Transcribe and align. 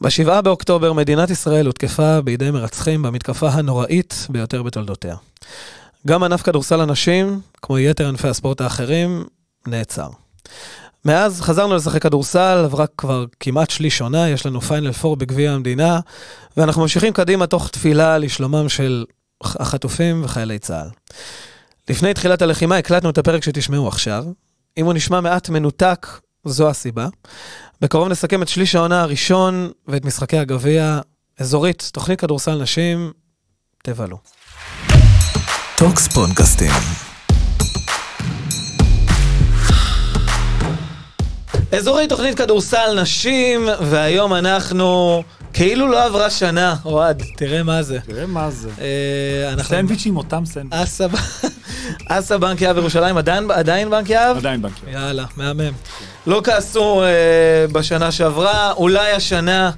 בשבעה 0.00 0.42
באוקטובר 0.42 0.92
מדינת 0.92 1.30
ישראל 1.30 1.66
הותקפה 1.66 2.20
בידי 2.20 2.50
מרצחים 2.50 3.02
במתקפה 3.02 3.48
הנוראית 3.48 4.26
ביותר 4.30 4.62
בתולדותיה. 4.62 5.16
גם 6.06 6.22
ענף 6.22 6.42
כדורסל 6.42 6.80
הנשים, 6.80 7.40
כמו 7.62 7.78
יתר 7.78 8.08
ענפי 8.08 8.28
הספורט 8.28 8.60
האחרים, 8.60 9.24
נעצר. 9.66 10.08
מאז 11.04 11.40
חזרנו 11.40 11.76
לשחק 11.76 12.02
כדורסל, 12.02 12.62
עברה 12.64 12.86
כבר 12.86 13.24
כמעט 13.40 13.70
שליש 13.70 14.00
עונה, 14.00 14.28
יש 14.28 14.46
לנו 14.46 14.60
פיינל 14.60 14.92
פור 14.92 15.16
בגביע 15.16 15.52
המדינה, 15.52 16.00
ואנחנו 16.56 16.82
ממשיכים 16.82 17.12
קדימה 17.12 17.46
תוך 17.46 17.68
תפילה 17.68 18.18
לשלומם 18.18 18.68
של 18.68 19.04
החטופים 19.42 20.24
וחיילי 20.24 20.58
צה"ל. 20.58 20.88
לפני 21.88 22.14
תחילת 22.14 22.42
הלחימה 22.42 22.76
הקלטנו 22.76 23.10
את 23.10 23.18
הפרק 23.18 23.42
שתשמעו 23.42 23.88
עכשיו. 23.88 24.24
אם 24.78 24.84
הוא 24.84 24.92
נשמע 24.92 25.20
מעט 25.20 25.48
מנותק, 25.48 26.06
זו 26.44 26.68
הסיבה. 26.68 27.08
בקרוב 27.80 28.08
נסכם 28.08 28.42
את 28.42 28.48
שליש 28.48 28.74
העונה 28.74 29.02
הראשון 29.02 29.70
ואת 29.88 30.04
משחקי 30.04 30.38
הגביע. 30.38 31.00
אזורית, 31.38 31.90
תוכנית 31.92 32.20
כדורסל 32.20 32.62
נשים, 32.62 33.12
תבלו. 33.82 34.18
talks. 35.76 36.08
אזורית 41.72 42.08
תוכנית 42.08 42.38
כדורסל 42.38 43.00
נשים, 43.00 43.68
והיום 43.80 44.34
אנחנו 44.34 45.22
כאילו 45.52 45.88
לא 45.88 46.04
עברה 46.04 46.30
שנה, 46.30 46.76
אוהד, 46.84 47.22
תראה 47.36 47.62
מה 47.62 47.82
זה. 47.82 47.98
תראה 48.00 48.26
מה 48.26 48.50
זה. 48.50 48.68
אה. 48.80 49.62
סנדוויצ'ים 49.62 50.16
אותם 50.16 50.44
סנדוויצ'ים. 50.46 51.08
אסה, 52.08 52.38
בנק 52.38 52.60
יהב 52.60 52.76
ירושלים, 52.76 53.16
עדיין, 53.16 53.90
בנק 53.90 54.10
יהב? 54.10 54.36
עדיין 54.36 54.62
בנקים. 54.62 54.88
יאללה, 54.88 55.24
מהמם. 55.36 55.72
לא 56.26 56.40
כעסו 56.44 57.02
אה, 57.02 57.08
בשנה 57.72 58.12
שעברה, 58.12 58.72
אולי 58.72 59.12
השנה, 59.12 59.70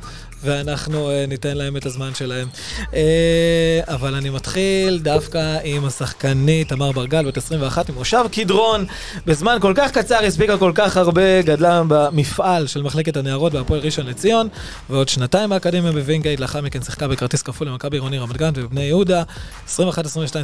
ואנחנו 0.42 1.10
אה, 1.10 1.24
ניתן 1.28 1.56
להם 1.56 1.76
את 1.76 1.86
הזמן 1.86 2.14
שלהם. 2.14 2.48
אה, 2.94 3.80
אבל 3.86 4.14
אני 4.14 4.30
מתחיל 4.30 4.98
דווקא 4.98 5.58
עם 5.64 5.84
השחקנית 5.84 6.68
תמר 6.68 6.92
ברגל, 6.92 7.26
בת 7.26 7.36
21, 7.36 7.90
ממושב 7.90 8.24
קדרון. 8.32 8.84
בזמן 9.26 9.56
כל 9.60 9.72
כך 9.76 9.90
קצר 9.90 10.24
הספיקה 10.24 10.58
כל 10.58 10.72
כך 10.74 10.96
הרבה, 10.96 11.42
גדלה 11.42 11.82
במפעל 11.88 12.66
של 12.66 12.82
מחלקת 12.82 13.16
הנערות 13.16 13.52
בהפועל 13.52 13.80
ראשון 13.80 14.06
לציון, 14.06 14.48
ועוד 14.90 15.08
שנתיים 15.08 15.50
באקדמיה 15.50 15.92
בווינגייט, 15.92 16.40
לאחר 16.40 16.60
מכן 16.60 16.82
שיחקה 16.82 17.08
בכרטיס 17.08 17.42
כפול 17.42 17.68
למכבי 17.68 17.96
עירוני 17.96 18.18
רמת 18.18 18.36
גן 18.36 18.50
ובבני 18.54 18.82
יהודה. 18.84 19.22
21-22 19.68 19.78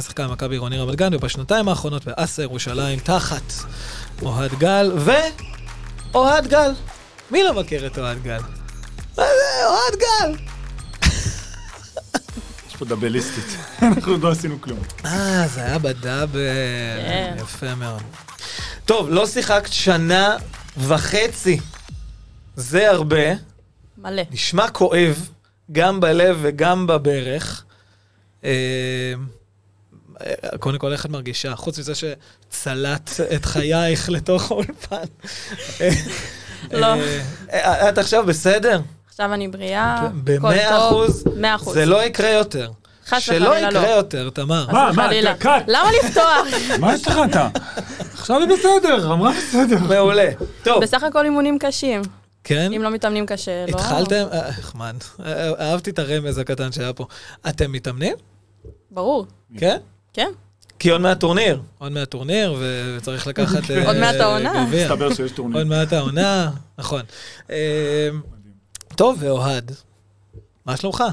שיחקה 0.01 0.27
במכבי 0.27 0.55
עירוני 0.55 0.77
רמת 0.77 0.95
גן, 0.95 1.13
ובשנתיים 1.13 1.69
האחרונות 1.69 2.05
באסה 2.05 2.43
ירושלים, 2.43 2.99
תחת 2.99 3.53
אוהד 4.21 4.51
גל, 4.59 4.91
ו... 4.95 5.11
אוהד 6.15 6.47
גל. 6.47 6.71
מי 7.31 7.43
לא 7.43 7.53
מכיר 7.53 7.87
את 7.87 7.97
אוהד 7.97 8.23
גל? 8.23 8.39
מה 9.17 9.23
זה, 9.23 9.65
אוהד 9.65 9.95
גל. 9.99 10.43
יש 12.69 12.75
פה 12.79 12.85
דאבליסטית. 12.85 13.45
אנחנו 13.81 14.17
לא 14.17 14.31
עשינו 14.31 14.61
כלום. 14.61 14.79
אה, 15.05 15.47
זה 15.47 15.61
היה 15.65 15.79
בדאבל. 15.79 16.39
כן. 17.05 17.35
יפה 17.39 17.75
מאוד. 17.75 18.01
טוב, 18.85 19.09
לא 19.09 19.27
שיחקת 19.27 19.73
שנה 19.73 20.37
וחצי. 20.77 21.59
זה 22.55 22.91
הרבה. 22.91 23.25
מלא. 23.97 24.23
נשמע 24.31 24.69
כואב, 24.69 25.29
גם 25.71 25.99
בלב 25.99 26.39
וגם 26.41 26.87
בברך. 26.87 27.63
אה, 30.21 30.33
אה, 30.43 30.57
קודם 30.57 30.77
כל, 30.77 30.91
איך 30.91 31.05
את 31.05 31.11
מרגישה? 31.11 31.55
חוץ 31.55 31.79
מזה 31.79 31.93
שצלט 31.95 33.11
את 33.35 33.45
חייך 33.45 34.09
לתוך 34.15 34.51
האולפן. 34.51 35.05
אה, 35.81 35.89
לא. 36.71 36.87
אה, 37.53 37.89
את 37.89 37.97
עכשיו 37.97 38.25
בסדר? 38.25 38.81
עכשיו 39.07 39.33
אני 39.33 39.47
בריאה, 39.47 39.95
הכל 39.95 40.07
במאה. 40.23 40.87
אחוז? 40.87 41.23
מאה 41.35 41.55
אחוז. 41.55 41.73
זה 41.73 41.85
לא 41.85 42.03
יקרה 42.03 42.29
יותר. 42.29 42.71
חס 43.07 43.21
שלא 43.21 43.49
וחלילה 43.49 43.67
יקרה 43.69 43.81
לא. 43.81 43.87
יותר, 43.87 44.29
תמר. 44.29 44.67
מה, 44.71 44.91
מה. 44.95 45.09
קאט. 45.39 45.63
למה 45.67 45.89
לפתוח? 46.03 46.47
מה 46.81 46.93
יש 46.93 47.07
לך 47.07 47.19
אתה? 47.29 47.49
עכשיו 48.13 48.39
היא 48.39 48.47
בסדר, 48.47 49.13
אמרה 49.13 49.31
בסדר. 49.37 49.79
מעולה. 49.79 50.29
טוב, 50.63 50.83
בסך 50.83 51.03
הכל 51.03 51.25
אימונים 51.25 51.59
קשים. 51.59 52.01
כן? 52.43 52.73
אם 52.73 52.81
לא 52.81 52.91
מתאמנים 52.91 53.25
קשה, 53.25 53.65
לא... 53.65 53.75
התחלתם, 53.75 54.25
אה, 54.31 54.49
נחמד. 54.49 54.95
אה, 55.25 55.51
אהבתי 55.59 55.89
את 55.89 55.99
הרמז 55.99 56.37
הקטן 56.37 56.71
שהיה 56.71 56.93
פה. 56.93 57.05
אתם 57.49 57.71
מתאמנים? 57.71 58.15
ברור. 58.91 59.25
כן? 59.57 59.77
כן. 60.15 60.31
כי 60.79 60.89
עוד 60.89 61.01
מעט 61.01 61.19
טורניר. 61.19 61.61
עוד 61.77 61.91
מעט 61.91 62.09
טורניר, 62.09 62.55
וצריך 62.61 63.27
לקחת... 63.27 63.71
אה, 63.71 63.85
עוד 63.87 63.97
מעט 63.97 64.15
העונה. 64.15 64.65
גביע. 64.67 64.85
מסתבר 64.85 65.13
שיש 65.13 65.31
טורניר. 65.31 65.57
עוד 65.57 65.67
מעט 65.67 65.93
העונה, 65.93 66.51
נכון. 66.79 67.01
אה, 67.49 68.09
טוב, 68.95 69.17
ואוהד, 69.19 69.71
מה 70.65 70.77
שלומך? 70.77 71.03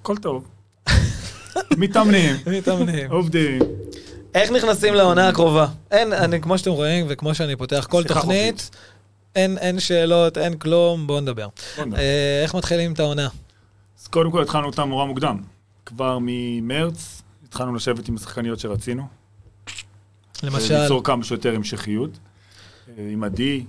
הכל 0.00 0.16
טוב. 0.16 0.48
מתאמנים, 1.76 2.36
מתאמנים. 2.46 3.10
עובדים. 3.10 3.62
איך 4.34 4.50
נכנסים 4.50 4.94
לעונה 4.94 5.28
הקרובה? 5.28 5.66
אין, 5.90 6.12
אני, 6.12 6.40
כמו 6.40 6.58
שאתם 6.58 6.70
רואים, 6.70 7.06
וכמו 7.08 7.34
שאני 7.34 7.56
פותח 7.56 7.86
כל 7.90 8.04
תוכנית, 8.04 8.70
אין, 9.36 9.58
אין 9.58 9.80
שאלות, 9.80 10.38
אין 10.38 10.58
כלום, 10.58 11.06
בואו 11.06 11.20
נדבר. 11.20 11.48
בוא 11.76 11.84
נדבר. 11.84 11.98
אה, 11.98 12.40
איך 12.42 12.54
מתחילים 12.54 12.92
את 12.92 13.00
העונה? 13.00 13.28
אז 14.00 14.06
קודם 14.06 14.30
כל 14.30 14.42
התחלנו 14.42 14.66
אותה 14.66 14.84
נורא 14.84 15.04
מוקדם. 15.04 15.42
כבר 15.86 16.18
ממרץ 16.20 17.22
התחלנו 17.50 17.74
לשבת 17.74 18.08
עם 18.08 18.14
השחקניות 18.14 18.58
שרצינו. 18.58 19.06
למשל, 20.42 20.82
ליצור 20.82 21.04
כמה 21.04 21.24
שיותר 21.24 21.54
המשכיות. 21.54 22.18
אה, 22.98 23.08
עם 23.12 23.24
עדי, 23.24 23.64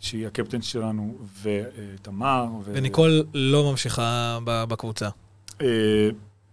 שהיא 0.00 0.26
הקפטן 0.26 0.62
שלנו, 0.62 1.18
ותמר. 1.42 2.46
ו- 2.64 2.70
וניקול 2.74 3.24
לא 3.34 3.70
ממשיכה 3.70 4.38
בקבוצה. 4.44 5.08
אה, 5.60 5.66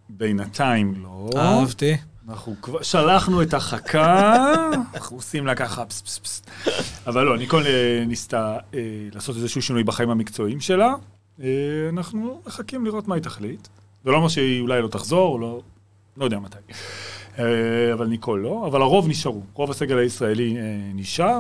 בינתיים 0.10 1.04
לא. 1.04 1.30
אהבתי. 1.36 1.98
אנחנו 2.30 2.56
כבר 2.62 2.82
שלחנו 2.82 3.42
את 3.42 3.54
החכה, 3.54 4.36
אנחנו 4.94 5.18
עושים 5.18 5.46
לה 5.46 5.56
ככה 5.56 5.86
פס 5.86 6.02
פס 6.02 6.20
פס. 6.20 6.42
אבל 7.08 7.24
לא, 7.24 7.38
ניקול 7.38 7.68
אה, 7.68 8.04
ניסתה 8.08 8.58
לעשות 9.14 9.36
איזשהו 9.36 9.62
שינוי 9.62 9.84
בחיים 9.84 10.10
המקצועיים 10.10 10.60
שלה. 10.60 10.94
אנחנו 11.90 12.42
מחכים 12.46 12.86
לראות 12.86 13.08
מה 13.08 13.16
היא 13.16 13.24
תחליט. 13.24 13.68
זה 14.04 14.12
לא 14.12 14.16
אומר 14.18 14.28
שהיא 14.28 14.62
אולי 14.62 14.82
לא 14.82 14.88
תחזור, 14.88 15.40
לא, 15.40 15.62
לא 16.18 16.26
יודע 16.26 16.40
מתי. 16.40 16.58
אה, 17.40 17.44
אבל 17.94 18.08
ניקול 18.08 18.40
לא, 18.40 18.64
אבל 18.68 18.82
הרוב 18.82 19.08
נשארו. 19.08 19.42
רוב 19.54 19.72
הסגל 19.72 19.98
הישראלי 19.98 20.58
אה, 20.58 20.62
נשאר. 20.94 21.40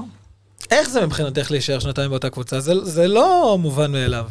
איך 0.71 0.89
זה 0.89 1.05
מבחינתך 1.05 1.51
להישאר 1.51 1.79
שנתיים 1.79 2.09
באותה 2.09 2.29
קבוצה? 2.29 2.59
זה, 2.59 2.85
זה 2.85 3.07
לא 3.07 3.57
מובן 3.59 3.91
מאליו. 3.91 4.25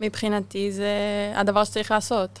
מבחינתי 0.00 0.72
זה 0.72 0.88
הדבר 1.34 1.64
שצריך 1.64 1.90
לעשות. 1.90 2.38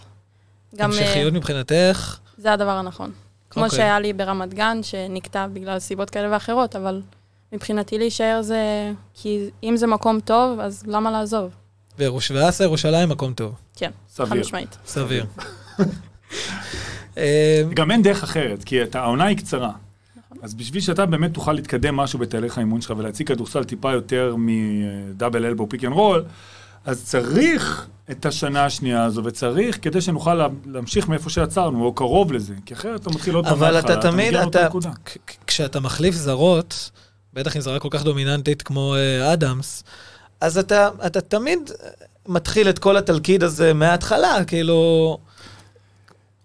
גם 0.76 0.92
אה, 0.92 0.96
המשכיות 0.98 1.32
מבחינתך, 1.32 2.18
זה 2.38 2.52
הדבר 2.52 2.70
הנכון. 2.70 3.12
כמו 3.50 3.64
אוקיי. 3.64 3.78
שהיה 3.78 4.00
לי 4.00 4.12
ברמת 4.12 4.54
גן, 4.54 4.78
שנקטע 4.82 5.46
בגלל 5.46 5.78
סיבות 5.78 6.10
כאלה 6.10 6.32
ואחרות, 6.32 6.76
אבל 6.76 7.02
מבחינתי 7.52 7.98
להישאר 7.98 8.42
זה... 8.42 8.92
כי 9.14 9.50
אם 9.62 9.76
זה 9.76 9.86
מקום 9.86 10.20
טוב, 10.20 10.60
אז 10.60 10.82
למה 10.86 11.10
לעזוב? 11.10 11.50
וירוש- 11.98 12.30
ירושלים 12.60 13.08
מקום 13.08 13.32
טוב. 13.34 13.54
כן, 13.76 13.90
חד. 14.16 14.36
משמעית. 14.36 14.76
סביר. 14.86 15.26
אה, 17.18 17.62
גם 17.74 17.90
אין 17.90 18.02
דרך 18.02 18.22
אחרת, 18.22 18.64
כי 18.64 18.78
העונה 18.94 19.24
היא 19.24 19.36
קצרה. 19.36 19.70
אז 20.42 20.54
בשביל 20.54 20.82
שאתה 20.82 21.06
באמת 21.06 21.34
תוכל 21.34 21.52
להתקדם 21.52 21.96
משהו 21.96 22.18
בתהליך 22.18 22.58
האימון 22.58 22.80
שלך 22.80 22.92
ולהציג 22.96 23.28
כדורסל 23.28 23.64
טיפה 23.64 23.92
יותר 23.92 24.34
מ 24.38 24.53
double 24.53 25.44
elbow 25.44 25.68
pick 25.68 25.84
and 25.84 25.92
roll, 25.92 26.24
אז 26.84 27.04
צריך 27.04 27.86
את 28.10 28.26
השנה 28.26 28.64
השנייה 28.64 29.04
הזו, 29.04 29.24
וצריך 29.24 29.78
כדי 29.82 30.00
שנוכל 30.00 30.34
לה- 30.34 30.48
להמשיך 30.66 31.08
מאיפה 31.08 31.30
שעצרנו, 31.30 31.84
או 31.84 31.92
קרוב 31.92 32.32
לזה, 32.32 32.54
כי 32.66 32.74
אחרת 32.74 33.00
אתה 33.00 33.10
מתחיל 33.10 33.34
עוד 33.34 33.44
פעם 33.44 33.52
אבל 33.52 33.78
אתה 33.78 33.96
תמיד, 33.96 34.34
אתה, 34.34 34.68
כשאתה 35.46 35.80
מחליף 35.80 36.14
זרות, 36.14 36.90
בטח 37.32 37.56
אם 37.56 37.60
זרה 37.60 37.78
כל 37.78 37.88
כך 37.90 38.02
דומיננטית 38.02 38.62
כמו 38.62 38.94
אה, 38.94 39.32
אדמס, 39.32 39.84
אז 40.40 40.58
אתה, 40.58 40.88
אתה 41.06 41.20
תמיד 41.20 41.70
מתחיל 42.28 42.68
את 42.68 42.78
כל 42.78 42.96
התלכיד 42.96 43.42
הזה 43.42 43.74
מההתחלה, 43.74 44.44
כאילו... 44.46 45.18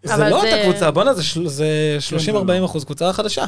זה 0.03 0.29
לא 0.29 0.41
זה- 0.41 0.47
אותה 0.53 0.63
קבוצה, 0.69 0.91
בואנה, 0.91 1.13
זה, 1.13 1.23
של- 1.23 1.47
זה 1.47 1.65
זה 1.99 2.17
30-40 2.17 2.31
לא. 2.61 2.65
אחוז, 2.65 2.83
קבוצה 2.85 3.13
חדשה. 3.13 3.45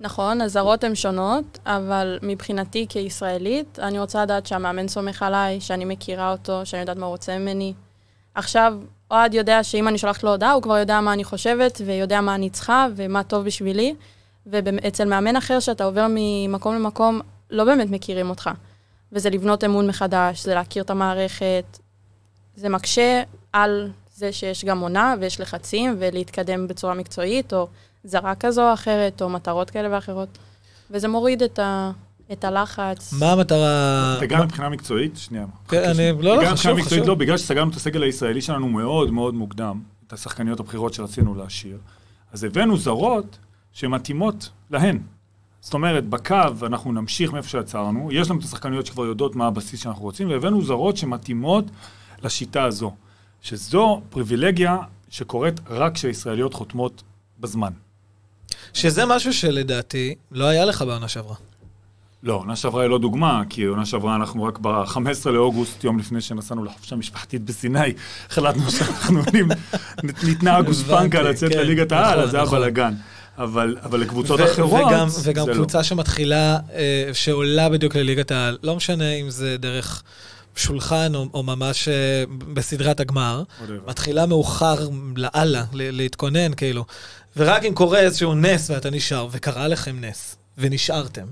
נכון, 0.00 0.40
הזרות 0.40 0.84
הן 0.84 0.94
שונות, 0.94 1.58
אבל 1.66 2.18
מבחינתי 2.22 2.86
כישראלית, 2.88 3.78
אני 3.78 3.98
רוצה 3.98 4.22
לדעת 4.22 4.46
שהמאמן 4.46 4.88
סומך 4.88 5.22
עליי, 5.22 5.60
שאני 5.60 5.84
מכירה 5.84 6.32
אותו, 6.32 6.60
שאני 6.66 6.80
יודעת 6.80 6.96
מה 6.96 7.06
הוא 7.06 7.12
רוצה 7.12 7.38
ממני. 7.38 7.72
עכשיו, 8.34 8.74
אוהד 9.10 9.34
יודע 9.34 9.62
שאם 9.64 9.88
אני 9.88 9.98
שולחת 9.98 10.22
לו 10.22 10.30
הודעה, 10.30 10.52
הוא 10.52 10.62
כבר 10.62 10.78
יודע 10.78 11.00
מה 11.00 11.12
אני 11.12 11.24
חושבת, 11.24 11.80
ויודע 11.86 12.20
מה 12.20 12.34
אני 12.34 12.50
צריכה, 12.50 12.86
ומה 12.96 13.22
טוב 13.22 13.44
בשבילי. 13.44 13.94
ואצל 14.46 15.04
מאמן 15.04 15.36
אחר, 15.36 15.60
שאתה 15.60 15.84
עובר 15.84 16.06
ממקום 16.10 16.74
למקום, 16.74 17.20
לא 17.50 17.64
באמת 17.64 17.90
מכירים 17.90 18.30
אותך. 18.30 18.50
וזה 19.12 19.30
לבנות 19.30 19.64
אמון 19.64 19.86
מחדש, 19.86 20.44
זה 20.44 20.54
להכיר 20.54 20.82
את 20.82 20.90
המערכת. 20.90 21.78
זה 22.56 22.68
מקשה 22.68 23.22
על 23.52 23.90
זה 24.22 24.32
שיש 24.32 24.64
גם 24.64 24.80
עונה 24.80 25.14
ויש 25.20 25.40
לחצים, 25.40 25.96
ולהתקדם 25.98 26.68
בצורה 26.68 26.94
מקצועית, 26.94 27.52
או 27.52 27.68
זרה 28.04 28.34
כזו 28.34 28.68
או 28.68 28.74
אחרת, 28.74 29.22
או 29.22 29.28
מטרות 29.28 29.70
כאלה 29.70 29.88
ואחרות. 29.94 30.38
וזה 30.90 31.08
מוריד 31.08 31.42
את 31.42 31.58
את 32.32 32.44
הלחץ. 32.44 33.12
מה 33.18 33.32
המטרה? 33.32 34.18
וגם 34.20 34.42
מבחינה 34.42 34.68
מקצועית, 34.68 35.16
שנייה. 35.16 35.46
כן, 35.68 35.82
אני-. 35.84 36.12
לא, 36.12 36.22
לא, 36.22 36.34
מבחינה 36.34 36.56
חשוב, 36.56 36.72
מקצועית 36.72 37.02
חשוב. 37.02 37.08
לא, 37.08 37.14
בגלל 37.14 37.36
שסגרנו 37.36 37.70
את 37.70 37.76
הסגל 37.76 38.02
הישראלי 38.02 38.40
שלנו 38.40 38.68
מאוד 38.68 39.10
מאוד 39.10 39.34
מוקדם, 39.34 39.80
את 40.06 40.12
השחקניות 40.12 40.60
הבכירות 40.60 40.94
שרצינו 40.94 41.34
להשאיר, 41.34 41.78
אז 42.32 42.44
הבאנו 42.44 42.76
זרות 42.76 43.38
שמתאימות 43.72 44.48
להן. 44.70 44.98
זאת 45.60 45.74
אומרת, 45.74 46.08
בקו 46.08 46.36
אנחנו 46.62 46.92
נמשיך 46.92 47.32
מאיפה 47.32 47.48
שעצרנו, 47.48 48.08
יש 48.12 48.30
לנו 48.30 48.38
את 48.38 48.44
השחקניות 48.44 48.86
שכבר 48.86 49.04
יודעות 49.04 49.36
מה 49.36 49.46
הבסיס 49.46 49.82
שאנחנו 49.82 50.02
רוצים, 50.02 50.30
והבאנו 50.30 50.62
זרות 50.62 50.96
שמתאימות 50.96 51.64
לשיטה 52.22 52.64
הזו, 52.64 52.92
שזו 53.42 54.02
פריבילגיה 54.10 54.78
שקורית 55.10 55.60
רק 55.70 55.94
כשהישראליות 55.94 56.54
חותמות 56.54 57.02
בזמן. 57.40 57.72
שזה 58.72 59.06
משהו 59.06 59.32
שלדעתי 59.32 60.14
לא 60.32 60.44
היה 60.44 60.64
לך 60.64 60.82
בעונה 60.82 61.08
שעברה. 61.08 61.36
לא, 62.22 62.34
עונה 62.34 62.56
שעברה 62.56 62.82
היא 62.82 62.90
לא 62.90 62.98
דוגמה, 62.98 63.42
כי 63.50 63.64
עונה 63.64 63.86
שעברה 63.86 64.16
אנחנו 64.16 64.44
רק 64.44 64.58
ב-15 64.58 65.30
לאוגוסט, 65.30 65.84
יום 65.84 65.98
לפני 65.98 66.20
שנסענו 66.20 66.64
לחופשה 66.64 66.96
משפחתית 66.96 67.42
בסיני, 67.42 67.92
החלטנו 68.30 68.70
שאנחנו 68.70 69.20
עולים, 69.26 69.48
ניתנה 70.22 70.56
הגושפנקה 70.56 71.18
הבנתי, 71.18 71.34
לצאת 71.34 71.52
כן, 71.52 71.58
לליגת 71.58 71.92
העל, 71.92 72.10
נכון, 72.10 72.22
אז 72.24 72.30
זה 72.30 72.36
היה 72.36 72.46
נכון. 72.46 72.58
בלאגן. 72.58 72.94
אבל, 73.38 73.76
אבל 73.82 74.00
לקבוצות 74.00 74.40
ו- 74.40 74.52
אחרות, 74.52 74.86
וגם, 74.86 75.08
זה 75.08 75.30
וגם 75.30 75.48
לא. 75.48 75.54
קבוצה 75.54 75.84
שמתחילה, 75.84 76.58
אה, 76.74 77.10
שעולה 77.12 77.68
בדיוק 77.68 77.96
לליגת 77.96 78.30
העל, 78.30 78.58
לא 78.62 78.76
משנה 78.76 79.12
אם 79.12 79.30
זה 79.30 79.56
דרך 79.58 80.02
שולחן 80.56 81.14
או, 81.14 81.26
או 81.34 81.42
ממש 81.42 81.88
אה, 81.88 82.24
בסדרת 82.54 83.00
הגמר, 83.00 83.42
Whatever. 83.42 83.90
מתחילה 83.90 84.26
מאוחר 84.26 84.88
לאללה, 85.16 85.64
להתכונן, 85.72 86.54
כאילו. 86.54 86.84
ורק 87.36 87.64
אם 87.64 87.74
קורה 87.74 87.98
איזשהו 87.98 88.34
נס 88.34 88.70
ואתה 88.70 88.90
נשאר, 88.90 89.28
וקרה 89.30 89.68
לכם 89.68 89.96
נס, 90.00 90.36
ונשארתם, 90.58 91.26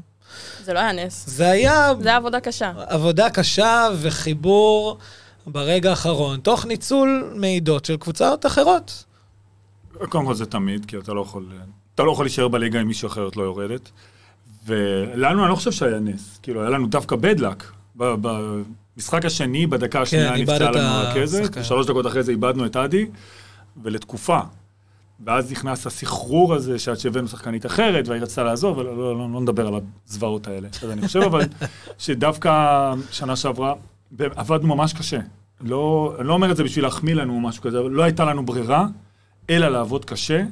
זה 0.64 0.72
לא 0.72 0.78
היה 0.78 0.92
נס. 0.92 1.24
זה 1.28 1.50
היה 1.50 1.92
זה 2.00 2.08
היה 2.08 2.16
עבודה 2.16 2.40
קשה. 2.40 2.72
עבודה 2.76 3.30
קשה 3.30 3.88
וחיבור 4.00 4.98
ברגע 5.46 5.90
האחרון, 5.90 6.40
תוך 6.40 6.66
ניצול 6.66 7.32
מעידות 7.36 7.84
של 7.84 7.96
קבוצות 7.96 8.46
אחרות. 8.46 9.04
קודם 10.08 10.26
כל 10.26 10.34
זה 10.34 10.46
תמיד, 10.46 10.86
כי 10.86 10.98
אתה 10.98 11.12
לא 11.12 11.20
יכול, 11.20 11.46
אתה 11.94 12.02
לא 12.02 12.12
יכול 12.12 12.24
להישאר 12.24 12.48
בליגה 12.48 12.80
אם 12.80 12.86
מישהו 12.86 13.08
אחרת 13.08 13.36
לא 13.36 13.42
יורדת. 13.42 13.90
ולנו, 14.66 15.42
אני 15.42 15.50
לא 15.50 15.56
חושב 15.56 15.72
שהיה 15.72 15.98
נס. 15.98 16.38
כאילו, 16.42 16.60
היה 16.60 16.70
לנו 16.70 16.86
דווקא 16.86 17.16
bad 17.16 17.40
במשחק 19.00 19.24
השני, 19.24 19.66
בדקה 19.66 20.02
השנייה 20.02 20.36
נפצעה 20.36 20.56
איבדת 20.56 20.76
לנו 20.76 20.88
הרכזת. 20.88 21.64
שלוש 21.64 21.86
דקות 21.86 22.06
אחרי 22.06 22.22
זה 22.22 22.32
איבדנו 22.32 22.66
את 22.66 22.76
עדי, 22.76 23.06
ולתקופה. 23.82 24.38
ואז 25.24 25.52
נכנס 25.52 25.86
הסחרור 25.86 26.54
הזה, 26.54 26.78
שעד 26.78 26.98
שהבאנו 26.98 27.28
שחקנית 27.28 27.66
אחרת, 27.66 28.08
והיא 28.08 28.22
רצתה 28.22 28.42
לעזוב, 28.42 28.78
ולא 28.78 28.96
לא, 28.96 29.18
לא, 29.18 29.28
לא 29.32 29.40
נדבר 29.40 29.66
על 29.66 29.74
הזוועות 30.08 30.48
האלה. 30.48 30.68
אז 30.82 30.90
אני 30.90 31.06
חושב 31.06 31.20
אבל 31.20 31.40
שדווקא 31.98 32.50
שנה 33.10 33.36
שעברה, 33.36 33.74
עבדנו 34.18 34.76
ממש 34.76 34.92
קשה. 34.92 35.18
לא, 35.60 36.14
אני 36.18 36.28
לא 36.28 36.32
אומר 36.32 36.50
את 36.50 36.56
זה 36.56 36.64
בשביל 36.64 36.84
להחמיא 36.84 37.14
לנו 37.14 37.34
או 37.34 37.40
משהו 37.40 37.62
כזה, 37.62 37.78
אבל 37.78 37.90
לא 37.90 38.02
הייתה 38.02 38.24
לנו 38.24 38.46
ברירה, 38.46 38.86
אלא 39.50 39.68
לעבוד 39.68 40.04
קשה, 40.04 40.44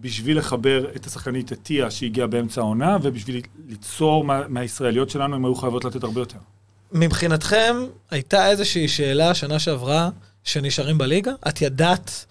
בשביל 0.00 0.38
לחבר 0.38 0.86
את 0.96 1.06
השחקנית 1.06 1.52
את 1.52 1.58
טיה 1.62 1.90
שהגיעה 1.90 2.26
באמצע 2.26 2.60
העונה, 2.60 2.96
ובשביל 3.02 3.40
ליצור 3.68 4.24
מה, 4.24 4.48
מהישראליות 4.48 5.10
שלנו, 5.10 5.36
הם 5.36 5.44
היו 5.44 5.54
חייבות 5.54 5.84
לתת 5.84 6.04
הרבה 6.04 6.20
יותר. 6.20 6.38
מבחינתכם, 6.92 7.76
הייתה 8.10 8.50
איזושהי 8.50 8.88
שאלה 8.88 9.34
שנה 9.34 9.58
שעברה 9.58 10.10
שנשארים 10.44 10.98
בליגה? 10.98 11.32
את 11.48 11.62
ידעת? 11.62 12.26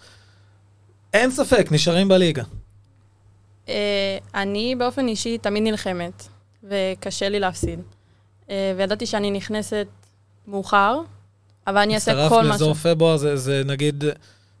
אין 1.14 1.30
ספק, 1.30 1.68
נשארים 1.70 2.08
בליגה. 2.08 2.42
אה, 3.68 4.18
אני 4.34 4.74
באופן 4.78 5.08
אישי 5.08 5.38
תמיד 5.38 5.62
נלחמת, 5.62 6.28
וקשה 6.64 7.28
לי 7.28 7.40
להפסיד. 7.40 7.80
אה, 8.50 8.72
וידעתי 8.76 9.06
שאני 9.06 9.30
נכנסת 9.30 9.86
מאוחר, 10.46 11.00
אבל 11.66 11.78
אני 11.78 11.94
אעשה 11.94 12.12
הצטרפת 12.12 12.30
כל 12.30 12.42
מה 12.42 12.48
ש... 12.48 12.50
לאזור 12.50 12.74
פברואר, 12.74 13.16
זה, 13.16 13.36
זה 13.36 13.62
נגיד 13.66 14.04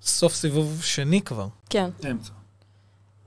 סוף 0.02 0.34
סיבוב 0.34 0.82
שני 0.82 1.20
כבר. 1.20 1.46
כן. 1.70 1.90
אמצע. 2.10 2.32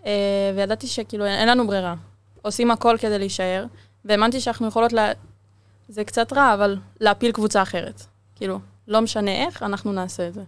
אה, 0.05 0.51
וידעתי 0.55 0.87
שכאילו 0.87 1.25
אין 1.25 1.47
לנו 1.47 1.67
ברירה. 1.67 1.95
עושים 2.41 2.71
הכל 2.71 2.97
כדי 2.99 3.19
להישאר, 3.19 3.65
והאמנתי 4.05 4.41
שאנחנו 4.41 4.67
יכולות 4.67 4.93
לה... 4.93 5.11
זה 5.91 6.03
קצת 6.03 6.33
רע, 6.33 6.53
אבל 6.53 6.77
להפיל 6.99 7.31
קבוצה 7.31 7.61
אחרת. 7.61 8.03
כאילו, 8.35 8.59
לא 8.87 9.01
משנה 9.01 9.31
איך, 9.31 9.63
אנחנו 9.63 9.91
נעשה 9.93 10.27
את 10.27 10.33
זה. 10.33 10.41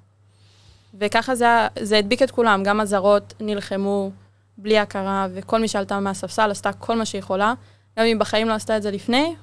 וככה 1.00 1.36
זה, 1.36 1.48
זה 1.80 1.98
הדביק 1.98 2.22
את 2.22 2.32
כולם, 2.32 2.64
גם 2.64 2.80
הזרות 2.80 3.34
נלחמו 3.40 4.12
בלי 4.58 4.80
הכרה, 4.80 5.28
וכל 5.34 5.60
מי 5.60 5.68
שעלתה 5.68 6.00
מהספסל 6.00 6.52
עשתה 6.52 6.74
כל 6.74 6.96
מה 6.98 7.06
שיכולה, 7.06 7.54
גם 8.00 8.06
אם 8.06 8.20
בחיים 8.20 8.48
לא 8.50 8.54
עשתה 8.54 8.78
את 8.78 8.82
זה 8.82 8.92
לפני, 8.92 9.36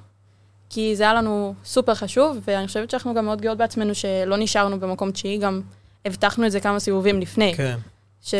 כי 0.70 0.96
זה 0.96 1.02
היה 1.02 1.14
לנו 1.14 1.54
סופר 1.64 1.94
חשוב, 1.94 2.38
ואני 2.44 2.66
חושבת 2.66 2.90
שאנחנו 2.90 3.14
גם 3.14 3.24
מאוד 3.24 3.40
גאות 3.40 3.58
בעצמנו 3.58 3.94
שלא 3.94 4.36
נשארנו 4.36 4.80
במקום 4.80 5.10
תשיעי, 5.10 5.38
גם 5.38 5.60
הבטחנו 6.04 6.46
את 6.46 6.52
זה 6.52 6.60
כמה 6.60 6.80
סיבובים 6.80 7.20
לפני, 7.20 7.54
כן. 7.56 7.76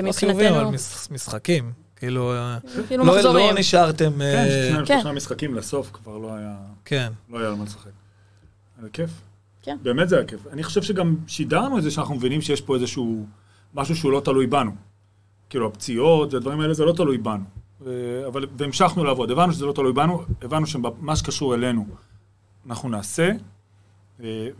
לא 0.02 0.12
סיבובים, 0.12 0.54
אבל 0.54 0.60
שמבחינתנו, 0.60 0.70
מש- 0.72 1.10
משחקים. 1.10 1.72
כאילו, 2.00 2.32
אה, 2.32 2.58
כאילו 2.88 3.04
לא. 3.04 3.22
לא 3.22 3.52
נשארתם... 3.58 4.12
כן, 4.12 4.20
אה, 4.20 4.68
שניים, 4.68 4.86
כן. 4.86 5.00
שלושה 5.00 5.12
משחקים 5.12 5.54
לסוף 5.54 5.90
כבר 5.92 6.18
לא 6.18 6.34
היה... 6.34 6.56
כן. 6.84 7.12
לא 7.30 7.38
היה 7.38 7.48
על 7.48 7.54
מה 7.54 7.64
לשחק. 7.64 7.90
היה 8.80 8.88
כיף. 8.92 9.10
כן. 9.62 9.76
באמת 9.82 10.08
זה 10.08 10.16
היה 10.16 10.24
כיף. 10.24 10.46
אני 10.52 10.62
חושב 10.62 10.82
שגם 10.82 11.16
שידרנו 11.26 11.78
את 11.78 11.82
זה 11.82 11.90
שאנחנו 11.90 12.14
מבינים 12.14 12.40
שיש 12.40 12.60
פה 12.60 12.74
איזשהו 12.74 13.26
משהו 13.74 13.96
שהוא 13.96 14.12
לא 14.12 14.20
תלוי 14.20 14.46
בנו. 14.46 14.70
כאילו 15.50 15.66
הפציעות 15.66 16.34
והדברים 16.34 16.60
האלה 16.60 16.74
זה 16.74 16.84
לא 16.84 16.92
תלוי 16.92 17.18
בנו. 17.18 17.44
אה, 17.86 17.92
אבל, 18.26 18.46
והמשכנו 18.58 19.04
לעבוד, 19.04 19.30
הבנו 19.30 19.52
שזה 19.52 19.66
לא 19.66 19.72
תלוי 19.72 19.92
בנו, 19.92 20.22
הבנו 20.42 20.66
שמה 20.66 21.16
שקשור 21.16 21.54
אלינו 21.54 21.86
אנחנו 22.66 22.88
נעשה, 22.88 23.32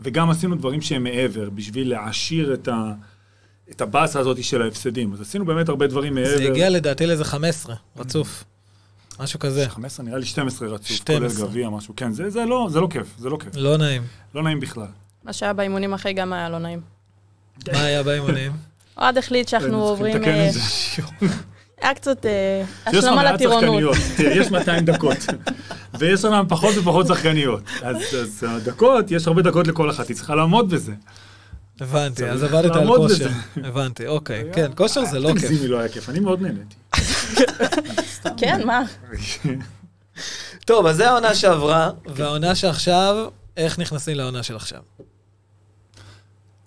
וגם 0.01 0.29
עשינו 0.29 0.55
דברים 0.55 0.81
שהם 0.81 1.03
מעבר, 1.03 1.49
בשביל 1.49 1.89
להעשיר 1.89 2.53
את, 2.53 2.67
ה, 2.67 2.93
את 3.71 3.81
הבאסה 3.81 4.19
הזאת 4.19 4.43
של 4.43 4.61
ההפסדים. 4.61 5.13
אז 5.13 5.21
עשינו 5.21 5.45
באמת 5.45 5.69
הרבה 5.69 5.87
דברים 5.87 6.15
מעבר. 6.15 6.37
זה 6.37 6.43
הגיע 6.43 6.69
לדעתי 6.69 7.05
לאיזה 7.05 7.25
15, 7.25 7.75
רצוף. 7.97 8.43
משהו 9.19 9.39
כזה. 9.39 9.69
15, 9.69 10.05
נראה 10.05 10.17
לי 10.17 10.25
12 10.25 10.67
רצוף, 10.67 10.87
12. 10.87 11.37
כולל 11.37 11.49
גביע, 11.49 11.69
משהו. 11.69 11.93
כן, 11.97 12.11
זה, 12.11 12.29
זה, 12.29 12.45
לא, 12.45 12.67
זה 12.71 12.79
לא 12.79 12.87
כיף, 12.91 13.07
זה 13.17 13.29
לא 13.29 13.37
כיף. 13.37 13.55
לא 13.55 13.77
נעים. 13.77 14.01
לא 14.35 14.43
נעים 14.43 14.59
בכלל. 14.59 14.87
מה 15.23 15.33
שהיה 15.33 15.53
באימונים 15.53 15.93
אחרי 15.93 16.13
גם 16.13 16.33
היה 16.33 16.49
לא 16.49 16.57
נעים. 16.57 16.81
מה 17.73 17.83
היה 17.83 18.03
באימונים? 18.03 18.51
אוהד 18.97 19.17
החליט 19.17 19.47
שאנחנו 19.47 19.83
עוברים... 19.83 20.23
אה. 20.23 20.49
היה 21.81 21.93
קצת 21.93 22.25
אה, 22.25 22.63
השלמה 22.85 23.33
לטירונות. 23.33 23.97
יש 24.19 24.51
200 24.51 24.85
דקות, 24.85 25.17
ויש 25.99 26.25
לנו 26.25 26.49
פחות 26.49 26.77
ופחות 26.77 27.07
שחקניות. 27.07 27.63
אז 27.81 27.97
אז 27.97 28.45
הדקות, 28.49 29.11
יש 29.11 29.27
הרבה 29.27 29.41
דקות 29.41 29.67
לכל 29.67 29.89
אחת, 29.89 30.07
היא 30.07 30.15
צריכה 30.15 30.35
לעמוד 30.35 30.69
בזה. 30.69 30.93
הבנתי, 31.81 32.25
אז 32.29 32.43
עבדת 32.43 32.75
על 32.75 32.87
כושר. 32.87 33.29
הבנתי, 33.63 34.07
אוקיי. 34.07 34.43
כן, 34.53 34.71
כושר 34.75 35.05
זה 35.05 35.19
לא 35.19 35.29
אל 35.29 35.33
כיף. 35.33 35.49
תגזימי, 35.49 35.67
לא 35.67 35.79
היה 35.79 35.89
כיף, 35.89 36.09
אני 36.09 36.19
מאוד 36.19 36.41
נהניתי. 36.41 36.75
כן, 38.37 38.61
מה? 38.67 38.81
טוב, 40.65 40.85
אז 40.85 40.95
זה 40.95 41.09
העונה 41.09 41.35
שעברה, 41.35 41.91
והעונה 42.05 42.55
שעכשיו, 42.55 43.27
איך 43.57 43.79
נכנסים 43.79 44.17
לעונה 44.17 44.43
של 44.43 44.55
עכשיו? 44.55 44.79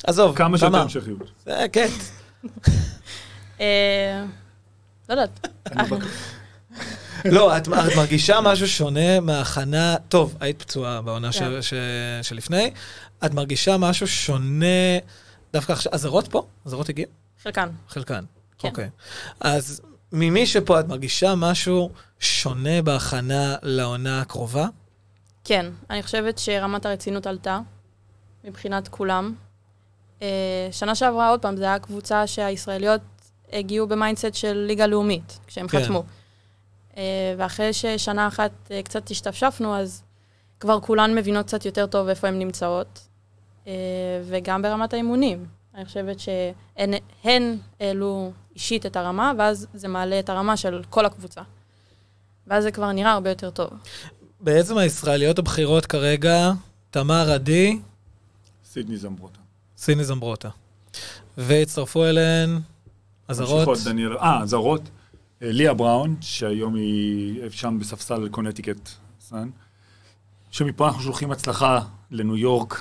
עזוב, 0.07 0.37
כמה 0.37 0.59
שיותר. 0.59 0.77
המשכיות. 0.81 1.31
זה 1.47 1.67
כן. 1.73 1.89
אה, 3.61 4.25
לא 5.09 5.15
יודעת. 5.15 5.49
בק- 5.91 6.05
לא, 7.25 7.57
את, 7.57 7.69
מרגישה 7.97 8.41
משהו 8.41 8.69
שונה 8.69 9.21
מההכנה, 9.21 9.97
טוב, 10.09 10.35
היית 10.41 10.63
פצועה 10.63 11.03
בעונה 11.03 11.31
כן. 11.33 11.63
שלפני, 12.23 12.71
את 13.25 13.35
מרגישה 13.35 13.77
משהו 13.79 14.07
שונה, 14.07 14.99
דווקא 15.53 15.73
עכשיו, 15.73 15.95
הזרות 15.95 16.29
פה? 16.29 16.47
הזרות 16.67 16.89
הגיעו? 16.89 17.11
חלקן. 17.43 17.69
חלקן. 17.89 18.25
כן. 18.59 18.69
אוקיי. 18.69 18.91
אז 19.41 19.81
ממי 20.13 20.47
שפה 20.47 20.81
את 20.81 20.89
מרגישה 20.89 21.35
משהו 21.35 21.91
שונה 22.21 22.83
בהכנה 22.83 23.57
לעונה 23.63 24.21
הקרובה? 24.21 24.67
כן, 25.45 25.67
אני 25.91 26.03
חושבת 26.03 26.39
שרמת 26.39 26.87
הרצינות 26.87 27.27
עלתה, 27.27 27.61
מבחינת 28.45 28.89
כולם. 28.89 29.35
אה, 30.23 30.69
שנה 30.71 30.95
שעברה, 30.95 31.29
עוד 31.29 31.41
פעם, 31.41 31.57
זו 31.57 31.65
הייתה 31.65 31.87
קבוצה 31.87 32.27
שהישראליות 32.27 33.01
הגיעו 33.53 33.87
ב 33.87 33.93
mindset 33.93 34.35
של 34.35 34.53
ליגה 34.53 34.87
לאומית, 34.87 35.39
כשהם 35.47 35.69
כן. 35.69 35.83
חתמו. 35.83 36.05
אה, 36.97 37.35
ואחרי 37.39 37.73
ששנה 37.73 38.29
אחת 38.29 38.51
אה, 38.71 38.83
קצת 38.83 39.11
השתפשפנו, 39.11 39.77
אז 39.77 40.03
כבר 40.61 40.81
כולן 40.81 41.15
מבינות 41.15 41.47
קצת 41.47 41.65
יותר 41.65 41.87
טוב 41.87 42.09
איפה 42.09 42.29
הן 42.29 42.39
נמצאות, 42.39 43.09
אה, 43.67 43.73
וגם 44.25 44.63
ברמת 44.63 44.93
האימונים. 44.93 45.47
אני 45.75 45.85
חושבת 45.85 46.21
שהן 46.21 46.95
הן 47.25 47.57
העלו 47.81 48.33
אישית 48.55 48.87
את 48.87 48.97
הרמה, 48.97 49.33
ואז 49.39 49.67
זה 49.75 49.89
מעלה 49.89 50.19
את 50.19 50.31
הרמה 50.31 50.57
של 50.57 50.83
כל 50.91 51.07
הקבוצה. 51.07 51.41
ואז 52.47 52.63
זה 52.65 52.71
כבר 52.71 52.93
נראה 52.93 53.13
הרבה 53.13 53.31
יותר 53.31 53.51
טוב. 53.51 53.71
בעצם 54.41 54.79
הישראליות 54.79 55.39
הבכירות 55.39 55.87
כרגע, 55.87 56.53
תמר 56.91 57.31
עדי, 57.31 57.79
סידני 58.65 58.97
זמברוטה. 58.97 59.39
סיני 59.77 60.05
זמברוטה. 60.05 60.49
והצטרפו 61.39 62.05
אליהן 62.05 62.61
הזרות. 63.29 63.79
דניאל, 63.85 64.17
אה, 64.17 64.41
זרות. 64.45 64.83
אה, 65.43 65.53
ליה 65.53 65.75
בראון, 65.75 66.17
שהיום 66.21 66.75
היא 66.75 67.41
שם 67.51 67.77
בספסל 67.81 68.29
קונטיקט 68.29 68.89
סן. 69.21 69.49
שמפה 70.55 70.87
אנחנו 70.87 71.03
שולחים 71.03 71.31
הצלחה 71.31 71.81
לניו 72.11 72.37
יורק. 72.37 72.81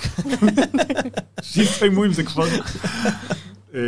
שיסיימו 1.42 2.04
עם 2.04 2.14
זה 2.14 2.24
כבר. 2.24 2.46
אה, 3.74 3.80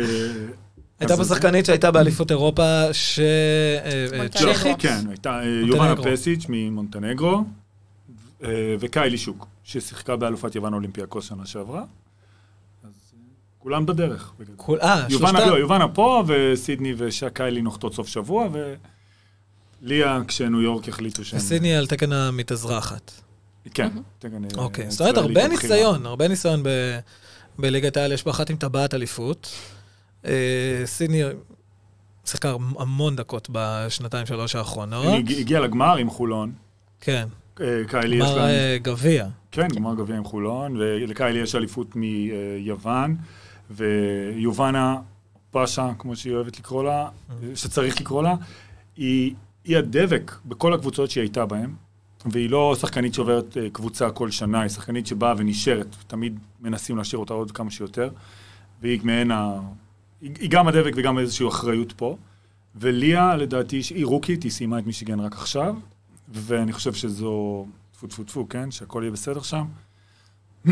הייתה 1.00 1.16
פה 1.16 1.24
שחקנית 1.24 1.66
שהייתה 1.66 1.90
באליפות 1.90 2.30
אירופה, 2.30 2.92
ש... 2.92 3.18
אה, 3.18 4.20
אה. 4.20 4.28
צ'כית? 4.28 4.76
כן, 4.78 5.08
הייתה 5.08 5.40
יובנה. 5.66 5.96
פסיץ' 5.96 6.46
ממונטנגרו, 6.48 7.44
וקיילי 8.80 9.18
שוק, 9.18 9.46
ששיחקה 9.64 10.16
באלופת 10.16 10.54
יוון 10.54 10.74
אולימפיאקוס 10.74 11.28
שנה 11.28 11.46
שעברה. 11.46 11.84
אז 12.84 13.14
כולם 13.58 13.86
בדרך. 13.86 14.32
אה, 14.40 15.06
יובנה, 15.08 15.28
שלושתם? 15.30 15.50
לא, 15.50 15.58
יובנה 15.58 15.88
פה, 15.88 16.24
וסידני 16.26 16.94
ושקיילי 16.96 17.62
נוחתות 17.62 17.94
סוף 17.94 18.08
שבוע, 18.08 18.48
וליה, 19.82 20.20
כשניו 20.28 20.62
יורק 20.62 20.88
החליטו 20.88 21.24
שהם... 21.24 21.40
סידני 21.40 21.76
על 21.76 21.86
תקן 21.86 22.12
המתאזרחת. 22.12 23.25
כן, 23.74 23.88
תקן, 24.18 24.44
אה, 24.44 24.48
אוקיי, 24.56 24.90
זאת 24.90 25.00
אומרת, 25.00 25.16
הרבה. 25.16 25.48
ניסיון, 25.48 26.06
הרבה 26.06 26.28
ניסיון 26.28 26.62
ב- 26.62 26.98
בליגת 27.58 27.96
העל, 27.96 28.12
יש 28.12 28.24
בה 28.24 28.30
אחת 28.30 28.50
עם 28.50 28.56
טבעת 28.56 28.94
אליפות. 28.94 29.50
אה, 30.26 30.32
סידני 30.84 31.22
שיחקה 32.24 32.54
המון 32.78 33.16
דקות 33.16 33.48
בשנתיים, 33.52 34.26
שלוש 34.26 34.54
האחרונות. 34.56 35.06
היא 35.06 35.14
הגיע- 35.18 35.38
הגיעה 35.38 35.60
לגמר 35.60 35.96
עם 35.96 36.10
חולון. 36.10 36.52
כן, 37.00 37.26
אה, 37.60 37.82
קיילי 37.88 38.16
יש 38.16 38.22
גמר 38.22 38.36
להם... 38.36 38.48
אה, 38.48 38.76
גביע. 38.82 39.26
כן, 39.52 39.68
גמר 39.68 39.94
גביע 39.94 40.16
עם 40.16 40.24
חולון, 40.24 40.76
ולקיילי 40.76 41.38
יש 41.38 41.54
אליפות 41.54 41.96
מיוון, 41.96 43.16
ויובנה 43.70 44.96
פאשה, 45.50 45.90
כמו 45.98 46.16
שהיא 46.16 46.34
אוהבת 46.34 46.58
לקרוא 46.58 46.84
לה, 46.84 47.08
שצריך 47.54 48.00
לקרוא 48.00 48.22
לה, 48.22 48.34
היא, 48.96 49.34
היא 49.64 49.76
הדבק 49.76 50.32
בכל 50.44 50.74
הקבוצות 50.74 51.10
שהיא 51.10 51.22
הייתה 51.22 51.46
בהן, 51.46 51.70
והיא 52.26 52.50
לא 52.50 52.76
שחקנית 52.80 53.14
שעוברת 53.14 53.56
אה, 53.56 53.70
קבוצה 53.72 54.10
כל 54.10 54.30
שנה, 54.30 54.60
היא 54.60 54.68
שחקנית 54.68 55.06
שבאה 55.06 55.34
ונשארת, 55.38 55.96
תמיד 56.06 56.38
מנסים 56.60 56.96
להשאיר 56.96 57.18
אותה 57.18 57.34
עוד 57.34 57.52
כמה 57.52 57.70
שיותר, 57.70 58.10
והיא 58.82 59.00
מעין 59.02 59.30
ה... 59.30 59.60
היא, 60.20 60.50
גם 60.50 60.68
הדבק 60.68 60.92
וגם 60.96 61.18
איזושהי 61.18 61.48
אחריות 61.48 61.92
פה. 61.92 62.16
וליה, 62.74 63.36
לדעתי, 63.36 63.82
היא 63.90 64.06
רוקית, 64.06 64.42
היא 64.42 64.52
סיימה 64.52 64.78
את 64.78 64.86
מישיגן 64.86 65.20
רק 65.20 65.32
עכשיו, 65.32 65.74
ואני 66.28 66.72
חושב 66.72 66.94
שזו, 66.94 67.66
טפו 67.92 68.06
טפו 68.06 68.24
טפו, 68.24 68.48
כן, 68.48 68.70
שהכל 68.70 69.00
יהיה 69.02 69.12
בסדר 69.12 69.42
שם. 69.42 69.64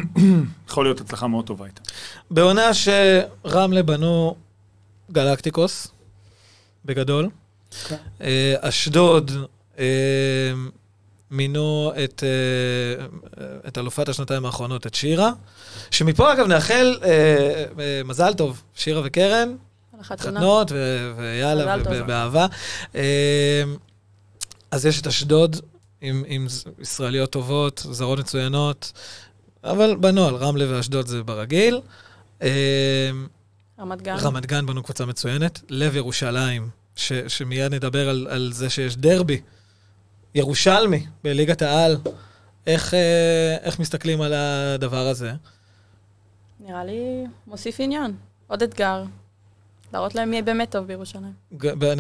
יכול 0.69 0.85
להיות 0.85 1.01
הצלחה 1.01 1.27
מאוד 1.27 1.47
טובה 1.47 1.67
איתה. 1.67 1.81
בעונה 2.31 2.71
שרמלה 2.75 3.83
בנו 3.83 4.37
גלקטיקוס, 5.13 5.89
בגדול. 6.85 7.31
כן. 7.89 7.97
אה, 8.21 8.55
אשדוד 8.61 9.31
אה, 9.79 9.85
מינו 11.35 11.93
את, 12.05 12.25
אה, 12.25 13.07
את 13.69 13.79
אלופת 13.79 14.09
השנתיים 14.09 14.47
האחרונות, 14.47 14.87
את 14.87 14.95
שירה, 14.95 15.31
שמפה 15.91 16.33
אגב 16.33 16.47
נאחל 16.47 16.99
אה, 17.03 17.65
אה, 17.81 18.01
מזל 18.05 18.35
טוב, 18.35 18.63
שירה 18.75 19.03
וקרן, 19.05 19.55
ו- 20.73 21.13
ויאללה. 21.17 21.77
ובאהבה. 21.91 22.47
אה, 22.95 23.63
אז 24.71 24.87
יש 24.87 25.01
את 25.01 25.07
אשדוד 25.07 25.57
עם, 26.01 26.25
עם 26.27 26.47
ישראליות 26.79 27.31
טובות, 27.31 27.87
זרות 27.91 28.19
מצוינות, 28.19 28.93
אבל 29.65 29.97
בנוהל, 29.97 30.35
רמלה 30.35 30.65
ואשדוד 30.69 31.07
זה 31.07 31.23
ברגיל. 31.23 31.81
רמת 33.81 34.03
גן. 34.03 34.17
רמת 34.17 34.47
גן 34.47 34.67
בנו 34.67 34.83
קבוצה 34.83 35.07
מצוינת, 35.07 35.61
לב 35.69 35.97
ירושלים, 35.97 36.69
ש, 36.97 37.13
שמיד 37.13 37.75
נדבר 37.75 38.09
על, 38.09 38.27
על 38.31 38.51
זה 38.53 38.71
שיש 38.71 38.97
דרבי, 38.97 39.41
ירושלמי 40.35 41.07
בליגת 41.25 41.63
העל. 41.63 41.97
איך, 42.67 42.95
אה, 42.95 43.57
איך 43.63 43.79
מסתכלים 43.79 44.21
על 44.21 44.33
הדבר 44.35 45.07
הזה? 45.07 45.33
נראה 46.61 46.85
לי 46.85 47.25
מוסיף 47.47 47.77
עניין. 47.81 48.17
עוד 48.47 48.63
אתגר. 48.63 49.05
להראות 49.93 50.15
להם 50.15 50.31
מי 50.31 50.43
באמת 50.43 50.71
טוב 50.71 50.87
בירושלים. 50.87 51.33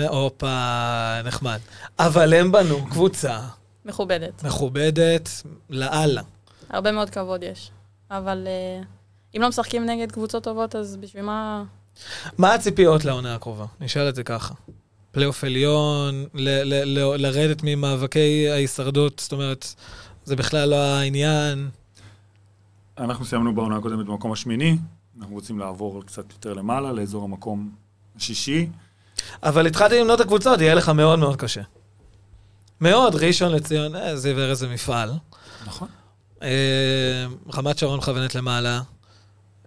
הופה, 0.09 1.21
נחמד. 1.25 1.59
אבל 1.99 2.35
הם 2.35 2.53
בנו 2.53 2.87
קבוצה 2.91 3.41
מכובדת. 3.85 4.45
מכובדת 4.45 5.29
לאללה. 5.71 6.23
הרבה 6.71 6.93
מאוד 6.93 7.11
כבוד 7.11 7.43
יש. 7.43 7.71
אבל 8.11 8.47
אה, 8.47 8.83
אם 9.37 9.43
לא 9.43 9.49
משחקים 9.49 9.87
נגד 9.87 10.13
קבוצות 10.13 10.45
טובות, 10.45 10.77
אז 10.77 10.97
בשביל 10.97 11.23
מה... 11.23 11.65
מה 12.39 12.55
הציפיות 12.55 13.05
לעונה 13.05 13.35
הקרובה? 13.35 13.67
נשאל 13.81 14.09
את 14.09 14.15
זה 14.15 14.25
ככה. 14.25 14.55
פלייאוף 15.15 15.45
עליון, 15.45 16.27
ל- 16.35 16.63
ל- 16.63 16.99
ל- 16.99 17.17
לרדת 17.27 17.61
ממאבקי 17.65 18.49
ההישרדות, 18.51 19.19
זאת 19.19 19.33
אומרת, 19.33 19.75
זה 20.25 20.37
בכלל 20.37 20.69
לא 20.69 20.77
העניין. 20.77 21.69
אנחנו 22.99 23.25
סיימנו 23.25 23.55
בעונה 23.55 23.77
הקודמת 23.77 24.07
במקום 24.07 24.33
השמיני, 24.33 24.77
אנחנו 25.19 25.35
רוצים 25.35 25.59
לעבור 25.59 26.03
קצת 26.07 26.33
יותר 26.33 26.53
למעלה, 26.55 26.93
לאזור 26.93 27.25
המקום 27.25 27.71
השישי. 28.17 28.69
אבל 29.43 29.67
התחלתי 29.67 30.01
למנות 30.01 30.21
את 30.21 30.25
הקבוצות, 30.25 30.61
יהיה 30.61 30.75
לך 30.75 30.89
מאוד 30.89 31.19
מאוד 31.19 31.37
קשה. 31.37 31.63
מאוד, 32.81 33.15
ראשון 33.15 33.53
לציון, 33.53 33.97
אה, 33.97 34.17
זיו 34.17 34.39
ארז 34.41 34.59
זה 34.59 34.69
מפעל. 34.69 35.11
נכון. 35.67 35.89
אה, 36.43 37.27
רמת 37.55 37.79
שרון 37.79 37.99
מכוונת 37.99 38.35
למעלה. 38.35 38.81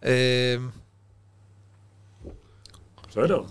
אה, 0.06 0.56
בסדר. 3.18 3.42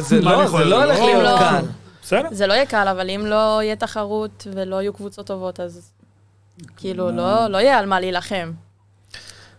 זה 0.00 0.16
אני 0.16 0.24
לא, 0.24 0.48
זה 0.48 0.64
לא 0.64 0.84
הולך 0.84 0.98
לא- 0.98 1.06
להיות 1.06 1.22
לא. 1.22 1.38
קל. 1.38 1.64
בסדר. 2.02 2.28
זה 2.30 2.46
לא 2.46 2.52
יהיה 2.52 2.66
קל, 2.66 2.88
אבל 2.88 3.10
אם 3.10 3.26
לא 3.26 3.62
יהיה 3.62 3.76
תחרות 3.76 4.46
ולא 4.54 4.82
יהיו 4.82 4.92
קבוצות 4.92 5.26
טובות, 5.26 5.60
אז 5.60 5.92
כאילו, 6.76 7.10
לא, 7.10 7.46
לא 7.46 7.58
יהיה 7.58 7.78
על 7.78 7.86
מה 7.86 8.00
להילחם. 8.00 8.52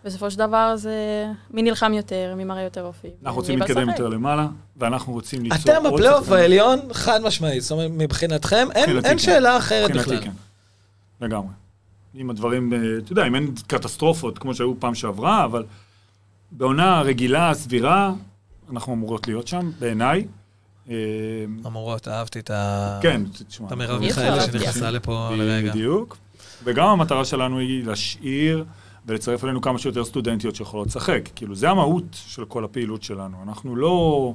בסופו 0.04 0.30
של 0.30 0.38
דבר 0.38 0.72
זה 0.76 1.26
מי 1.50 1.62
נלחם 1.62 1.92
יותר, 1.94 2.34
מי 2.36 2.44
מראה 2.44 2.62
יותר 2.62 2.82
אופי. 2.84 3.08
אנחנו 3.24 3.40
רוצים 3.40 3.58
להתקדם. 3.58 3.88
יותר 3.88 4.08
למעלה, 4.08 4.46
ואנחנו 4.76 5.12
רוצים 5.12 5.42
ליצור 5.42 5.58
אתם 5.76 5.84
בפלייאוף. 5.84 6.32
העליון, 6.32 6.80
חד 6.92 7.22
משמעית. 7.22 7.62
זאת 7.62 7.70
אומרת, 7.72 7.90
מבחינתכם, 7.94 8.68
אין-. 8.74 9.18
שאלה 9.18 9.56
אחרת 9.56 9.90
מבחינתי 9.90 10.16
בכלל. 10.16 10.24
כן. 10.24 11.26
לגמרי. 11.26 11.52
אם 12.14 12.30
הדברים, 12.30 12.72
אה, 12.72 12.78
אתה 13.04 13.12
יודע, 13.12 13.26
אם 13.26 13.34
אין 13.34 13.54
קטסטרופות 13.66 14.38
כמו 14.38 14.54
שהיו 14.54 14.80
פעם 14.80 14.94
שעברה, 14.94 15.44
אבל 15.44 15.64
בעונה 16.52 17.00
רגילה, 17.02 17.54
סבירה, 17.54 18.12
אנחנו 18.72 18.92
אמורות 18.92 19.26
להיות 19.26 19.46
שם, 19.48 19.70
בעיניי. 19.78 20.26
אה, 20.90 20.94
אמורות, 21.66 22.08
אהבתי 22.08 22.38
את 22.38 22.50
ה... 22.50 22.98
כן, 23.02 23.22
תשמע. 23.48 23.66
את 23.66 23.72
המרב 23.72 24.00
מיכאלי. 24.00 24.40
שנכנסה 24.40 24.90
לפה 24.90 25.30
לרגע. 25.36 25.70
בדיוק. 25.70 26.16
וגם 26.64 26.88
המטרה 26.88 27.24
שלנו 27.24 27.58
היא 27.58 27.84
להשאיר 27.84 28.64
ולצרף 29.06 29.44
אלינו 29.44 29.60
כמה 29.60 29.78
שיותר 29.78 30.04
סטודנטיות 30.04 30.56
שיכולות 30.56 30.86
לשחק. 30.86 31.28
כאילו, 31.34 31.54
זה 31.54 31.70
המהות 31.70 32.04
של 32.12 32.44
כל 32.44 32.64
הפעילות 32.64 33.02
שלנו. 33.02 33.36
אנחנו 33.42 33.76
לא, 33.76 34.34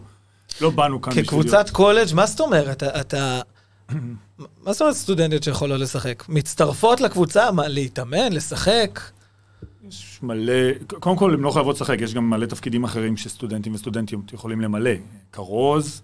לא 0.61 0.69
באנו 0.69 1.01
כאן 1.01 1.11
בשביל 1.11 1.25
כקבוצת 1.25 1.69
קולג', 1.69 2.13
מה 2.13 2.25
זאת 2.25 2.39
אומרת? 2.39 2.83
אתה... 2.83 3.41
מה 4.63 4.73
זאת 4.73 4.81
אומרת 4.81 4.95
סטודנטיות 4.95 5.43
שיכולות 5.43 5.79
לשחק? 5.79 6.23
מצטרפות 6.29 7.01
לקבוצה? 7.01 7.51
מה, 7.51 7.67
להתאמן? 7.67 8.33
לשחק? 8.33 8.99
יש 9.89 10.19
מלא, 10.23 10.53
קודם 10.99 11.15
כל, 11.15 11.33
הן 11.33 11.39
לא 11.39 11.51
חייבות 11.51 11.75
לשחק, 11.75 11.97
יש 12.01 12.13
גם 12.13 12.29
מלא 12.29 12.45
תפקידים 12.45 12.83
אחרים 12.83 13.17
שסטודנטים 13.17 13.73
וסטודנטיות 13.73 14.33
יכולים 14.33 14.61
למלא. 14.61 14.91
כרוז, 15.31 16.01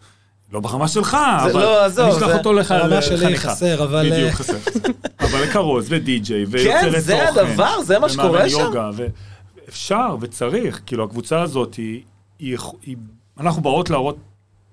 לא 0.54 0.60
ברמה 0.60 0.88
שלך, 0.88 1.18
זה 1.46 1.52
אבל 1.52 1.60
לא, 1.62 1.86
עזוב, 1.86 2.06
אני 2.06 2.18
אשלח 2.18 2.28
זה- 2.28 2.38
אותו 2.38 2.54
לך 2.54 2.72
הרמה 2.72 3.02
שלי 3.02 3.16
לחניכה. 3.16 3.50
חסר, 3.52 3.84
אבל, 3.84 4.10
בדיוק, 4.12 4.30
אה, 4.30 4.36
חסר. 4.36 4.58
אבל 5.26 5.44
לכרוז 5.44 5.86
ודי-ג'יי 5.90 6.46
ויוצרת 6.46 6.86
תוכן. 6.86 7.00
זה 7.00 7.30
הדבר? 7.30 7.82
זה 7.82 8.00
מה 8.00 8.10
שקורה 8.10 8.50
שם? 8.50 8.60
יוגה, 8.60 8.90
ואפשר 8.96 10.16
וצריך, 10.22 10.82
כאילו, 10.86 11.04
הקבוצה 11.04 11.42
הזאת 11.42 11.76
היא, 11.76 12.02
היא, 12.40 12.58
היא... 12.86 12.98
אנחנו 13.40 13.62
באות 13.62 13.90
להראות 13.90 14.18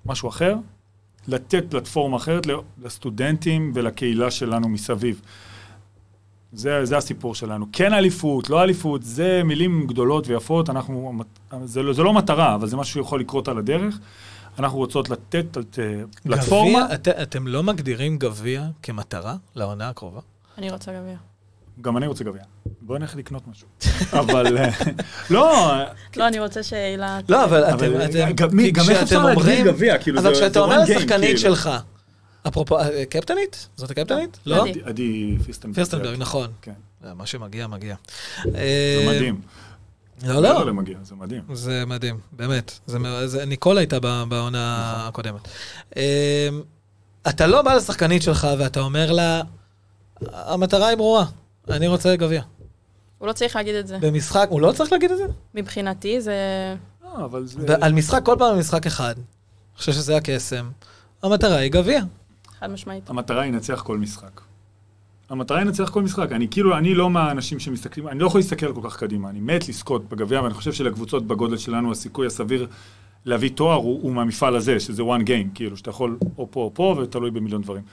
משהו 0.05 0.29
אחר, 0.29 0.55
לתת 1.27 1.63
פלטפורמה 1.69 2.17
אחרת 2.17 2.47
לסטודנטים 2.83 3.71
ולקהילה 3.75 4.31
שלנו 4.31 4.69
מסביב. 4.69 5.21
זה, 6.53 6.85
זה 6.85 6.97
הסיפור 6.97 7.35
שלנו. 7.35 7.65
כן 7.73 7.93
אליפות, 7.93 8.49
לא 8.49 8.63
אליפות, 8.63 9.03
זה 9.03 9.41
מילים 9.45 9.87
גדולות 9.87 10.27
ויפות, 10.27 10.69
אנחנו, 10.69 11.13
זה, 11.65 11.81
זה 11.93 12.03
לא 12.03 12.13
מטרה, 12.13 12.55
אבל 12.55 12.67
זה 12.67 12.77
משהו 12.77 12.93
שיכול 12.93 13.19
לקרות 13.19 13.47
על 13.47 13.57
הדרך. 13.57 13.99
אנחנו 14.59 14.77
רוצות 14.77 15.09
לתת 15.09 15.57
את, 15.59 15.79
אה, 15.79 16.01
פלטפורמה. 16.23 16.93
את, 16.93 17.07
אתם 17.07 17.47
לא 17.47 17.63
מגדירים 17.63 18.17
גביע 18.17 18.63
כמטרה 18.83 19.35
לעונה 19.55 19.89
הקרובה? 19.89 20.19
אני 20.57 20.71
רוצה 20.71 20.91
גביע. 20.91 21.15
גם 21.81 21.97
אני 21.97 22.07
רוצה 22.07 22.23
גביע. 22.23 22.41
בוא 22.81 22.97
נלך 22.97 23.15
לקנות 23.15 23.43
משהו. 23.47 23.67
אבל 24.19 24.57
אה, 24.57 24.69
לא, 25.29 25.71
לא, 26.17 26.27
אני 26.27 26.39
רוצה 26.39 26.63
שאילת... 26.63 27.29
לא, 27.29 27.43
אבל 27.45 27.63
אבל 27.63 28.05
אתם, 28.05 28.29
אתם, 28.29 28.35
גם- 28.71 28.89
איך 28.89 29.03
אפשר 29.03 29.25
להגדיר 29.25 29.65
גביע? 29.65 29.97
כאילו, 29.97 30.19
אבל 30.19 30.35
זה- 30.35 30.41
כשאתה 30.41 30.59
אומר 30.59 30.77
לשחקנית 30.83 31.21
כאילו. 31.21 31.37
שלך, 31.39 31.69
אפרופו, 32.47 32.79
אה, 32.79 33.05
קפטנית? 33.05 33.67
זאת 33.75 33.91
הקפטנית? 33.91 34.37
לא? 34.45 34.61
עדי. 34.61 34.81
עדי 34.83 35.37
פירסטנברג. 35.45 35.75
פירסטנברג, 35.75 36.15
נכון. 36.19 36.51
כן, 36.61 36.73
אה, 37.05 37.13
מה 37.13 37.25
שמגיע, 37.25 37.67
מגיע. 37.67 37.95
זה 38.43 38.49
אה, 38.55 39.05
מדהים. 39.15 39.41
לא, 40.23 40.33
לא, 40.33 40.41
לא. 40.41 40.65
לא 40.65 40.73
מגיע, 40.73 40.97
זה 41.03 41.15
מדהים. 41.15 41.43
זה 41.53 41.83
מדהים, 41.85 42.19
באמת. 42.31 42.79
זה, 43.25 43.45
ניקול 43.45 43.77
הייתה 43.77 43.99
ב- 43.99 44.23
בעונה 44.29 44.93
נכון. 44.95 45.07
הקודמת. 45.07 45.47
אתה 47.29 47.47
לא 47.47 47.61
בא 47.61 47.73
לשחקנית 47.73 48.21
שלך 48.21 48.47
ואתה 48.57 48.79
אומר 48.79 49.11
לה, 49.11 49.41
המטרה 50.21 50.87
היא 50.87 50.97
ברורה. 50.97 51.25
אני 51.69 51.87
רוצה 51.87 52.15
גביע. 52.15 52.41
הוא 53.17 53.27
לא 53.27 53.33
צריך 53.33 53.55
להגיד 53.55 53.75
את 53.75 53.87
זה. 53.87 53.97
במשחק, 54.01 54.47
הוא 54.49 54.61
לא 54.61 54.71
צריך 54.71 54.91
להגיד 54.91 55.11
את 55.11 55.17
זה? 55.17 55.23
מבחינתי 55.55 56.21
זה... 56.21 56.35
לא, 57.03 57.25
אבל 57.25 57.45
זה... 57.45 57.75
על 57.81 57.93
משחק, 57.93 58.21
כל 58.25 58.35
פעם 58.39 58.59
משחק 58.59 58.85
אחד. 58.85 59.15
אני 59.17 59.77
חושב 59.77 59.91
שזה 59.91 60.17
הקסם. 60.17 60.69
המטרה 61.23 61.55
היא 61.55 61.71
גביע. 61.71 62.01
חד 62.59 62.71
משמעית. 62.71 63.09
המטרה 63.09 63.41
היא 63.41 63.51
לנצח 63.53 63.81
כל 63.81 63.97
משחק. 63.97 64.41
המטרה 65.29 65.57
היא 65.57 65.65
לנצח 65.65 65.89
כל 65.89 66.01
משחק. 66.03 66.31
אני 66.31 66.47
כאילו, 66.51 66.77
אני 66.77 66.93
לא 66.95 67.09
מהאנשים 67.09 67.59
שמסתכלים, 67.59 68.07
אני 68.07 68.19
לא 68.19 68.27
יכול 68.27 68.39
להסתכל 68.41 68.73
כל 68.73 68.89
כך 68.89 68.97
קדימה. 68.97 69.29
אני 69.29 69.39
מת 69.39 69.69
לזכות 69.69 70.09
בגביע, 70.09 70.41
ואני 70.41 70.53
חושב 70.53 70.73
שלקבוצות 70.73 71.27
בגודל 71.27 71.57
שלנו, 71.57 71.91
הסיכוי 71.91 72.27
הסביר 72.27 72.67
להביא 73.25 73.49
תואר 73.55 73.75
הוא, 73.75 73.99
הוא 74.03 74.13
מהמפעל 74.13 74.55
הזה, 74.55 74.79
שזה 74.79 75.01
one 75.01 75.21
game, 75.25 75.55
כאילו, 75.55 75.77
שאתה 75.77 75.89
יכול 75.89 76.17
או 76.37 76.47
פה 76.51 76.59
או 76.59 76.71
פה, 76.73 76.99
ותלוי 77.03 77.31
במיליון 77.31 77.61
דברים. 77.61 77.83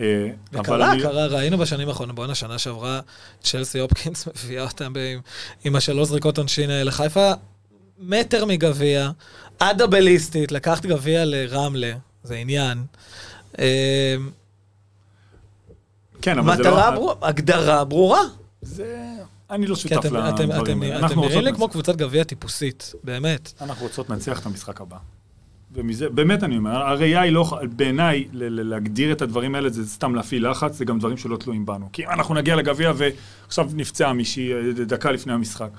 אה, 0.00 0.28
וקרה, 0.52 0.92
אני- 0.92 1.02
קרה, 1.02 1.26
ראינו 1.26 1.58
בשנים 1.58 1.88
האחרונות, 1.88 2.14
בואנה, 2.16 2.34
שנה 2.34 2.58
שעברה, 2.58 3.00
צ'לסי 3.40 3.78
הופקינס 3.78 4.28
מביאה 4.44 4.62
אותם 4.64 4.92
ב- 4.92 5.16
עם 5.64 5.76
השלוש 5.76 6.08
זריקות 6.08 6.38
עונשין 6.38 6.70
האלה. 6.70 6.90
חיפה, 6.90 7.32
מטר 7.98 8.44
מגביע, 8.44 9.10
הדאבליסטית, 9.60 10.52
לקחת 10.52 10.86
גביע 10.86 11.24
לרמלה, 11.24 11.92
זה 12.22 12.34
עניין. 12.34 12.78
אה, 13.58 14.16
כן, 16.22 16.38
אבל 16.38 16.56
זה 16.56 16.62
לא... 16.62 16.70
מטרה 16.70 16.90
ברורה, 16.90 17.14
הגדרה 17.22 17.84
ברורה. 17.84 18.20
זה... 18.62 19.12
אני 19.50 19.66
לא 19.66 19.76
שותף 19.76 20.04
לדברים 20.04 20.82
האלה. 20.82 21.06
אתם 21.06 21.20
נראים 21.20 21.44
לי. 21.44 21.52
כמו 21.52 21.68
קבוצת 21.68 21.96
גביע 21.96 22.24
טיפוסית, 22.24 22.92
באמת. 23.04 23.52
אנחנו 23.60 23.86
רוצות 23.86 24.10
לנצח 24.10 24.40
את 24.40 24.46
המשחק 24.46 24.80
הבא. 24.80 24.96
ומזה, 25.74 26.08
באמת 26.08 26.42
אני 26.42 26.56
אומר, 26.56 26.76
הראייה 26.76 27.20
היא 27.20 27.32
לא, 27.32 27.58
בעיניי, 27.76 28.28
להגדיר 28.32 29.12
את 29.12 29.22
הדברים 29.22 29.54
האלה 29.54 29.70
זה 29.70 29.88
סתם 29.88 30.14
להפעיל 30.14 30.50
לחץ, 30.50 30.76
זה 30.76 30.84
גם 30.84 30.98
דברים 30.98 31.16
שלא 31.16 31.36
תלויים 31.36 31.66
בנו. 31.66 31.88
כי 31.92 32.04
אם 32.04 32.10
אנחנו 32.10 32.34
נגיע 32.34 32.56
לגביע 32.56 32.92
ועכשיו 32.96 33.68
נפצע 33.74 34.12
מישהי 34.12 34.52
אה, 34.52 34.84
דקה 34.84 35.10
לפני 35.10 35.32
המשחק, 35.32 35.70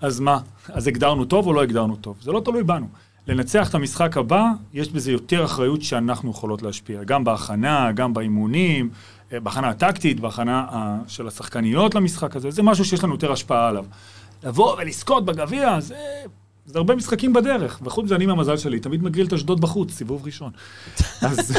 אז 0.00 0.20
מה? 0.20 0.38
אז 0.68 0.86
הגדרנו 0.86 1.24
טוב 1.24 1.46
או 1.46 1.52
לא 1.52 1.62
הגדרנו 1.62 1.96
טוב? 1.96 2.16
זה 2.22 2.32
לא 2.32 2.40
תלוי 2.44 2.62
בנו. 2.62 2.88
לנצח 3.28 3.70
את 3.70 3.74
המשחק 3.74 4.16
הבא, 4.16 4.44
יש 4.74 4.88
בזה 4.88 5.12
יותר 5.12 5.44
אחריות 5.44 5.82
שאנחנו 5.82 6.30
יכולות 6.30 6.62
להשפיע. 6.62 7.04
גם 7.04 7.24
בהכנה, 7.24 7.92
גם 7.92 8.14
באימונים, 8.14 8.90
אה, 9.32 9.40
בהכנה 9.40 9.68
הטקטית, 9.68 10.20
בהכנה 10.20 10.66
אה, 10.72 10.96
של 11.06 11.28
השחקניות 11.28 11.94
למשחק 11.94 12.36
הזה, 12.36 12.50
זה 12.50 12.62
משהו 12.62 12.84
שיש 12.84 13.04
לנו 13.04 13.14
יותר 13.14 13.32
השפעה 13.32 13.68
עליו. 13.68 13.84
לבוא 14.44 14.76
ולזכות 14.78 15.24
בגביע, 15.24 15.80
זה, 15.80 15.96
זה 16.66 16.78
הרבה 16.78 16.96
משחקים 16.96 17.32
בדרך. 17.32 17.80
וחוץ 17.82 18.04
מזה, 18.04 18.14
אני 18.14 18.24
עם 18.24 18.30
המזל 18.30 18.56
שלי, 18.56 18.80
תמיד 18.80 19.02
מגריל 19.02 19.26
את 19.26 19.32
אשדוד 19.32 19.60
בחוץ, 19.60 19.92
סיבוב 19.92 20.26
ראשון. 20.26 20.50
אז, 21.20 21.58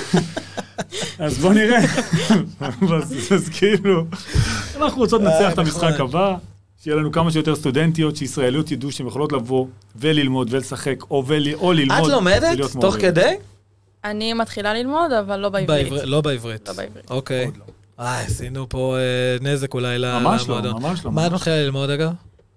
אז 1.19 1.37
בוא 1.37 1.53
נראה. 1.53 1.79
אז, 3.01 3.33
אז 3.35 3.49
כאילו, 3.49 4.05
אנחנו 4.75 5.01
רוצות 5.01 5.21
לנצח 5.21 5.41
אה, 5.41 5.53
את 5.53 5.57
המשחק 5.57 5.83
נחמד. 5.83 6.01
הבא, 6.01 6.35
שיהיה 6.83 6.97
לנו 6.97 7.11
כמה 7.11 7.31
שיותר 7.31 7.55
סטודנטיות, 7.55 8.15
שישראליות 8.15 8.71
ידעו 8.71 8.91
שהן 8.91 9.07
יכולות 9.07 9.31
לבוא 9.31 9.65
וללמוד 9.95 10.47
ולשחק, 10.53 10.95
או, 11.11 11.23
ול, 11.27 11.43
או 11.53 11.73
ללמוד. 11.73 11.97
את 12.03 12.07
לומדת 12.07 12.57
תוך 12.61 12.75
מורה. 12.75 12.99
כדי? 12.99 13.33
אני 14.03 14.33
מתחילה 14.33 14.73
ללמוד, 14.73 15.11
אבל 15.11 15.39
לא 15.39 15.49
בעברית. 15.49 15.83
בעברית- 15.85 16.03
לא 16.03 16.21
בעברית. 16.21 16.67
לא 16.67 16.73
בעברית. 16.73 17.11
אוקיי. 17.11 17.51
לא. 17.57 17.63
אה, 18.05 18.19
עשינו 18.21 18.69
פה 18.69 18.97
אה, 18.97 19.01
נזק 19.41 19.73
אולי 19.73 19.99
ל- 19.99 20.19
ממש 20.19 20.41
לא, 20.47 20.47
למועדון. 20.59 20.81
ממש 20.83 21.05
לא. 21.05 21.11
מה 21.11 21.25
את 21.25 21.31
ממש. 21.31 21.39
מתחילה 21.41 21.55
ללמוד 21.63 21.89
אגב? 21.89 22.11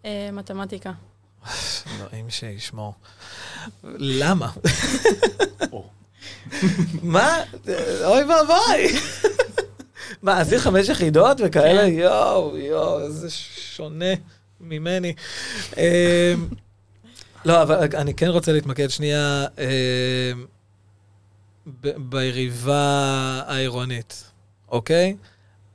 אה, 0.04 0.28
מתמטיקה. 0.32 0.92
אלוהים 2.00 2.30
שישמור. 2.30 2.94
למה? 3.84 4.48
או. 5.72 5.84
מה? 7.02 7.36
אוי 8.04 8.22
ואבוי. 8.24 8.98
מה, 10.22 10.40
עשית 10.40 10.58
חמש 10.58 10.88
יחידות 10.88 11.40
וכאלה? 11.44 11.82
כן. 11.82 11.92
יואו, 11.92 12.56
יואו, 12.56 13.00
איזה 13.00 13.30
שונה 13.30 14.14
ממני. 14.60 15.14
אמ, 15.76 15.82
לא, 17.44 17.62
אבל 17.62 17.88
אני 17.94 18.14
כן 18.14 18.28
רוצה 18.28 18.52
להתמקד 18.52 18.88
שנייה 18.88 19.46
אמ, 19.58 20.46
ביריבה 21.96 23.42
העירונית, 23.46 24.30
אוקיי? 24.68 25.16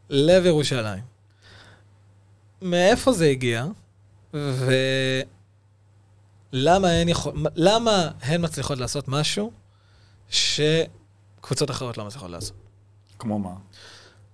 לב 0.09 0.45
ירושלים. 0.45 1.03
מאיפה 2.61 3.11
זה 3.11 3.25
הגיע? 3.25 3.65
ולמה 6.53 6.89
הן, 6.89 7.09
יכול... 7.09 7.33
למה 7.55 8.11
הן 8.21 8.43
מצליחות 8.45 8.77
לעשות 8.77 9.07
משהו 9.07 9.51
שקבוצות 10.29 11.71
אחרות 11.71 11.97
לא 11.97 12.05
מצליחות 12.05 12.29
לעשות? 12.29 12.55
כמו 13.19 13.39
מה? 13.39 13.53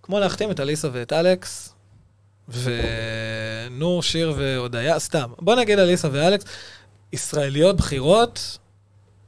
כמו 0.04 0.20
להחתים 0.20 0.52
את 0.52 0.60
אליסה 0.60 0.88
ואת 0.92 1.14
אלכס, 1.14 1.74
ונור, 2.50 4.04
שיר 4.04 4.34
והודיה, 4.38 5.00
סתם. 5.00 5.32
בוא 5.40 5.56
נגיד 5.56 5.80
אליסה 5.80 6.08
ואלכס, 6.12 6.46
ישראליות 7.14 7.78
בכירות 7.78 8.58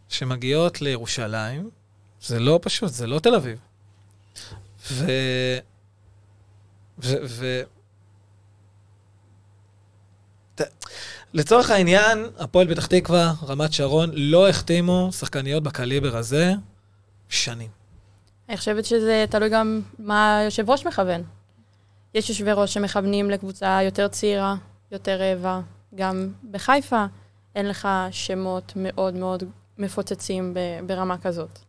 שמגיעות 0.10 0.82
לירושלים, 0.82 1.70
זה 2.22 2.40
לא 2.40 2.60
פשוט, 2.62 2.92
זה 2.92 3.08
לא 3.08 3.20
תל 3.20 3.36
אביב. 3.36 3.60
ו... 4.92 5.06
ו... 7.00 7.16
ו... 7.26 7.62
ת- 10.56 10.86
לצורך 11.34 11.70
העניין, 11.70 12.26
הפועל 12.40 12.74
פתח 12.76 12.86
תקווה, 12.86 13.34
רמת 13.48 13.74
שרון, 13.74 14.12
לא 14.14 14.50
החתימו 14.50 15.10
שחקניות 15.12 15.64
בקליבר 15.64 16.18
הזה 16.18 16.54
שנים. 17.30 17.85
אני 18.50 18.58
חושבת 18.58 18.86
שזה 18.86 19.26
תלוי 19.30 19.50
גם 19.50 19.82
מה 20.00 20.38
היושב 20.38 20.70
ראש 20.70 20.86
מכוון. 20.88 21.24
יש 22.14 22.30
יושבי 22.30 22.52
ראש 22.52 22.74
שמכוונים 22.74 23.30
לקבוצה 23.30 23.80
יותר 23.84 24.08
צעירה, 24.08 24.56
יותר 24.92 25.20
רעבה. 25.20 25.62
גם 25.96 26.28
בחיפה 26.52 27.06
אין 27.56 27.70
לך 27.70 27.88
שמות 28.12 28.74
מאוד 28.76 29.14
מאוד 29.16 29.44
מפוצצים 29.78 30.54
ברמה 30.86 31.18
כזאת. 31.18 31.60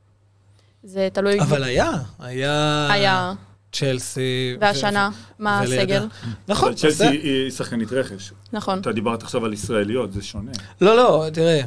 זה 0.82 1.08
תלוי... 1.12 1.40
אבל 1.40 1.62
היה, 1.64 1.92
היה... 2.18 2.88
היה, 2.92 3.32
צ'לסי. 3.72 4.56
והשנה, 4.60 5.10
מה 5.38 5.60
ולידה. 5.66 5.82
הסגל? 5.82 6.06
נכון, 6.48 6.74
צ'לסי. 6.74 7.06
היא 7.06 7.50
שחקנית 7.50 7.92
רכש. 7.92 8.32
נכון. 8.52 8.80
אתה 8.80 8.92
דיברת 8.92 9.22
עכשיו 9.22 9.44
על 9.44 9.52
ישראליות, 9.52 10.12
זה 10.12 10.22
שונה. 10.22 10.50
לא, 10.80 10.96
לא, 10.96 11.26
תראה, 11.32 11.60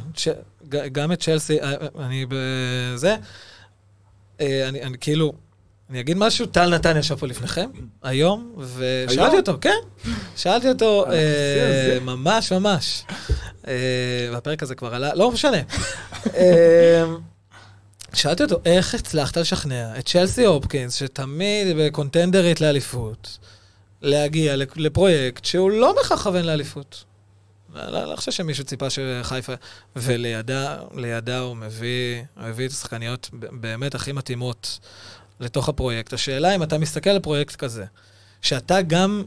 ג- 0.68 0.88
גם 0.92 1.12
את 1.12 1.20
צ'לסי, 1.22 1.60
אה, 1.60 1.74
אני 1.98 2.26
בזה, 2.28 3.10
אה, 3.10 3.16
אני 4.40 4.82
אני 4.82 4.98
כאילו, 5.00 5.32
אני 5.90 6.00
אגיד 6.00 6.16
משהו, 6.16 6.46
טל 6.46 6.74
נתן 6.74 6.96
ישב 6.96 7.14
פה 7.14 7.26
לפניכם, 7.26 7.70
היום, 8.02 8.54
ושאלתי? 8.76 9.36
אותו, 9.36 9.58
כן, 9.60 10.10
שאלתי 10.36 10.68
אותו, 10.68 11.06
אה. 11.06 11.98
ממש 12.00 12.52
ממש, 12.52 13.02
אה, 13.68 13.74
והפרק 14.32 14.62
הזה 14.62 14.74
כבר 14.74 14.94
עלה, 14.94 15.14
לא 15.14 15.30
משנה. 15.30 15.56
אה, 16.36 17.04
שאלתי 18.14 18.42
אותו, 18.42 18.56
איך 18.64 18.94
הצלחת 18.94 19.36
לשכנע 19.36 19.98
את 19.98 20.06
צ'לסי 20.08 20.44
הופקינס, 20.44 20.94
שתמיד 20.94 21.76
בקונטנדרית 21.78 22.60
לאליפות, 22.60 23.38
להגיע 24.02 24.56
לפ- 24.56 24.76
לפרויקט 24.76 25.44
שהוא 25.44 25.70
לא 25.70 25.92
בהכרח 25.96 26.22
כוון 26.22 26.44
לאליפות? 26.44 27.04
לא, 27.74 27.90
לא, 27.90 28.04
לא 28.04 28.16
חושב 28.16 28.32
שמישהו 28.32 28.64
ציפה 28.64 28.86
שחיפה... 28.90 29.52
ולידה 29.96 30.76
לידה 30.94 31.38
הוא 31.38 31.56
מביא, 31.56 32.22
הוא 32.36 32.44
הביא 32.44 32.66
את 32.66 32.70
השחקניות 32.70 33.30
באמת 33.32 33.94
הכי 33.94 34.12
מתאימות 34.12 34.78
לתוך 35.40 35.68
הפרויקט. 35.68 36.12
השאלה 36.12 36.54
אם 36.54 36.62
אתה 36.62 36.78
מסתכל 36.78 37.10
על 37.10 37.18
פרויקט 37.18 37.56
כזה, 37.56 37.84
שאתה 38.42 38.82
גם 38.82 39.24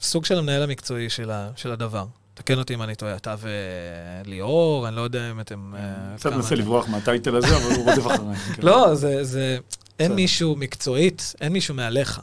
סוג 0.00 0.24
של 0.24 0.38
המנהל 0.38 0.62
המקצועי 0.62 1.10
של, 1.10 1.30
ה, 1.30 1.50
של 1.56 1.72
הדבר. 1.72 2.04
תקן 2.34 2.58
אותי 2.58 2.74
אם 2.74 2.82
אני 2.82 2.94
טועה, 2.94 3.16
אתה 3.16 3.34
וליאור, 4.24 4.88
אני 4.88 4.96
לא 4.96 5.00
יודע 5.00 5.30
אם 5.30 5.40
אתם... 5.40 5.74
אה, 5.76 6.16
קצת 6.16 6.32
מנסה. 6.32 6.54
לברוח 6.54 6.88
מהטייטל 6.88 7.36
הזה, 7.36 7.56
אבל 7.56 7.74
הוא 7.74 7.90
רודף 7.90 8.06
אחריי. 8.06 8.36
כן. 8.56 8.62
לא, 8.62 8.94
זה, 8.94 9.58
אין. 9.98 10.12
מישהו 10.12 10.56
מקצועית, 10.56 11.34
אין 11.40 11.52
מישהו 11.52 11.74
מעליך. 11.74 12.20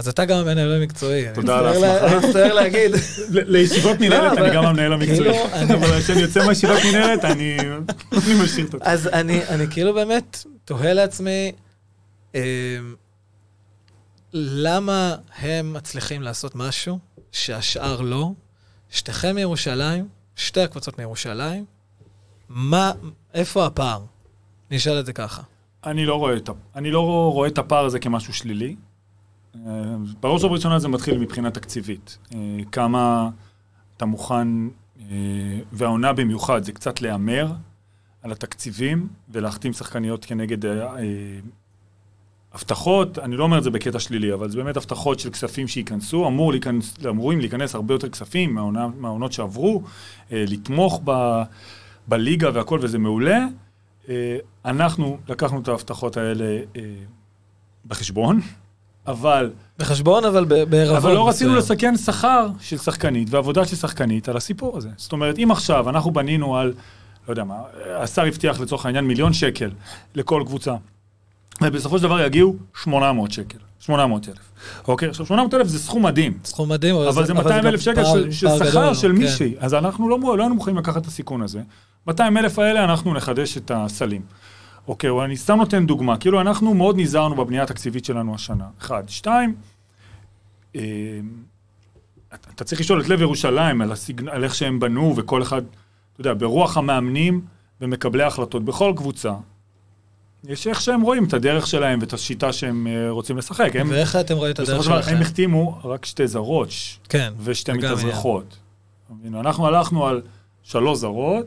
אז 0.00 0.08
אתה 0.08 0.24
גם 0.24 0.38
המנהל 0.38 0.72
המקצועי. 0.72 1.24
תודה 1.34 1.58
על 1.58 1.66
ההסמכה. 1.66 2.06
אני 2.06 2.26
מצטער 2.28 2.52
להגיד. 2.54 2.90
לישיבות 3.30 4.00
מנהלת 4.00 4.32
אבל- 4.32 4.44
אני 4.46 4.54
גם 4.54 4.64
המנהל 4.64 4.92
המקצועי. 4.92 5.18
כאילו, 5.18 5.34
אני- 5.52 5.74
אבל 5.74 6.00
כשאני 6.02 6.20
יוצא 6.20 6.46
מהישיבת 6.46 6.78
מנהלת, 6.84 7.24
אני 7.24 7.56
אני 8.12 8.34
משאיר 8.44 8.66
את 8.66 8.74
עצמי. 8.74 8.88
אז 8.92 9.06
אני, 9.08 9.48
אני 9.48 9.66
כאילו 9.70 9.94
באמת 9.94 10.44
תוהה 10.64 10.92
לעצמי, 10.92 11.52
אה, 12.34 12.40
למה 14.32 15.14
הם 15.38 15.72
מצליחים 15.72 16.22
לעשות 16.22 16.54
משהו 16.54 16.98
שהשאר 17.32 18.00
לא? 18.00 18.30
שתיכם 18.90 19.34
מירושלים, 19.34 20.08
שתי 20.36 20.60
הקבוצות 20.60 20.98
מירושלים, 20.98 21.64
מה, 22.48 22.92
איפה 23.34 23.66
הפער? 23.66 24.00
נשאל 24.70 25.00
את 25.00 25.06
זה 25.06 25.12
ככה. 25.12 25.42
אני 25.86 26.06
לא 26.06 26.14
רואה 26.14 26.36
את 26.36 26.50
אני 26.76 26.90
לא 26.90 27.00
רואה 27.32 27.48
את 27.48 27.58
הפער 27.58 27.84
הזה 27.84 27.98
כמשהו 27.98 28.32
שלילי. 28.34 28.76
בראש 30.20 30.44
ובראשונה 30.44 30.78
זה 30.78 30.88
מתחיל 30.88 31.18
מבחינה 31.18 31.50
תקציבית. 31.50 32.18
אה, 32.34 32.38
כמה 32.72 33.30
אתה 33.96 34.04
מוכן, 34.06 34.48
אה, 35.00 35.06
והעונה 35.72 36.12
במיוחד, 36.12 36.64
זה 36.64 36.72
קצת 36.72 37.02
להמר 37.02 37.52
על 38.22 38.32
התקציבים 38.32 39.08
ולהחתים 39.28 39.72
שחקניות 39.72 40.24
כנגד 40.24 40.66
אה, 40.66 40.96
הבטחות, 42.52 43.18
אני 43.18 43.36
לא 43.36 43.44
אומר 43.44 43.58
את 43.58 43.62
זה 43.62 43.70
בקטע 43.70 43.98
שלילי, 43.98 44.34
אבל 44.34 44.50
זה 44.50 44.56
באמת 44.56 44.76
הבטחות 44.76 45.20
של 45.20 45.30
כספים 45.30 45.68
שייכנסו, 45.68 46.26
אמור 46.26 46.52
להיכנס, 46.52 47.06
אמורים 47.08 47.40
להיכנס 47.40 47.74
הרבה 47.74 47.94
יותר 47.94 48.08
כספים 48.08 48.54
מהעונות 48.96 49.32
שעברו, 49.32 49.82
לתמוך 50.30 51.00
ב, 51.04 51.42
בליגה 52.08 52.50
והכל, 52.54 52.78
וזה 52.82 52.98
מעולה. 52.98 53.46
אנחנו 54.64 55.18
לקחנו 55.28 55.60
את 55.60 55.68
ההבטחות 55.68 56.16
האלה 56.16 56.62
בחשבון, 57.86 58.40
אבל, 59.10 59.50
בחשבון, 59.78 60.24
אבל 60.24 60.44
בערבון. 60.44 60.96
אבל 60.96 61.12
לא 61.12 61.28
רצינו. 61.28 61.54
לסכן 61.54 61.96
שכר 61.96 62.46
של 62.60 62.78
שחקנית 62.78 63.28
ועבודה 63.30 63.66
של 63.66 63.76
שחקנית 63.76 64.28
על 64.28 64.36
הסיפור 64.36 64.78
הזה. 64.78 64.88
זאת 64.96 65.12
אומרת, 65.12 65.38
אם 65.38 65.50
עכשיו 65.50 65.90
אנחנו 65.90 66.10
בנינו 66.10 66.56
על, 66.56 66.72
לא 67.28 67.32
יודע 67.32 67.44
מה, 67.44 67.54
השר 67.96 68.24
הבטיח 68.24 68.60
לצורך 68.60 68.86
העניין 68.86 69.04
מיליון 69.04 69.32
שקל 69.32 69.70
לכל 70.14 70.42
קבוצה, 70.46 70.74
ובסופו 71.62 71.98
של 71.98 72.02
דבר 72.02 72.20
יגיעו 72.20 72.56
800 72.74 73.32
שקל, 73.32 73.58
800 73.80 74.28
אלף. 74.28 74.36
אוקיי? 74.88 75.08
עכשיו, 75.08 75.26
800 75.26 75.54
אלף 75.54 75.66
זה 75.66 75.78
סכום 75.78 76.06
מדהים. 76.06 76.38
סכום 76.44 76.68
מדהים, 76.68 76.96
אבל 76.96 77.26
זה 77.26 77.32
גם 77.32 77.36
200 77.36 77.66
אלף 77.66 77.80
שקל 77.80 78.04
של, 78.04 78.30
של 78.30 78.48
שכר 78.58 78.94
של 78.94 79.12
כן. 79.12 79.18
מישהי. 79.18 79.54
אז 79.58 79.74
אנחנו 79.74 80.08
לא, 80.08 80.18
לא 80.36 80.42
היינו 80.42 80.54
מוכנים 80.54 80.78
לקחת 80.78 81.02
את 81.02 81.06
הסיכון 81.06 81.42
הזה. 81.42 81.60
200 82.06 82.36
אלף 82.36 82.58
האלה 82.58 82.84
אנחנו 82.84 83.14
נחדש 83.14 83.56
את 83.56 83.70
הסלים. 83.74 84.22
אוקיי, 84.88 85.10
אני 85.24 85.36
סתם 85.36 85.56
נותן 85.56 85.86
דוגמה. 85.86 86.16
כאילו, 86.16 86.40
אנחנו 86.40 86.74
מאוד 86.74 86.96
נזהרנו 86.98 87.34
בבנייה 87.34 87.62
התקציבית 87.62 88.04
שלנו 88.04 88.34
השנה. 88.34 88.66
אחד. 88.80 89.02
שתיים, 89.08 89.54
אה, 90.76 90.82
אתה 92.54 92.64
צריך 92.64 92.80
לשאול 92.80 93.00
את 93.00 93.08
לב 93.08 93.20
ירושלים 93.20 93.82
על, 93.82 93.92
הסגנ... 93.92 94.28
על 94.28 94.44
איך 94.44 94.54
שהם 94.54 94.80
בנו, 94.80 95.14
וכל 95.16 95.42
אחד, 95.42 95.62
אתה 96.12 96.20
יודע, 96.20 96.34
ברוח 96.34 96.76
המאמנים 96.76 97.40
ומקבלי 97.80 98.22
ההחלטות 98.22 98.64
בכל 98.64 98.92
קבוצה. 98.96 99.32
יש 100.44 100.66
איך 100.66 100.80
שהם 100.80 101.00
רואים 101.00 101.24
את 101.24 101.34
הדרך 101.34 101.66
שלהם 101.66 101.98
ואת 102.00 102.12
השיטה 102.12 102.52
שהם 102.52 102.86
אה, 102.86 103.10
רוצים 103.10 103.38
לשחק. 103.38 103.76
הם, 103.76 103.90
ואיך 103.90 104.16
אתם 104.16 104.36
רואים 104.36 104.52
את 104.52 104.58
הדרך 104.58 104.84
שלכם? 104.84 105.16
הם 105.16 105.22
החתימו 105.22 105.80
רק 105.84 106.04
שתי 106.04 106.26
זרות, 106.26 106.68
כן. 107.08 107.32
ושתי 107.44 107.72
מתאזרחות. 107.72 108.56
אנחנו 109.34 109.66
הלכנו 109.66 110.06
על 110.06 110.22
שלוש 110.62 110.98
זרות, 110.98 111.46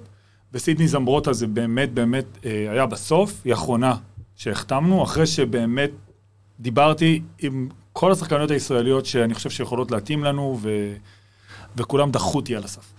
וסידני 0.54 0.88
זמברוטה 0.88 1.34
זה 1.34 1.48
באמת 1.48 1.94
באמת 1.94 2.26
אה, 2.46 2.68
היה 2.72 2.86
בסוף, 2.86 3.42
היא 3.46 3.54
האחרונה 3.54 3.96
שהחתמנו, 4.36 5.04
אחרי 5.04 5.28
שבאמת 5.28 5.92
דיברתי 6.60 7.22
עם 7.40 7.70
כל 7.94 8.12
השחקניות 8.12 8.52
הישראליות 8.52 9.06
שאני 9.06 9.34
חושב 9.34 9.50
שיכולות 9.50 9.92
להתאים 9.92 10.24
לנו, 10.24 10.60
ו... 10.62 10.94
וכולם 11.76 12.12
דחו 12.12 12.38
אותי 12.38 12.56
על 12.56 12.64
הסף. 12.64 12.94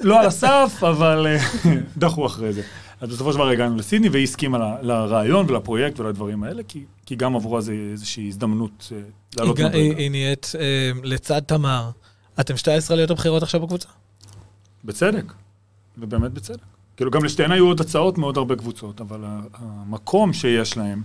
לא 0.00 0.20
על 0.20 0.26
הסף, 0.26 0.78
אבל 0.82 1.26
אה, 1.26 1.38
דחו 1.96 2.26
אחרי 2.26 2.52
זה. 2.52 2.62
אז 3.00 3.08
בסופו 3.08 3.32
של 3.32 3.38
דבר 3.38 3.48
הגענו 3.48 3.76
לסידני, 3.76 4.08
והיא 4.08 4.24
הסכימה 4.24 4.76
לרעיון 4.82 5.50
ולפרויקט 5.50 6.00
ולדברים 6.00 6.42
האלה, 6.42 6.62
כי, 6.68 6.84
כי 7.06 7.16
גם 7.16 7.36
עבורה 7.36 7.60
זה 7.60 7.72
איזושהי 7.92 8.28
הזדמנות 8.28 8.92
אה, 8.92 9.00
לעלות 9.36 9.58
מדרגה. 9.58 9.78
היא 9.78 10.10
נהיית 10.10 10.52
אה, 10.58 10.90
לצד 11.02 11.40
תמר. 11.46 11.90
אתם 12.40 12.56
שתי 12.56 12.70
הישראליות 12.70 13.10
הבכירות 13.10 13.42
עכשיו 13.42 13.60
בקבוצה? 13.60 13.88
בצדק, 14.84 15.32
ובאמת 15.98 16.32
בצדק. 16.32 16.58
כאילו, 16.96 17.10
גם 17.10 17.24
לשתיהן 17.24 17.52
היו 17.52 17.66
עוד 17.66 17.80
הצעות 17.80 18.18
מאוד 18.18 18.36
הרבה 18.36 18.56
קבוצות, 18.56 19.00
אבל 19.00 19.24
המקום 19.54 20.32
שיש 20.32 20.76
להם, 20.76 21.02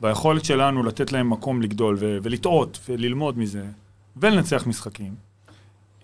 והיכולת 0.00 0.44
שלנו 0.44 0.82
לתת 0.82 1.12
להם 1.12 1.30
מקום 1.30 1.62
לגדול 1.62 1.96
ו- 2.00 2.18
ולטעות 2.22 2.78
וללמוד 2.88 3.38
מזה, 3.38 3.64
ולנצח 4.16 4.66
משחקים, 4.66 5.14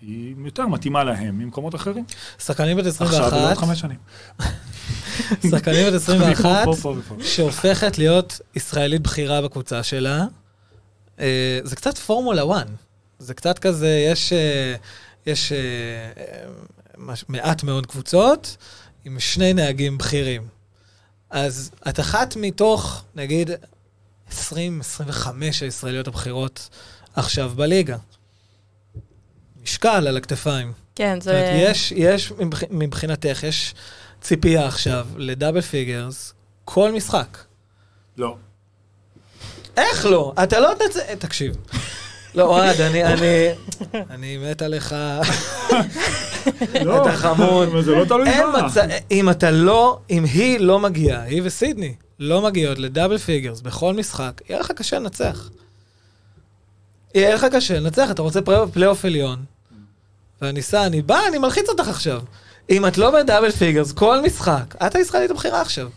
היא 0.01 0.35
יותר 0.45 0.67
מתאימה 0.67 1.03
להם 1.03 1.37
ממקומות 1.37 1.75
אחרים. 1.75 2.05
שחקנים 2.39 2.77
בת 2.77 2.85
עכשיו 2.85 3.07
ולעוד 3.07 3.33
21, 3.33 3.57
חמש 3.57 3.79
שנים. 3.79 3.97
שחקנים 5.51 5.85
בת 5.85 5.87
אני 5.87 5.95
21, 5.95 6.65
פה, 6.65 6.73
פה, 6.75 6.81
פה 6.81 6.95
ופה. 6.97 7.23
שהופכת 7.23 7.97
להיות 7.97 8.41
ישראלית 8.55 9.01
בכירה 9.01 9.41
בקבוצה 9.41 9.83
שלה. 9.83 10.25
אה, 11.19 11.59
זה 11.63 11.75
קצת 11.75 11.97
פורמולה 11.97 12.43
1. 12.51 12.67
זה 13.19 13.33
קצת 13.33 13.59
כזה, 13.59 14.05
יש, 14.11 14.33
אה, 14.33 14.75
יש 15.25 15.51
אה, 15.51 15.57
מעט 17.27 17.63
מאוד 17.63 17.85
קבוצות 17.85 18.57
עם 19.05 19.19
שני 19.19 19.53
נהגים 19.53 19.97
בכירים. 19.97 20.47
אז 21.29 21.71
את 21.89 21.99
אחת 21.99 22.35
מתוך, 22.35 23.03
נגיד, 23.15 23.49
20-25 24.31 24.33
הישראליות 25.61 26.07
הבכירות 26.07 26.69
עכשיו 27.15 27.51
בליגה. 27.55 27.97
משקל 29.63 30.07
על 30.07 30.17
הכתפיים. 30.17 30.73
כן, 30.95 31.17
זאת 31.21 31.27
אומרת, 31.27 31.45
זה... 31.45 31.51
יש, 31.61 31.91
יש 31.91 32.31
מבח- 32.31 32.63
מבחינתך, 32.69 33.43
יש 33.43 33.75
ציפייה 34.21 34.65
עכשיו 34.67 35.07
ל 35.17 35.23
double 35.23 35.61
figures 35.61 36.33
כל 36.65 36.91
משחק. 36.91 37.37
לא. 38.17 38.35
איך 39.77 40.05
לא? 40.05 40.33
אתה 40.43 40.59
לא 40.59 40.71
תצא... 40.79 41.15
תקשיב. 41.15 41.55
לא, 42.35 42.43
אוהד, 42.43 42.81
אני, 42.81 43.03
אני, 43.03 43.47
אני 44.09 44.37
מת 44.37 44.61
עליך. 44.61 44.95
לא, 46.85 47.01
אתה 47.01 47.11
חמוד. 47.17 47.69
זה 47.81 47.95
לא 47.95 48.05
תלוי 48.05 48.29
מה. 48.53 48.67
אם 49.11 49.29
אתה 49.29 49.51
לא, 49.51 49.99
אם 50.09 50.23
היא 50.23 50.59
לא 50.59 50.79
מגיעה, 50.79 51.21
היא 51.21 51.41
וסידני 51.45 51.93
לא 52.19 52.41
מגיעות 52.41 52.79
ל 52.79 52.84
double 52.84 53.17
figures 53.17 53.61
בכל 53.61 53.93
משחק, 53.93 54.41
יהיה 54.49 54.59
לך 54.59 54.71
קשה 54.71 54.99
לנצח. 54.99 55.49
יהיה 57.15 57.35
לך 57.35 57.45
קשה 57.51 57.79
לנצח, 57.79 58.11
אתה 58.11 58.21
רוצה 58.21 58.39
פלייאוף 58.73 59.05
עליון, 59.05 59.39
ואני 60.41 60.61
סע, 60.61 60.85
אני 60.85 61.01
בא, 61.01 61.19
אני 61.27 61.37
מלחיץ 61.37 61.69
אותך 61.69 61.87
עכשיו. 61.87 62.21
אם 62.69 62.85
את 62.85 62.97
לא 62.97 63.11
ב 63.11 63.17
double 63.17 63.51
figures, 63.51 63.91
כל 63.91 64.21
משחק, 64.21 64.75
את 64.85 64.95
הישראלית 64.95 65.31
הבכירה 65.31 65.61
עכשיו. 65.61 65.89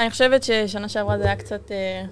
אני 0.00 0.10
חושבת 0.10 0.42
ששנה 0.42 0.88
שעברה 0.88 1.18
זה 1.18 1.24
היה 1.24 1.36
קצת 1.36 1.70
אה, 1.70 2.04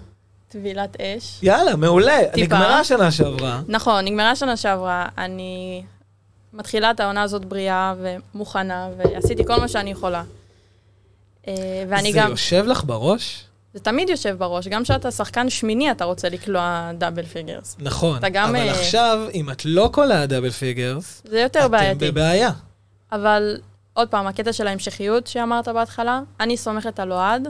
טבילת 0.48 0.96
אש. 1.00 1.38
יאללה, 1.42 1.76
מעולה. 1.76 2.18
טיפה. 2.32 2.56
נגמרה 2.56 2.78
השנה 2.78 3.10
שעברה. 3.12 3.60
נכון, 3.68 4.04
נגמרה 4.04 4.36
שנה 4.36 4.56
שעברה, 4.56 5.08
אני 5.18 5.82
מתחילה 6.54 6.90
את 6.90 7.00
העונה 7.00 7.22
הזאת 7.22 7.44
בריאה 7.44 7.94
ומוכנה, 8.00 8.88
ועשיתי 8.96 9.44
כל 9.44 9.56
מה 9.56 9.68
שאני 9.68 9.90
יכולה. 9.90 10.22
אה, 11.48 11.84
ואני 11.88 12.12
זה 12.12 12.18
גם, 12.18 12.30
יושב 12.30 12.64
לך 12.66 12.84
בראש? 12.84 13.44
זה 13.74 13.80
תמיד 13.80 14.08
יושב 14.08 14.36
בראש, 14.38 14.68
גם 14.68 14.82
כשאתה 14.84 15.10
שחקן 15.10 15.50
שמיני 15.50 15.90
אתה 15.90 16.04
רוצה 16.04 16.28
לקלוע 16.28 16.90
double 16.98 17.22
figures. 17.22 17.76
נכון. 17.78 18.18
גם, 18.32 18.48
אבל 18.48 18.56
אה, 18.56 18.70
עכשיו, 18.70 19.20
אם 19.34 19.50
את 19.50 19.64
לא 19.64 19.90
קולעת 19.92 20.28
double 20.28 20.50
figures, 20.50 21.22
זה 21.24 21.40
יותר 21.40 21.60
אתם 21.60 21.70
בעייתי. 21.70 22.10
בבעיה. 22.10 22.50
אבל 23.12 23.56
עוד 23.92 24.08
פעם, 24.08 24.26
הקטע 24.26 24.52
של 24.52 24.66
ההמשכיות 24.66 25.26
שאמרת 25.26 25.68
בהתחלה, 25.68 26.20
אני 26.40 26.56
סומכת 26.56 27.00
על 27.00 27.12
אוהד, 27.12 27.48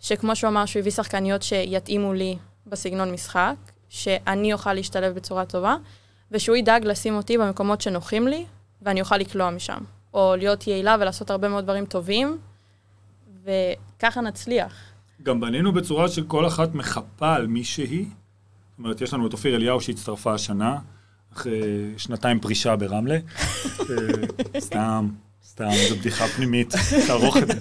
שכמו 0.00 0.36
שהוא 0.36 0.48
אמר, 0.48 0.66
שהוא 0.66 0.80
הביא 0.80 0.92
שחקניות 0.92 1.42
שיתאימו 1.42 2.12
לי 2.12 2.36
בסגנון 2.66 3.12
משחק, 3.12 3.54
שאני 3.88 4.52
אוכל 4.52 4.72
להשתלב 4.72 5.14
בצורה 5.14 5.44
טובה, 5.44 5.76
ושהוא 6.32 6.56
ידאג 6.56 6.84
לשים 6.84 7.16
אותי 7.16 7.38
במקומות 7.38 7.80
שנוחים 7.80 8.28
לי, 8.28 8.44
ואני 8.82 9.00
אוכל 9.00 9.16
לקלוע 9.16 9.50
משם. 9.50 9.78
או 10.14 10.34
להיות 10.38 10.66
יעילה 10.66 10.96
ולעשות 11.00 11.30
הרבה 11.30 11.48
מאוד 11.48 11.64
דברים 11.64 11.86
טובים, 11.86 12.38
וככה 13.44 14.20
נצליח. 14.20 14.74
גם 15.22 15.40
בנינו 15.40 15.72
בצורה 15.72 16.08
שכל 16.08 16.46
אחת 16.46 16.74
מחפה 16.74 17.34
על 17.34 17.46
מישהי. 17.46 18.04
זאת 18.04 18.78
אומרת, 18.78 19.00
יש 19.00 19.14
לנו 19.14 19.26
את 19.26 19.32
אופיר 19.32 19.56
אליהו 19.56 19.80
שהצטרפה 19.80 20.34
השנה, 20.34 20.78
אחרי 21.32 21.60
שנתיים 21.96 22.40
פרישה 22.40 22.76
ברמלה. 22.76 23.18
אה, 23.80 23.86
סתם, 24.60 25.08
סתם, 25.46 25.70
זו 25.88 25.96
בדיחה 25.96 26.26
פנימית, 26.26 26.74
תערוך 27.06 27.36
את 27.36 27.46
זה. 27.46 27.60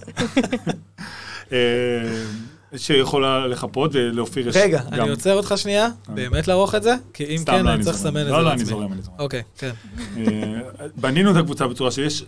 שיכולה 2.75 3.47
לחפות, 3.47 3.91
ולאופיר 3.93 4.47
יש 4.47 4.55
רגע, 4.55 4.81
גם... 4.91 5.01
אני 5.01 5.09
עוצר 5.09 5.33
אותך 5.33 5.53
שנייה, 5.57 5.87
באמת 6.07 6.47
לערוך 6.47 6.75
את 6.75 6.83
זה? 6.83 6.95
כי 7.13 7.25
אם 7.25 7.43
כן, 7.45 7.65
לא, 7.65 7.73
אני 7.73 7.83
צריך. 7.83 7.95
לסמן 7.97 8.21
את 8.21 8.25
זה 8.25 8.31
לא, 8.31 8.43
לא, 8.43 8.49
אני 8.51 8.59
לעצמי. 8.59 8.65
זורם, 8.65 8.93
אני 8.93 9.01
זורם. 9.01 9.17
אוקיי, 9.19 9.41
כן. 9.57 9.71
אה, 10.17 10.23
בנינו 10.95 11.31
את 11.31 11.35
הקבוצה 11.35 11.67
בצורה 11.67 11.91
שיש 11.91 12.23